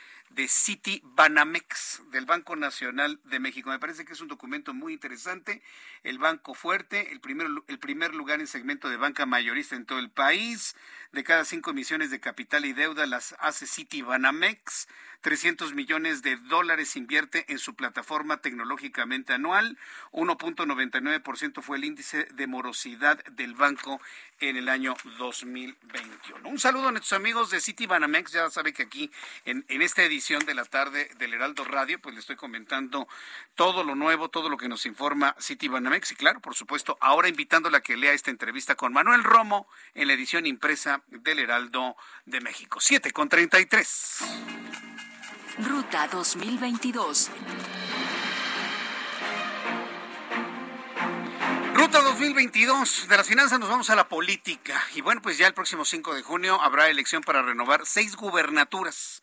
[0.47, 3.69] City Banamex del Banco Nacional de México.
[3.69, 5.61] Me parece que es un documento muy interesante.
[6.03, 9.99] El banco fuerte, el primer, el primer lugar en segmento de banca mayorista en todo
[9.99, 10.75] el país.
[11.11, 14.87] De cada cinco emisiones de capital y deuda las hace City Banamex.
[15.23, 19.77] 300 millones de dólares invierte en su plataforma tecnológicamente anual.
[20.11, 24.01] 1.99% fue el índice de morosidad del banco
[24.41, 26.49] en el año 2021.
[26.49, 28.33] Un saludo a nuestros amigos de City Banamex.
[28.33, 29.09] Ya sabe que aquí
[29.45, 33.07] en, esta edición de la tarde del Heraldo Radio, pues le estoy comentando
[33.55, 36.11] todo lo nuevo, todo lo que nos informa City Banamex.
[36.11, 40.07] Y claro, por supuesto, ahora invitándola a que lea esta entrevista con Manuel Romo en
[40.07, 41.95] la edición impresa del Heraldo
[42.25, 42.81] de México.
[42.81, 44.19] 7 con 33.
[45.59, 47.29] Ruta 2022.
[51.75, 53.07] Ruta 2022.
[53.07, 54.83] De las finanzas nos vamos a la política.
[54.95, 59.22] Y bueno, pues ya el próximo 5 de junio habrá elección para renovar seis gubernaturas.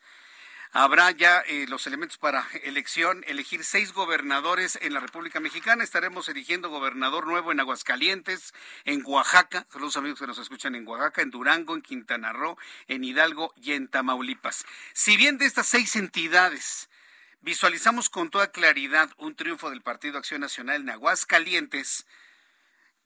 [0.73, 5.83] Habrá ya eh, los elementos para elección, elegir seis gobernadores en la República Mexicana.
[5.83, 8.53] Estaremos eligiendo gobernador nuevo en Aguascalientes,
[8.85, 12.57] en Oaxaca, saludos amigos que nos escuchan en Oaxaca, en Durango, en Quintana Roo,
[12.87, 14.65] en Hidalgo y en Tamaulipas.
[14.93, 16.89] Si bien de estas seis entidades
[17.41, 22.05] visualizamos con toda claridad un triunfo del Partido Acción Nacional en Aguascalientes,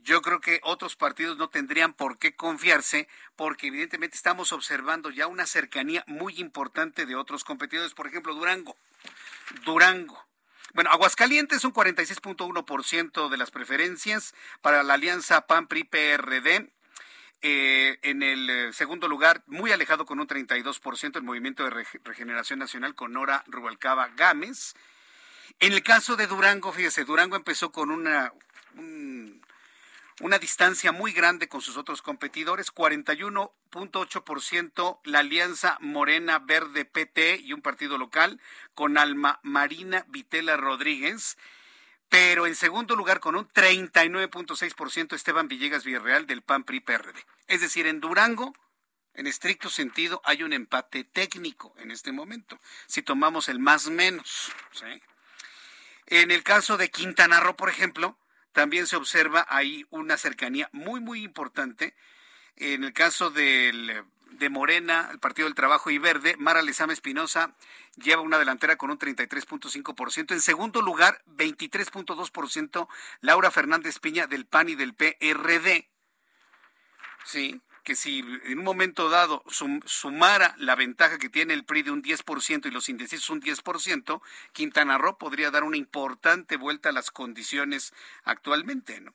[0.06, 5.26] yo creo que otros partidos no tendrían por qué confiarse porque evidentemente estamos observando ya
[5.26, 7.96] una cercanía muy importante de otros competidores.
[7.96, 8.78] Por ejemplo, Durango.
[9.66, 10.24] Durango.
[10.76, 16.70] Bueno, Aguascalientes un 46.1% de las preferencias para la alianza PAN-PRI-PRD.
[17.42, 22.60] Eh, en el eh, segundo lugar, muy alejado con un 32%, el Movimiento de Regeneración
[22.60, 24.76] Nacional con Nora Rubalcaba Gámez.
[25.60, 28.34] En el caso de Durango, fíjese, Durango empezó con una,
[30.22, 37.54] una distancia muy grande con sus otros competidores, 41.8% la Alianza Morena Verde PT y
[37.54, 38.42] un partido local
[38.74, 41.38] con Alma Marina Vitela Rodríguez,
[42.08, 46.84] pero en segundo lugar con un 39.6% Esteban Villegas Villarreal del PAN PRI.
[47.48, 48.54] Es decir, en Durango
[49.16, 54.52] en estricto sentido hay un empate técnico en este momento, si tomamos el más menos.
[56.08, 58.18] En el caso de Quintana Roo, por ejemplo,
[58.56, 61.94] también se observa ahí una cercanía muy, muy importante.
[62.56, 64.02] En el caso de
[64.50, 67.54] Morena, el Partido del Trabajo y Verde, Mara Lezama Espinosa
[67.98, 70.32] lleva una delantera con un 33.5%.
[70.32, 72.88] En segundo lugar, 23.2%,
[73.20, 75.90] Laura Fernández Piña del PAN y del PRD.
[77.26, 79.44] Sí, que si en un momento dado
[79.86, 84.22] sumara la ventaja que tiene el PRI de un 10% y los indecisos un 10%,
[84.52, 87.94] Quintana Roo podría dar una importante vuelta a las condiciones
[88.24, 89.14] actualmente, ¿no?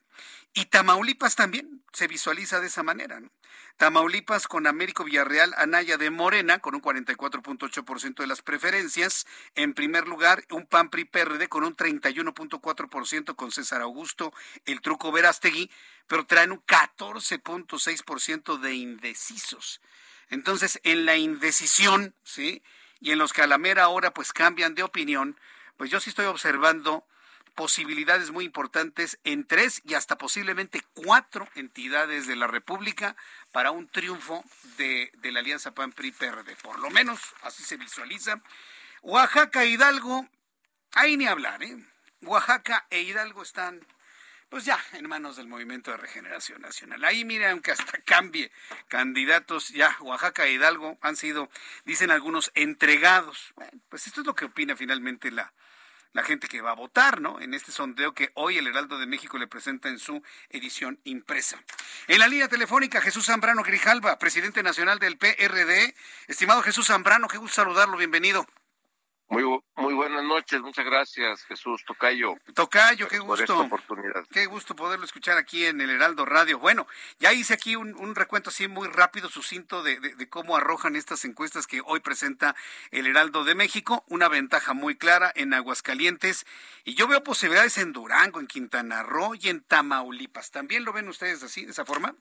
[0.52, 3.20] Y Tamaulipas también se visualiza de esa manera.
[3.20, 3.30] ¿no?
[3.76, 9.26] Tamaulipas con Américo Villarreal, Anaya de Morena, con un 44.8% de las preferencias.
[9.54, 14.32] En primer lugar, un PAN PRI PRD con un 31.4% con César Augusto,
[14.64, 15.70] el truco Verástegui,
[16.08, 19.80] pero traen un 14.6% de indecisos.
[20.28, 22.62] Entonces, en la indecisión, ¿sí?
[23.00, 25.38] Y en los que a la mera hora pues cambian de opinión,
[25.76, 27.06] pues yo sí estoy observando
[27.60, 33.16] posibilidades muy importantes en tres y hasta posiblemente cuatro entidades de la República
[33.52, 34.42] para un triunfo
[34.78, 36.56] de, la Alianza PAN-PRI-PRD.
[36.62, 38.40] Por lo menos así se visualiza.
[39.02, 40.26] Oaxaca e Hidalgo,
[40.92, 41.76] ahí ni hablar, ¿eh?
[42.22, 43.86] Oaxaca e Hidalgo están
[44.48, 47.04] pues ya en manos del Movimiento de Regeneración Nacional.
[47.04, 48.50] Ahí miren, aunque hasta cambie
[48.88, 51.50] candidatos, ya Oaxaca e Hidalgo han sido,
[51.84, 53.52] dicen algunos, entregados.
[53.54, 55.52] Bueno, pues esto es lo que opina finalmente la,
[56.12, 57.40] la gente que va a votar, ¿no?
[57.40, 61.62] En este sondeo que hoy el Heraldo de México le presenta en su edición impresa.
[62.08, 65.94] En la línea telefónica, Jesús Zambrano Grijalva, presidente nacional del PRD.
[66.26, 68.46] Estimado Jesús Zambrano, qué gusto saludarlo, bienvenido.
[69.30, 69.44] Muy,
[69.76, 72.34] muy buenas noches, muchas gracias Jesús Tocayo.
[72.52, 73.28] Tocayo, qué gusto.
[73.28, 74.26] Por esta oportunidad.
[74.28, 76.58] Qué gusto poderlo escuchar aquí en el Heraldo Radio.
[76.58, 76.88] Bueno,
[77.20, 81.68] ya hice aquí un, recuento así muy rápido, sucinto de, de, cómo arrojan estas encuestas
[81.68, 82.56] que hoy presenta
[82.90, 84.02] el Heraldo de México.
[84.08, 86.44] Una ventaja muy clara en Aguascalientes
[86.82, 90.50] y yo veo posibilidades en Durango, en Quintana Roo y en Tamaulipas.
[90.50, 92.16] ¿También lo ven ustedes así, de esa forma?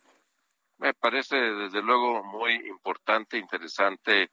[0.77, 4.29] Me parece desde luego muy importante, interesante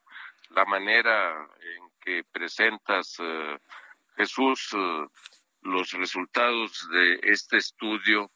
[0.49, 1.86] la manera en
[2.31, 3.57] presentas, eh,
[4.15, 5.07] Jesús, eh,
[5.61, 8.31] los resultados de este estudio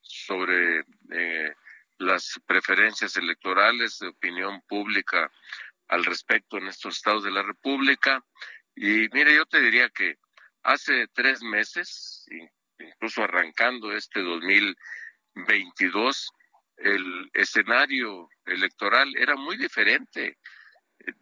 [0.00, 1.54] sobre eh,
[1.98, 5.30] las preferencias electorales de opinión pública
[5.88, 8.24] al respecto en estos estados de la República.
[8.74, 10.18] Y mire, yo te diría que
[10.62, 12.26] hace tres meses,
[12.78, 16.32] incluso arrancando este 2022,
[16.78, 20.38] el escenario electoral era muy diferente.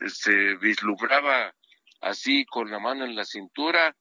[0.07, 1.55] Se vislumbraba
[2.01, 3.95] así con la mano en la cintura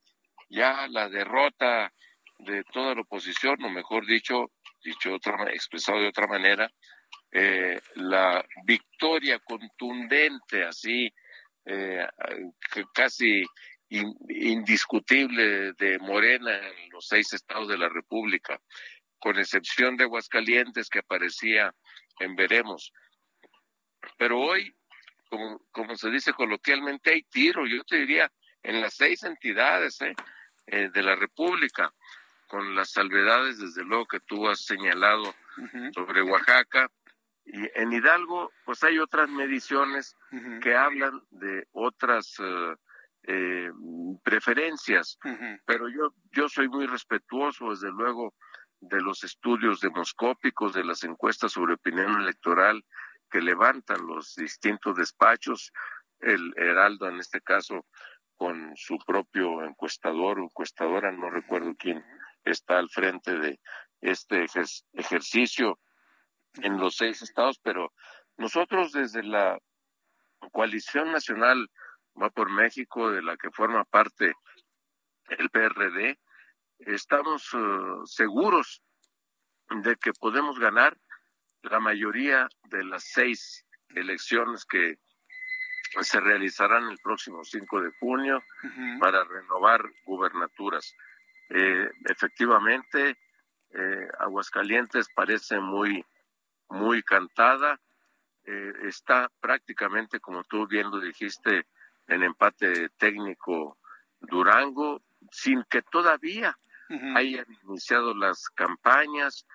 [0.49, 1.93] ya la derrota
[2.39, 4.51] de toda la oposición, o mejor dicho,
[4.83, 6.71] dicho otra, expresado de otra manera,
[7.31, 11.13] eh, la victoria contundente, así,
[11.65, 12.07] eh,
[12.93, 13.43] casi
[13.89, 18.59] indiscutible de Morena en los seis estados de la República
[19.19, 21.73] con excepción de Aguascalientes que aparecía
[22.19, 22.93] en Veremos.
[24.17, 24.73] Pero hoy,
[25.29, 28.31] como, como se dice coloquialmente, hay tiro, yo te diría,
[28.63, 30.15] en las seis entidades ¿eh?
[30.67, 31.93] Eh, de la República,
[32.47, 35.35] con las salvedades, desde luego, que tú has señalado
[35.93, 36.89] sobre Oaxaca.
[37.45, 40.15] Y en Hidalgo, pues hay otras mediciones
[40.61, 42.35] que hablan de otras
[43.23, 43.71] eh,
[44.23, 45.17] preferencias,
[45.65, 48.33] pero yo, yo soy muy respetuoso, desde luego,
[48.81, 52.83] de los estudios demoscópicos, de las encuestas sobre opinión electoral
[53.29, 55.71] que levantan los distintos despachos,
[56.19, 57.85] el Heraldo en este caso
[58.35, 62.03] con su propio encuestador o encuestadora, no recuerdo quién
[62.43, 63.59] está al frente de
[64.01, 64.45] este
[64.93, 65.77] ejercicio
[66.55, 67.91] en los seis estados, pero
[68.37, 69.59] nosotros desde la
[70.51, 71.69] coalición nacional
[72.21, 74.33] va por México, de la que forma parte
[75.29, 76.17] el PRD,
[76.79, 77.57] estamos eh,
[78.05, 78.81] seguros
[79.69, 80.97] de que podemos ganar
[81.63, 84.97] la mayoría de las seis elecciones que
[86.01, 88.43] se realizarán el próximo 5 de junio
[88.99, 90.95] para renovar gubernaturas.
[91.49, 93.17] Eh, efectivamente,
[93.71, 96.05] eh, Aguascalientes parece muy,
[96.69, 97.79] muy cantada.
[98.87, 101.67] está prácticamente, como tú bien lo dijiste,
[102.07, 103.77] en empate técnico
[104.21, 106.57] Durango, sin que todavía
[107.15, 109.45] hayan iniciado las campañas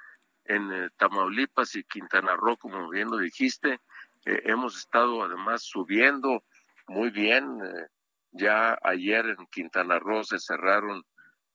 [0.44, 3.80] en eh, Tamaulipas y Quintana Roo, como bien lo dijiste.
[4.24, 6.44] Eh, hemos estado además subiendo
[6.86, 7.60] muy bien.
[7.62, 7.86] Eh,
[8.32, 11.04] ya ayer en Quintana Roo se cerraron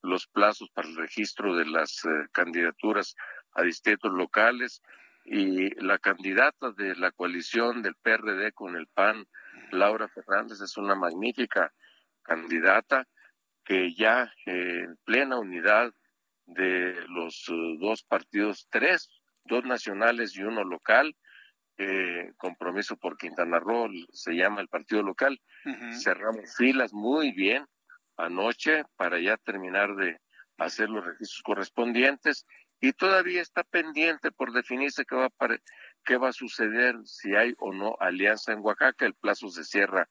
[0.01, 2.01] los plazos para el registro de las
[2.31, 3.15] candidaturas
[3.53, 4.81] a distritos locales
[5.25, 9.27] y la candidata de la coalición del PRD con el PAN,
[9.71, 11.73] Laura Fernández, es una magnífica
[12.23, 13.09] candidata
[13.65, 15.93] que ya en plena unidad
[16.49, 19.09] de los eh, dos partidos, tres,
[19.45, 21.15] dos nacionales y uno local,
[21.77, 25.39] eh, compromiso por Quintana Roo, se llama el partido local,
[25.93, 27.65] cerramos filas muy bien
[28.17, 30.19] anoche para ya terminar de
[30.57, 32.45] hacer los registros correspondientes
[32.81, 35.57] y todavía está pendiente por definirse qué va a,
[36.03, 39.05] qué va a suceder si hay o no alianza en Oaxaca.
[39.05, 40.09] El plazo se cierra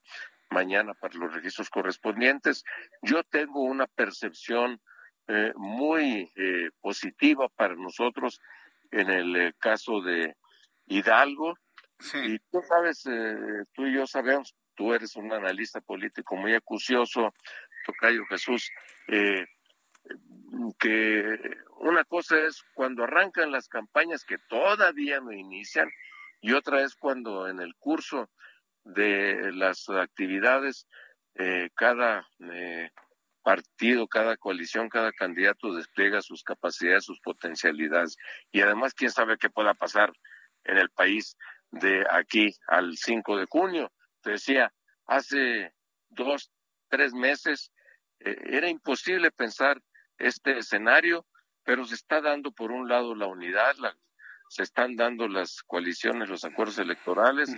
[0.51, 2.65] mañana para los registros correspondientes.
[3.02, 4.81] Yo tengo una percepción
[5.28, 8.40] eh, muy eh, positiva para nosotros
[8.90, 10.36] en el eh, caso de
[10.86, 11.55] Hidalgo.
[12.14, 13.02] Y tú sabes,
[13.72, 17.34] tú y yo sabemos, tú eres un analista político muy acucioso,
[17.84, 18.70] Tocayo Jesús,
[20.78, 21.38] que
[21.80, 25.90] una cosa es cuando arrancan las campañas que todavía no inician
[26.40, 28.30] y otra es cuando en el curso
[28.84, 30.86] de las actividades,
[31.34, 32.90] eh, cada eh,
[33.48, 38.18] partido, cada coalición, cada candidato despliega sus capacidades, sus potencialidades.
[38.52, 40.12] Y además, quién sabe qué pueda pasar
[40.64, 41.34] en el país
[41.70, 43.90] de aquí al 5 de junio.
[44.20, 44.70] Te decía,
[45.06, 45.72] hace
[46.10, 46.50] dos,
[46.90, 47.72] tres meses
[48.20, 49.80] eh, era imposible pensar
[50.18, 51.24] este escenario,
[51.64, 53.76] pero se está dando por un lado la unidad,
[54.50, 57.48] se están dando las coaliciones, los acuerdos electorales,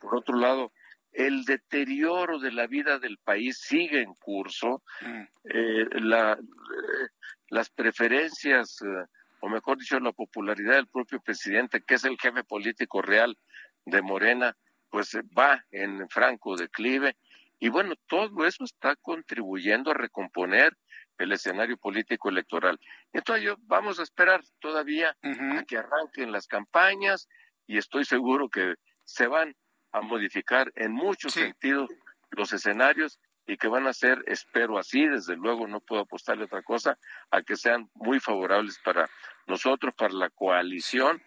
[0.00, 0.70] por otro lado,
[1.12, 5.22] el deterioro de la vida del país sigue en curso, mm.
[5.44, 7.08] eh, la, eh,
[7.48, 9.06] las preferencias, eh,
[9.40, 13.36] o mejor dicho, la popularidad del propio presidente, que es el jefe político real
[13.84, 14.56] de Morena,
[14.90, 17.16] pues va en franco declive
[17.58, 20.76] Y bueno, todo eso está contribuyendo a recomponer
[21.18, 22.80] el escenario político electoral.
[23.12, 27.28] Entonces yo, vamos a esperar todavía a que arranquen las campañas
[27.66, 28.74] y estoy seguro que
[29.04, 29.54] se van
[29.92, 31.90] a modificar en muchos sentidos
[32.30, 36.62] los escenarios y que van a ser, espero así, desde luego no puedo apostarle otra
[36.62, 36.98] cosa,
[37.30, 39.10] a que sean muy favorables para
[39.46, 41.20] nosotros, para la coalición,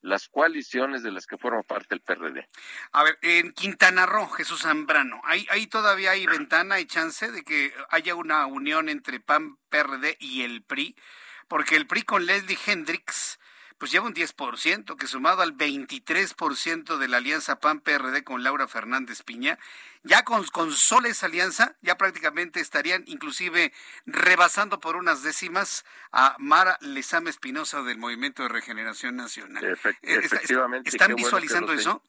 [0.00, 2.48] las coaliciones de las que forma parte el PRD.
[2.92, 7.42] A ver, en Quintana Roo, Jesús Zambrano, ¿ahí, ahí todavía hay ventana, y chance de
[7.42, 10.96] que haya una unión entre PAN, PRD y el PRI?
[11.48, 13.38] Porque el PRI con Leslie Hendricks
[13.78, 19.22] pues lleva un 10%, que sumado al 23% de la alianza PAN-PRD con Laura Fernández
[19.22, 19.58] Piña,
[20.02, 23.72] ya con, con sola esa alianza, ya prácticamente estarían inclusive
[24.06, 29.64] rebasando por unas décimas a Mara Lezama Espinosa del Movimiento de Regeneración Nacional.
[29.64, 30.88] Eh, efectivamente.
[30.88, 32.02] ¿Están visualizando eso?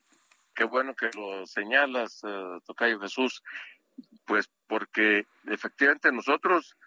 [0.54, 3.44] Qué bueno que lo señalas, uh, Tocayo Jesús,
[4.26, 6.78] pues porque efectivamente nosotros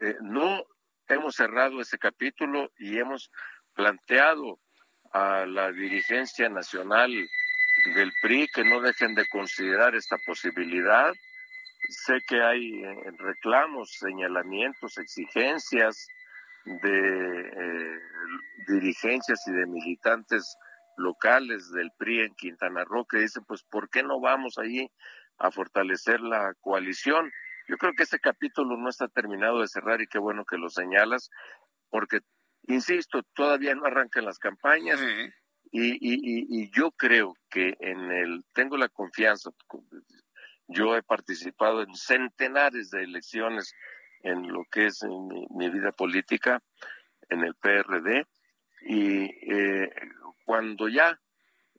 [0.00, 0.64] eh, no
[1.08, 3.30] hemos cerrado ese capítulo y hemos
[3.76, 4.58] planteado
[5.12, 7.12] a la dirigencia nacional
[7.94, 11.12] del PRI que no dejen de considerar esta posibilidad.
[11.88, 16.08] Sé que hay eh, reclamos, señalamientos, exigencias
[16.64, 18.00] de eh,
[18.66, 20.56] dirigencias y de militantes
[20.96, 24.90] locales del PRI en Quintana Roo que dicen, pues, ¿por qué no vamos allí
[25.38, 27.30] a fortalecer la coalición?
[27.68, 30.70] Yo creo que este capítulo no está terminado de cerrar y qué bueno que lo
[30.70, 31.30] señalas,
[31.90, 32.20] porque
[32.66, 35.00] Insisto, todavía no arrancan las campañas
[35.70, 39.50] y, y, yo creo que en el, tengo la confianza,
[40.68, 43.74] yo he participado en centenares de elecciones
[44.22, 45.04] en lo que es
[45.50, 46.62] mi, vida política,
[47.28, 48.26] en el PRD,
[48.82, 49.90] y eh,
[50.44, 51.20] cuando ya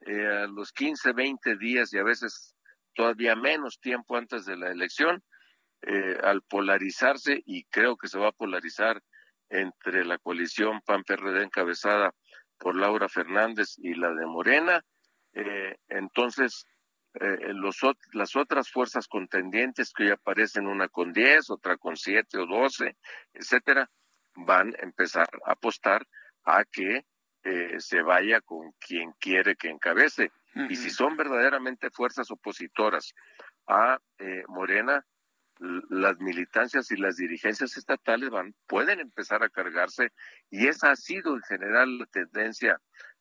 [0.02, 2.56] eh, a los 15, 20 días y a veces
[2.94, 5.24] todavía menos tiempo antes de la elección,
[5.82, 9.02] eh, al polarizarse, y creo que se va a polarizar
[9.50, 12.14] entre la coalición PAN-PRD encabezada
[12.58, 14.84] por Laura Fernández y la de Morena.
[15.34, 16.66] Eh, entonces,
[17.14, 17.80] eh, los,
[18.14, 22.96] las otras fuerzas contendientes que hoy aparecen, una con 10, otra con 7 o 12,
[23.34, 23.90] etcétera,
[24.36, 26.06] van a empezar a apostar
[26.44, 27.06] a que
[27.44, 30.32] eh, se vaya con quien quiere que encabece.
[30.70, 33.14] Y si son verdaderamente fuerzas opositoras
[33.68, 34.00] a
[34.48, 35.06] Morena,
[35.60, 40.12] las militancias y las dirigencias estatales van, pueden empezar a cargarse
[40.50, 42.80] y esa ha sido en general la tendencia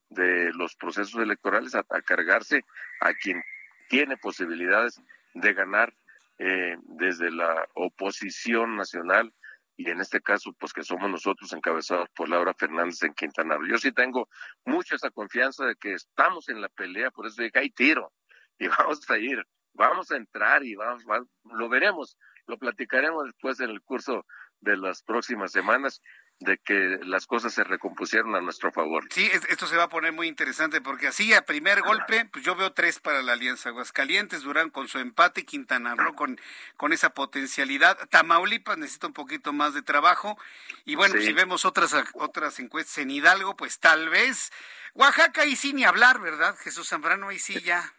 [0.08, 2.62] de los procesos electorales a, cargarse
[3.00, 3.42] a quien
[3.88, 5.00] tiene posibilidades
[5.34, 5.94] de ganar
[6.38, 9.32] eh, desde la oposición nacional
[9.76, 13.66] y en este caso pues que somos nosotros encabezados por Laura Fernández en Quintana Roo.
[13.66, 14.28] Yo sí tengo
[14.64, 18.12] mucha esa confianza de que estamos en la pelea, por eso dije, hay tiro
[18.58, 19.44] y vamos a ir
[19.77, 21.05] vamos a entrar y vamos,
[21.44, 22.16] lo veremos,
[22.47, 24.27] lo platicaremos después en el curso
[24.61, 26.01] de las próximas semanas
[26.39, 29.05] de que las cosas se recompusieron a nuestro favor.
[29.11, 32.55] Sí, esto se va a poner muy interesante porque así a primer golpe, pues yo
[32.55, 36.39] veo tres para la Alianza Aguascalientes, Durán con su empate, Quintana Roo con,
[36.77, 40.39] con esa potencialidad, Tamaulipas necesita un poquito más de trabajo
[40.85, 44.53] y bueno, si vemos otras, otras encuestas en Hidalgo, pues tal vez
[44.93, 46.55] Oaxaca y sí ni hablar, ¿verdad?
[46.59, 47.94] Jesús Zambrano ahí sí ya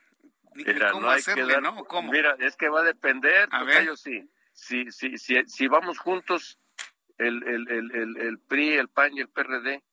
[0.65, 1.43] Mira, no hay que
[2.11, 3.65] Mira, es que va a depender, a
[3.95, 4.29] sí.
[4.53, 6.59] Si, si, si, si vamos juntos,
[7.17, 9.83] el, el, el, el, PRI, el PAN y el PRD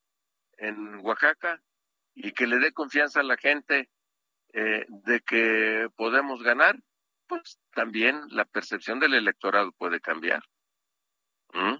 [0.58, 1.60] en Oaxaca,
[2.14, 3.90] y que le dé confianza a la gente
[4.52, 6.76] eh, de que podemos ganar,
[7.26, 10.42] pues también la percepción del electorado puede cambiar.
[11.52, 11.76] ¿Mm?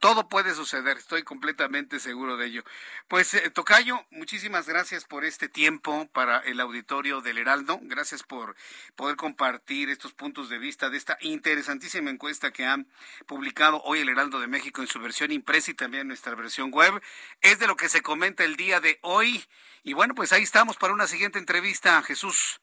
[0.00, 2.64] Todo puede suceder, estoy completamente seguro de ello.
[3.08, 7.78] Pues, eh, Tocayo, muchísimas gracias por este tiempo para el auditorio del Heraldo.
[7.82, 8.54] Gracias por
[8.96, 12.86] poder compartir estos puntos de vista de esta interesantísima encuesta que han
[13.26, 17.00] publicado hoy el Heraldo de México en su versión impresa y también nuestra versión web.
[17.40, 19.44] Es de lo que se comenta el día de hoy.
[19.82, 22.60] Y bueno, pues ahí estamos para una siguiente entrevista, Jesús.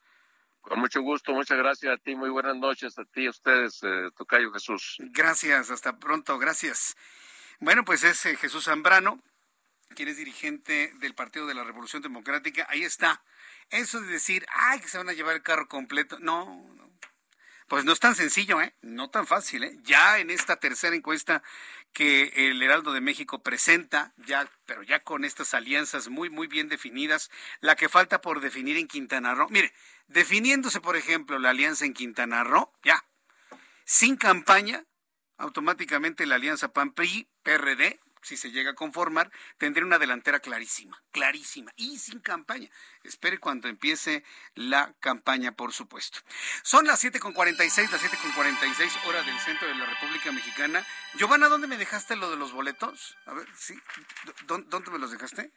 [0.68, 4.10] Con mucho gusto, muchas gracias a ti, muy buenas noches a ti, a ustedes, eh,
[4.14, 4.98] Tocayo Jesús.
[4.98, 6.94] Gracias, hasta pronto, gracias.
[7.58, 9.22] Bueno, pues es eh, Jesús Zambrano,
[9.94, 12.66] quien es dirigente del Partido de la Revolución Democrática.
[12.68, 13.22] Ahí está.
[13.70, 16.18] Eso de decir, ay, que se van a llevar el carro completo.
[16.20, 16.90] No, no.
[17.66, 18.74] Pues no es tan sencillo, ¿eh?
[18.82, 19.78] No tan fácil, ¿eh?
[19.82, 21.42] Ya en esta tercera encuesta
[21.92, 26.68] que el Heraldo de México presenta, ya, pero ya con estas alianzas muy, muy bien
[26.68, 27.30] definidas,
[27.60, 29.48] la que falta por definir en Quintana Roo.
[29.50, 29.72] Mire,
[30.08, 33.04] definiéndose, por ejemplo, la alianza en Quintana Roo, ya,
[33.84, 34.84] sin campaña,
[35.36, 41.72] automáticamente la alianza PAN-PRI, PRD, si se llega a conformar, tendría una delantera clarísima, clarísima
[41.76, 42.68] y sin campaña.
[43.02, 44.24] Espere cuando empiece
[44.54, 46.20] la campaña, por supuesto.
[46.62, 50.84] Son las 7.46, las 7.46 horas del centro de la República Mexicana.
[51.14, 53.16] Giovanna, ¿dónde me dejaste lo de los boletos?
[53.26, 53.78] A ver, sí.
[54.46, 55.52] ¿Dónde me los dejaste?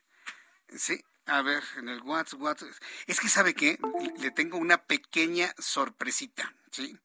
[0.75, 2.61] Sí, a ver, en el WhatsApp,
[3.07, 3.77] Es que, ¿sabe qué?
[4.19, 6.97] Le tengo una pequeña sorpresita, ¿sí?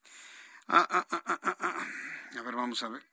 [0.69, 1.87] Ah, ah, ah,
[2.39, 3.05] a ver, vamos a ver.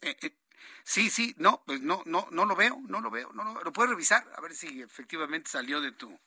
[0.00, 0.36] Eh, eh,
[0.84, 3.72] sí, sí, no, pues no, no, no lo veo, no lo veo, no lo, lo
[3.72, 6.18] puedes revisar, a ver si efectivamente salió de tu,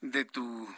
[0.00, 0.68] de tu,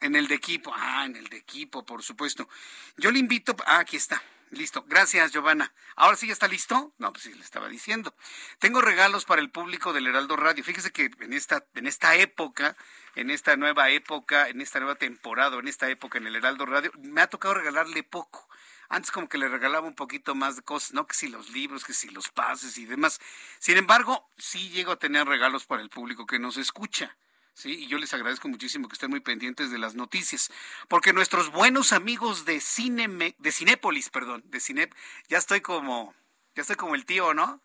[0.00, 2.48] en el de equipo, ah, en el de equipo, por supuesto.
[2.96, 4.22] Yo le invito, ah, aquí está.
[4.50, 4.84] Listo.
[4.88, 5.72] Gracias, Giovanna.
[5.94, 6.94] ¿Ahora sí ya está listo?
[6.98, 8.14] No, pues sí, le estaba diciendo.
[8.58, 10.64] Tengo regalos para el público del Heraldo Radio.
[10.64, 12.76] Fíjese que en esta, en esta época,
[13.14, 16.90] en esta nueva época, en esta nueva temporada, en esta época en el Heraldo Radio,
[16.98, 18.48] me ha tocado regalarle poco.
[18.88, 21.06] Antes como que le regalaba un poquito más de cosas, ¿no?
[21.06, 23.20] Que si los libros, que si los pases y demás.
[23.58, 27.16] Sin embargo, sí llego a tener regalos para el público que nos escucha.
[27.58, 30.48] Sí, y yo les agradezco muchísimo que estén muy pendientes de las noticias,
[30.86, 34.90] porque nuestros buenos amigos de Cine de Cinépolis, perdón, de Cine,
[35.26, 36.14] ya estoy como
[36.54, 37.60] ya estoy como el tío, ¿no?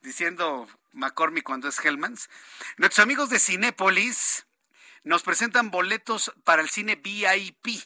[0.00, 2.28] Diciendo McCormick cuando es Hellmans.
[2.76, 4.48] Nuestros amigos de Cinépolis
[5.04, 7.84] nos presentan boletos para el cine VIP.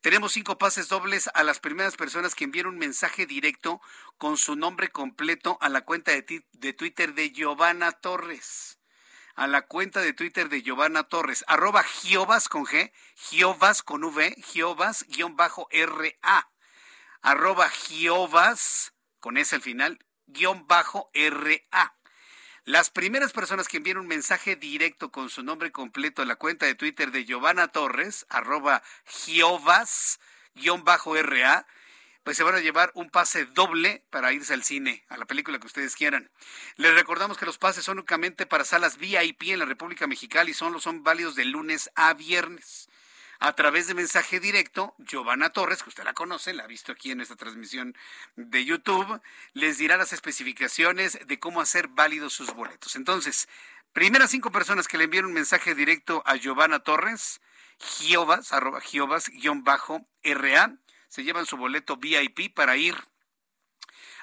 [0.00, 3.82] Tenemos cinco pases dobles a las primeras personas que envíen un mensaje directo
[4.16, 8.75] con su nombre completo a la cuenta de, de Twitter de Giovanna Torres
[9.36, 12.90] a la cuenta de Twitter de Giovanna Torres, arroba Giovas con G,
[13.30, 16.50] Giovas con V, Giovas guion bajo RA,
[17.20, 21.94] arroba Giovas con S al final, guion bajo RA.
[22.64, 26.66] Las primeras personas que envíen un mensaje directo con su nombre completo a la cuenta
[26.66, 30.18] de Twitter de Giovanna Torres, arroba Giovas,
[30.54, 31.66] guion bajo RA,
[32.26, 35.60] pues se van a llevar un pase doble para irse al cine, a la película
[35.60, 36.28] que ustedes quieran.
[36.74, 40.52] Les recordamos que los pases son únicamente para salas VIP en la República Mexicana y
[40.52, 42.88] son, son válidos de lunes a viernes.
[43.38, 47.12] A través de mensaje directo, Giovanna Torres, que usted la conoce, la ha visto aquí
[47.12, 47.94] en esta transmisión
[48.34, 49.20] de YouTube,
[49.52, 52.96] les dirá las especificaciones de cómo hacer válidos sus boletos.
[52.96, 53.48] Entonces,
[53.92, 57.40] primeras cinco personas que le envíen un mensaje directo a Giovanna Torres,
[57.78, 60.76] Giovas, arroba Giovas, guion bajo, RA,
[61.08, 62.96] se llevan su boleto VIP para ir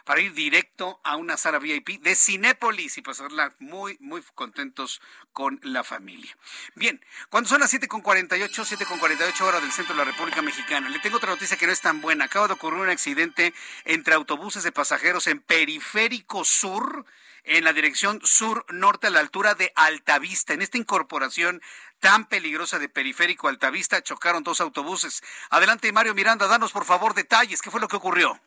[0.05, 5.01] para ir directo a una sala VIP de Cinépolis y pasarla muy, muy contentos
[5.31, 6.37] con la familia.
[6.75, 11.17] Bien, cuando son las 7.48, 7.48 horas del centro de la República Mexicana, le tengo
[11.17, 12.25] otra noticia que no es tan buena.
[12.25, 13.53] Acaba de ocurrir un accidente
[13.85, 17.05] entre autobuses de pasajeros en Periférico Sur,
[17.43, 20.53] en la dirección sur-norte a la altura de Altavista.
[20.53, 21.61] En esta incorporación
[21.99, 25.21] tan peligrosa de Periférico Altavista chocaron dos autobuses.
[25.49, 27.61] Adelante, Mario Miranda, danos por favor detalles.
[27.61, 28.39] ¿Qué fue lo que ocurrió?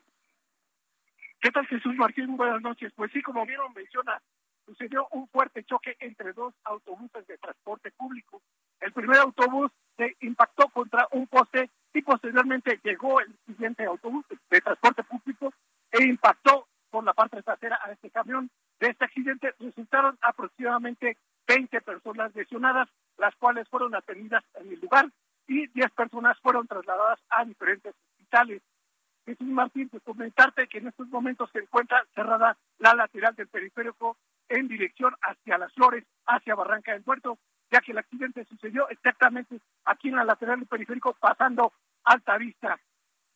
[1.40, 2.36] ¿Qué tal, Jesús Martín?
[2.36, 2.92] Buenas noches.
[2.96, 4.20] Pues sí, como vieron, menciona,
[4.64, 8.42] sucedió un fuerte choque entre dos autobuses de transporte público.
[8.80, 14.60] El primer autobús se impactó contra un poste y posteriormente llegó el siguiente autobús de
[14.60, 15.52] transporte público
[15.90, 18.50] e impactó por la parte trasera a este camión.
[18.80, 21.16] De este accidente resultaron aproximadamente
[21.48, 25.10] 20 personas lesionadas, las cuales fueron atendidas en el lugar
[25.46, 28.62] y 10 personas fueron trasladadas a diferentes hospitales.
[29.24, 34.16] Jesús Martín, pues comentarte que en estos momentos se encuentra cerrada la lateral del periférico
[34.48, 37.38] en dirección hacia Las Flores, hacia Barranca del Puerto,
[37.70, 41.72] ya que el accidente sucedió exactamente aquí en la lateral del periférico, pasando
[42.04, 42.78] Alta Vista.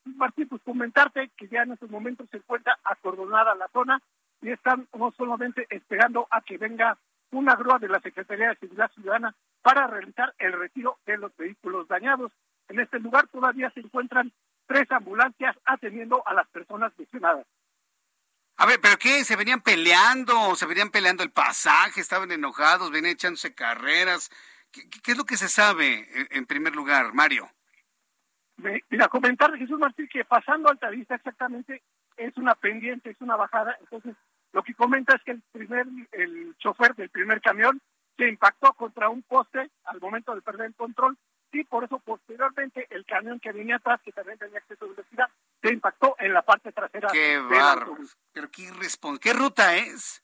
[0.05, 4.01] Martín, pues comentarte que ya en estos momentos se encuentra acordonada la zona
[4.43, 6.97] y están no solamente esperando a que venga
[7.33, 11.87] una grúa de la Secretaría de Seguridad Ciudadana para realizar el retiro de los vehículos
[11.89, 12.33] dañados.
[12.69, 14.33] En este lugar todavía se encuentran
[14.67, 17.47] tres ambulancias atendiendo a las personas lesionadas.
[18.57, 19.25] A ver, ¿pero qué?
[19.25, 20.55] ¿Se venían peleando?
[20.55, 22.01] ¿Se venían peleando el pasaje?
[22.01, 22.91] ¿Estaban enojados?
[22.91, 24.31] ¿Venían echándose carreras?
[24.71, 27.51] ¿Qué, es lo que se sabe en primer lugar, Mario?
[28.91, 31.83] Mira, comentar Jesús Martín que pasando Altavista exactamente
[32.17, 34.15] es una pendiente, es una bajada, entonces
[34.53, 37.81] lo que comenta es que el primer, el chofer del primer camión
[38.17, 41.17] se impactó contra un poste al momento de perder el control
[41.53, 45.29] y por eso posteriormente el camión que venía atrás, que también tenía acceso a velocidad,
[45.63, 47.09] se impactó en la parte trasera.
[47.13, 47.97] ¡Qué barro!
[48.33, 48.71] Pero qué,
[49.21, 50.23] ¿qué ruta es?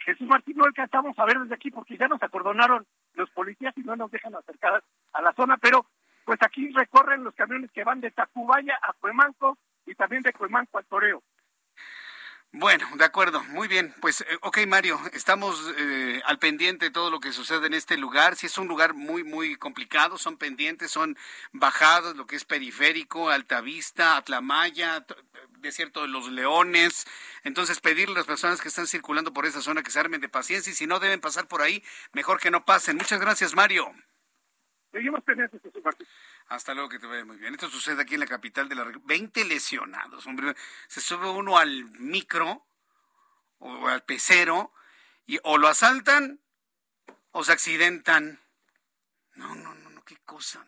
[0.00, 3.82] Jesús Martín, no alcanzamos a ver desde aquí porque ya nos acordonaron los policías y
[3.82, 5.86] no nos dejan acercar a la zona, pero
[6.24, 10.78] pues aquí recorren los camiones que van de Tacubaya a Cuemanco y también de Cuemanco
[10.78, 11.22] al Toreo.
[12.52, 13.94] Bueno, de acuerdo, muy bien.
[14.00, 17.96] Pues, eh, ok, Mario, estamos eh, al pendiente de todo lo que sucede en este
[17.96, 18.34] lugar.
[18.34, 21.16] Si es un lugar muy, muy complicado, son pendientes, son
[21.52, 25.06] bajados, lo que es periférico, Altavista, Atlamaya,
[25.58, 27.06] desierto de los Leones.
[27.44, 30.28] Entonces, pedirle a las personas que están circulando por esa zona que se armen de
[30.28, 32.96] paciencia y si no deben pasar por ahí, mejor que no pasen.
[32.96, 33.92] Muchas gracias, Mario.
[34.90, 36.06] Seguimos pendientes, Martín.
[36.50, 37.54] Hasta luego, que te vaya muy bien.
[37.54, 39.06] Esto sucede aquí en la capital de la región.
[39.06, 40.56] 20 lesionados, hombre.
[40.88, 42.66] Se sube uno al micro
[43.58, 44.72] o al pecero
[45.26, 46.40] y o lo asaltan
[47.30, 48.40] o se accidentan.
[49.34, 50.66] No, no, no, no, qué cosa.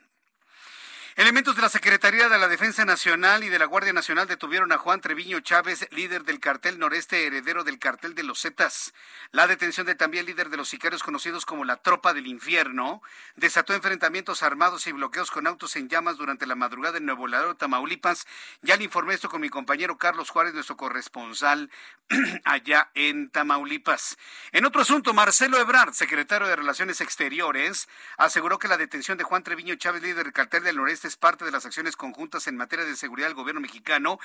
[1.14, 4.78] Elementos de la Secretaría de la Defensa Nacional y de la Guardia Nacional detuvieron a
[4.78, 8.94] Juan Treviño Chávez, líder del cartel noreste, heredero del cartel de los Zetas.
[9.30, 13.02] La detención de también líder de los sicarios conocidos como la Tropa del Infierno
[13.36, 17.56] desató enfrentamientos armados y bloqueos con autos en llamas durante la madrugada en Nuevo Laredo,
[17.56, 18.26] Tamaulipas.
[18.62, 21.70] Ya le informé esto con mi compañero Carlos Juárez, nuestro corresponsal
[22.44, 24.16] allá en Tamaulipas.
[24.50, 27.86] En otro asunto, Marcelo Ebrard, secretario de Relaciones Exteriores,
[28.16, 31.44] aseguró que la detención de Juan Treviño Chávez, líder del cartel del noreste, es parte
[31.44, 34.18] de las acciones conjuntas en materia de seguridad del gobierno mexicano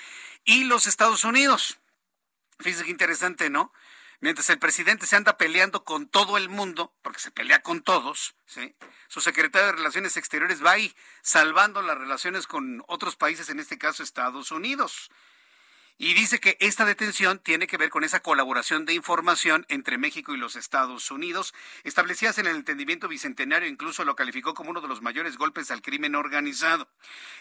[0.44, 1.80] y los Estados Unidos.
[2.60, 3.72] Fíjense qué interesante, ¿no?
[4.20, 8.36] Mientras el presidente se anda peleando con todo el mundo, porque se pelea con todos,
[8.48, 8.76] ¿sí?
[9.08, 13.78] su secretario de Relaciones Exteriores va ahí salvando las relaciones con otros países, en este
[13.78, 15.12] caso Estados Unidos.
[16.00, 20.36] Y dice que esta detención tiene que ver con esa colaboración de información entre México
[20.36, 24.88] y los Estados Unidos, establecidas en el entendimiento bicentenario, incluso lo calificó como uno de
[24.88, 26.88] los mayores golpes al crimen organizado.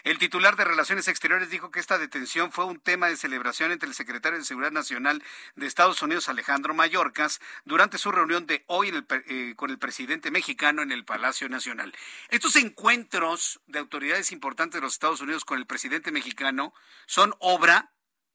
[0.03, 3.89] El titular de Relaciones Exteriores dijo que esta detención fue un tema de celebración entre
[3.89, 5.23] el secretario de Seguridad Nacional
[5.55, 8.91] de Estados Unidos, Alejandro Mayorkas, durante su reunión de hoy
[9.27, 11.93] eh, con el presidente mexicano en el Palacio Nacional.
[12.29, 16.73] Estos encuentros de autoridades importantes de los Estados Unidos con el presidente mexicano
[17.05, 17.91] son obra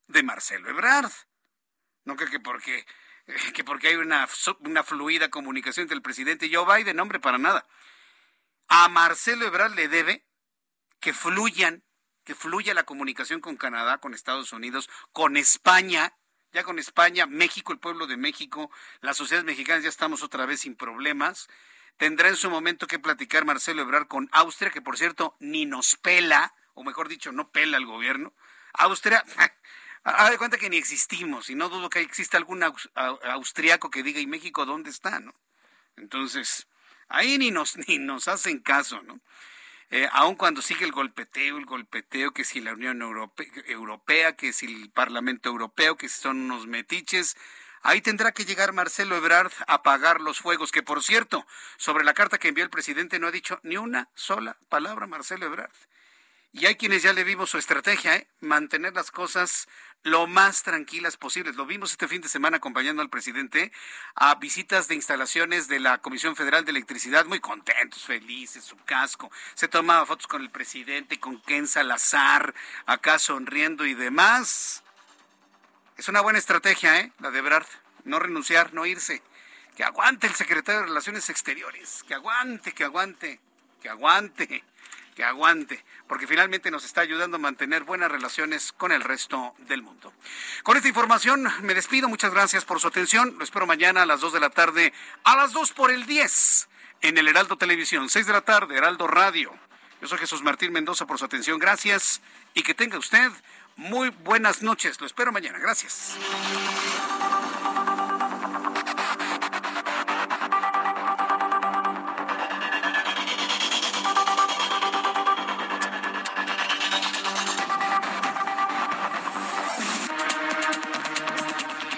[0.07, 1.11] de Marcelo Ebrard.
[2.05, 2.85] No creo que porque,
[3.53, 4.27] que porque hay una,
[4.59, 7.67] una fluida comunicación entre el presidente y Joe Biden, hombre, para nada.
[8.67, 10.25] A Marcelo Ebrard le debe
[10.99, 11.83] que fluyan,
[12.23, 16.15] que fluya la comunicación con Canadá, con Estados Unidos, con España,
[16.53, 18.71] ya con España, México, el pueblo de México,
[19.01, 21.49] las sociedades mexicanas ya estamos otra vez sin problemas.
[21.97, 25.95] Tendrá en su momento que platicar Marcelo Ebrard con Austria, que por cierto ni nos
[25.95, 28.33] pela, o mejor dicho, no pela al gobierno.
[28.73, 29.23] Austria,
[30.03, 34.19] Haga de cuenta que ni existimos y no dudo que exista algún austriaco que diga,
[34.19, 35.19] ¿y México dónde está?
[35.19, 35.33] ¿no?
[35.95, 36.67] Entonces,
[37.07, 39.19] ahí ni nos, ni nos hacen caso, ¿no?
[39.89, 44.51] Eh, aun cuando sigue el golpeteo, el golpeteo, que si la Unión Europea, Europea, que
[44.51, 47.37] si el Parlamento Europeo, que si son unos metiches,
[47.83, 51.45] ahí tendrá que llegar Marcelo Ebrard a apagar los fuegos, que por cierto,
[51.77, 55.45] sobre la carta que envió el presidente no ha dicho ni una sola palabra Marcelo
[55.45, 55.75] Ebrard.
[56.55, 58.27] Y hay quienes ya le vimos su estrategia, ¿eh?
[58.39, 59.67] mantener las cosas
[60.03, 61.55] lo más tranquilas posibles.
[61.55, 63.71] Lo vimos este fin de semana acompañando al presidente
[64.13, 69.31] a visitas de instalaciones de la Comisión Federal de Electricidad, muy contentos, felices, su casco.
[69.55, 72.53] Se tomaba fotos con el presidente, con Ken Salazar,
[72.85, 74.83] acá sonriendo y demás.
[75.97, 77.11] Es una buena estrategia, ¿eh?
[77.19, 77.65] La de Brad.
[78.03, 79.23] No renunciar, no irse.
[79.75, 82.03] Que aguante el secretario de Relaciones Exteriores.
[82.07, 83.39] Que aguante, que aguante,
[83.81, 84.63] que aguante
[85.13, 89.81] que aguante, porque finalmente nos está ayudando a mantener buenas relaciones con el resto del
[89.81, 90.13] mundo.
[90.63, 94.21] Con esta información me despido, muchas gracias por su atención, lo espero mañana a las
[94.21, 96.69] 2 de la tarde, a las 2 por el 10,
[97.01, 99.53] en el Heraldo Televisión, 6 de la tarde, Heraldo Radio.
[100.01, 102.21] Yo soy Jesús Martín Mendoza por su atención, gracias
[102.53, 103.31] y que tenga usted
[103.75, 106.17] muy buenas noches, lo espero mañana, gracias.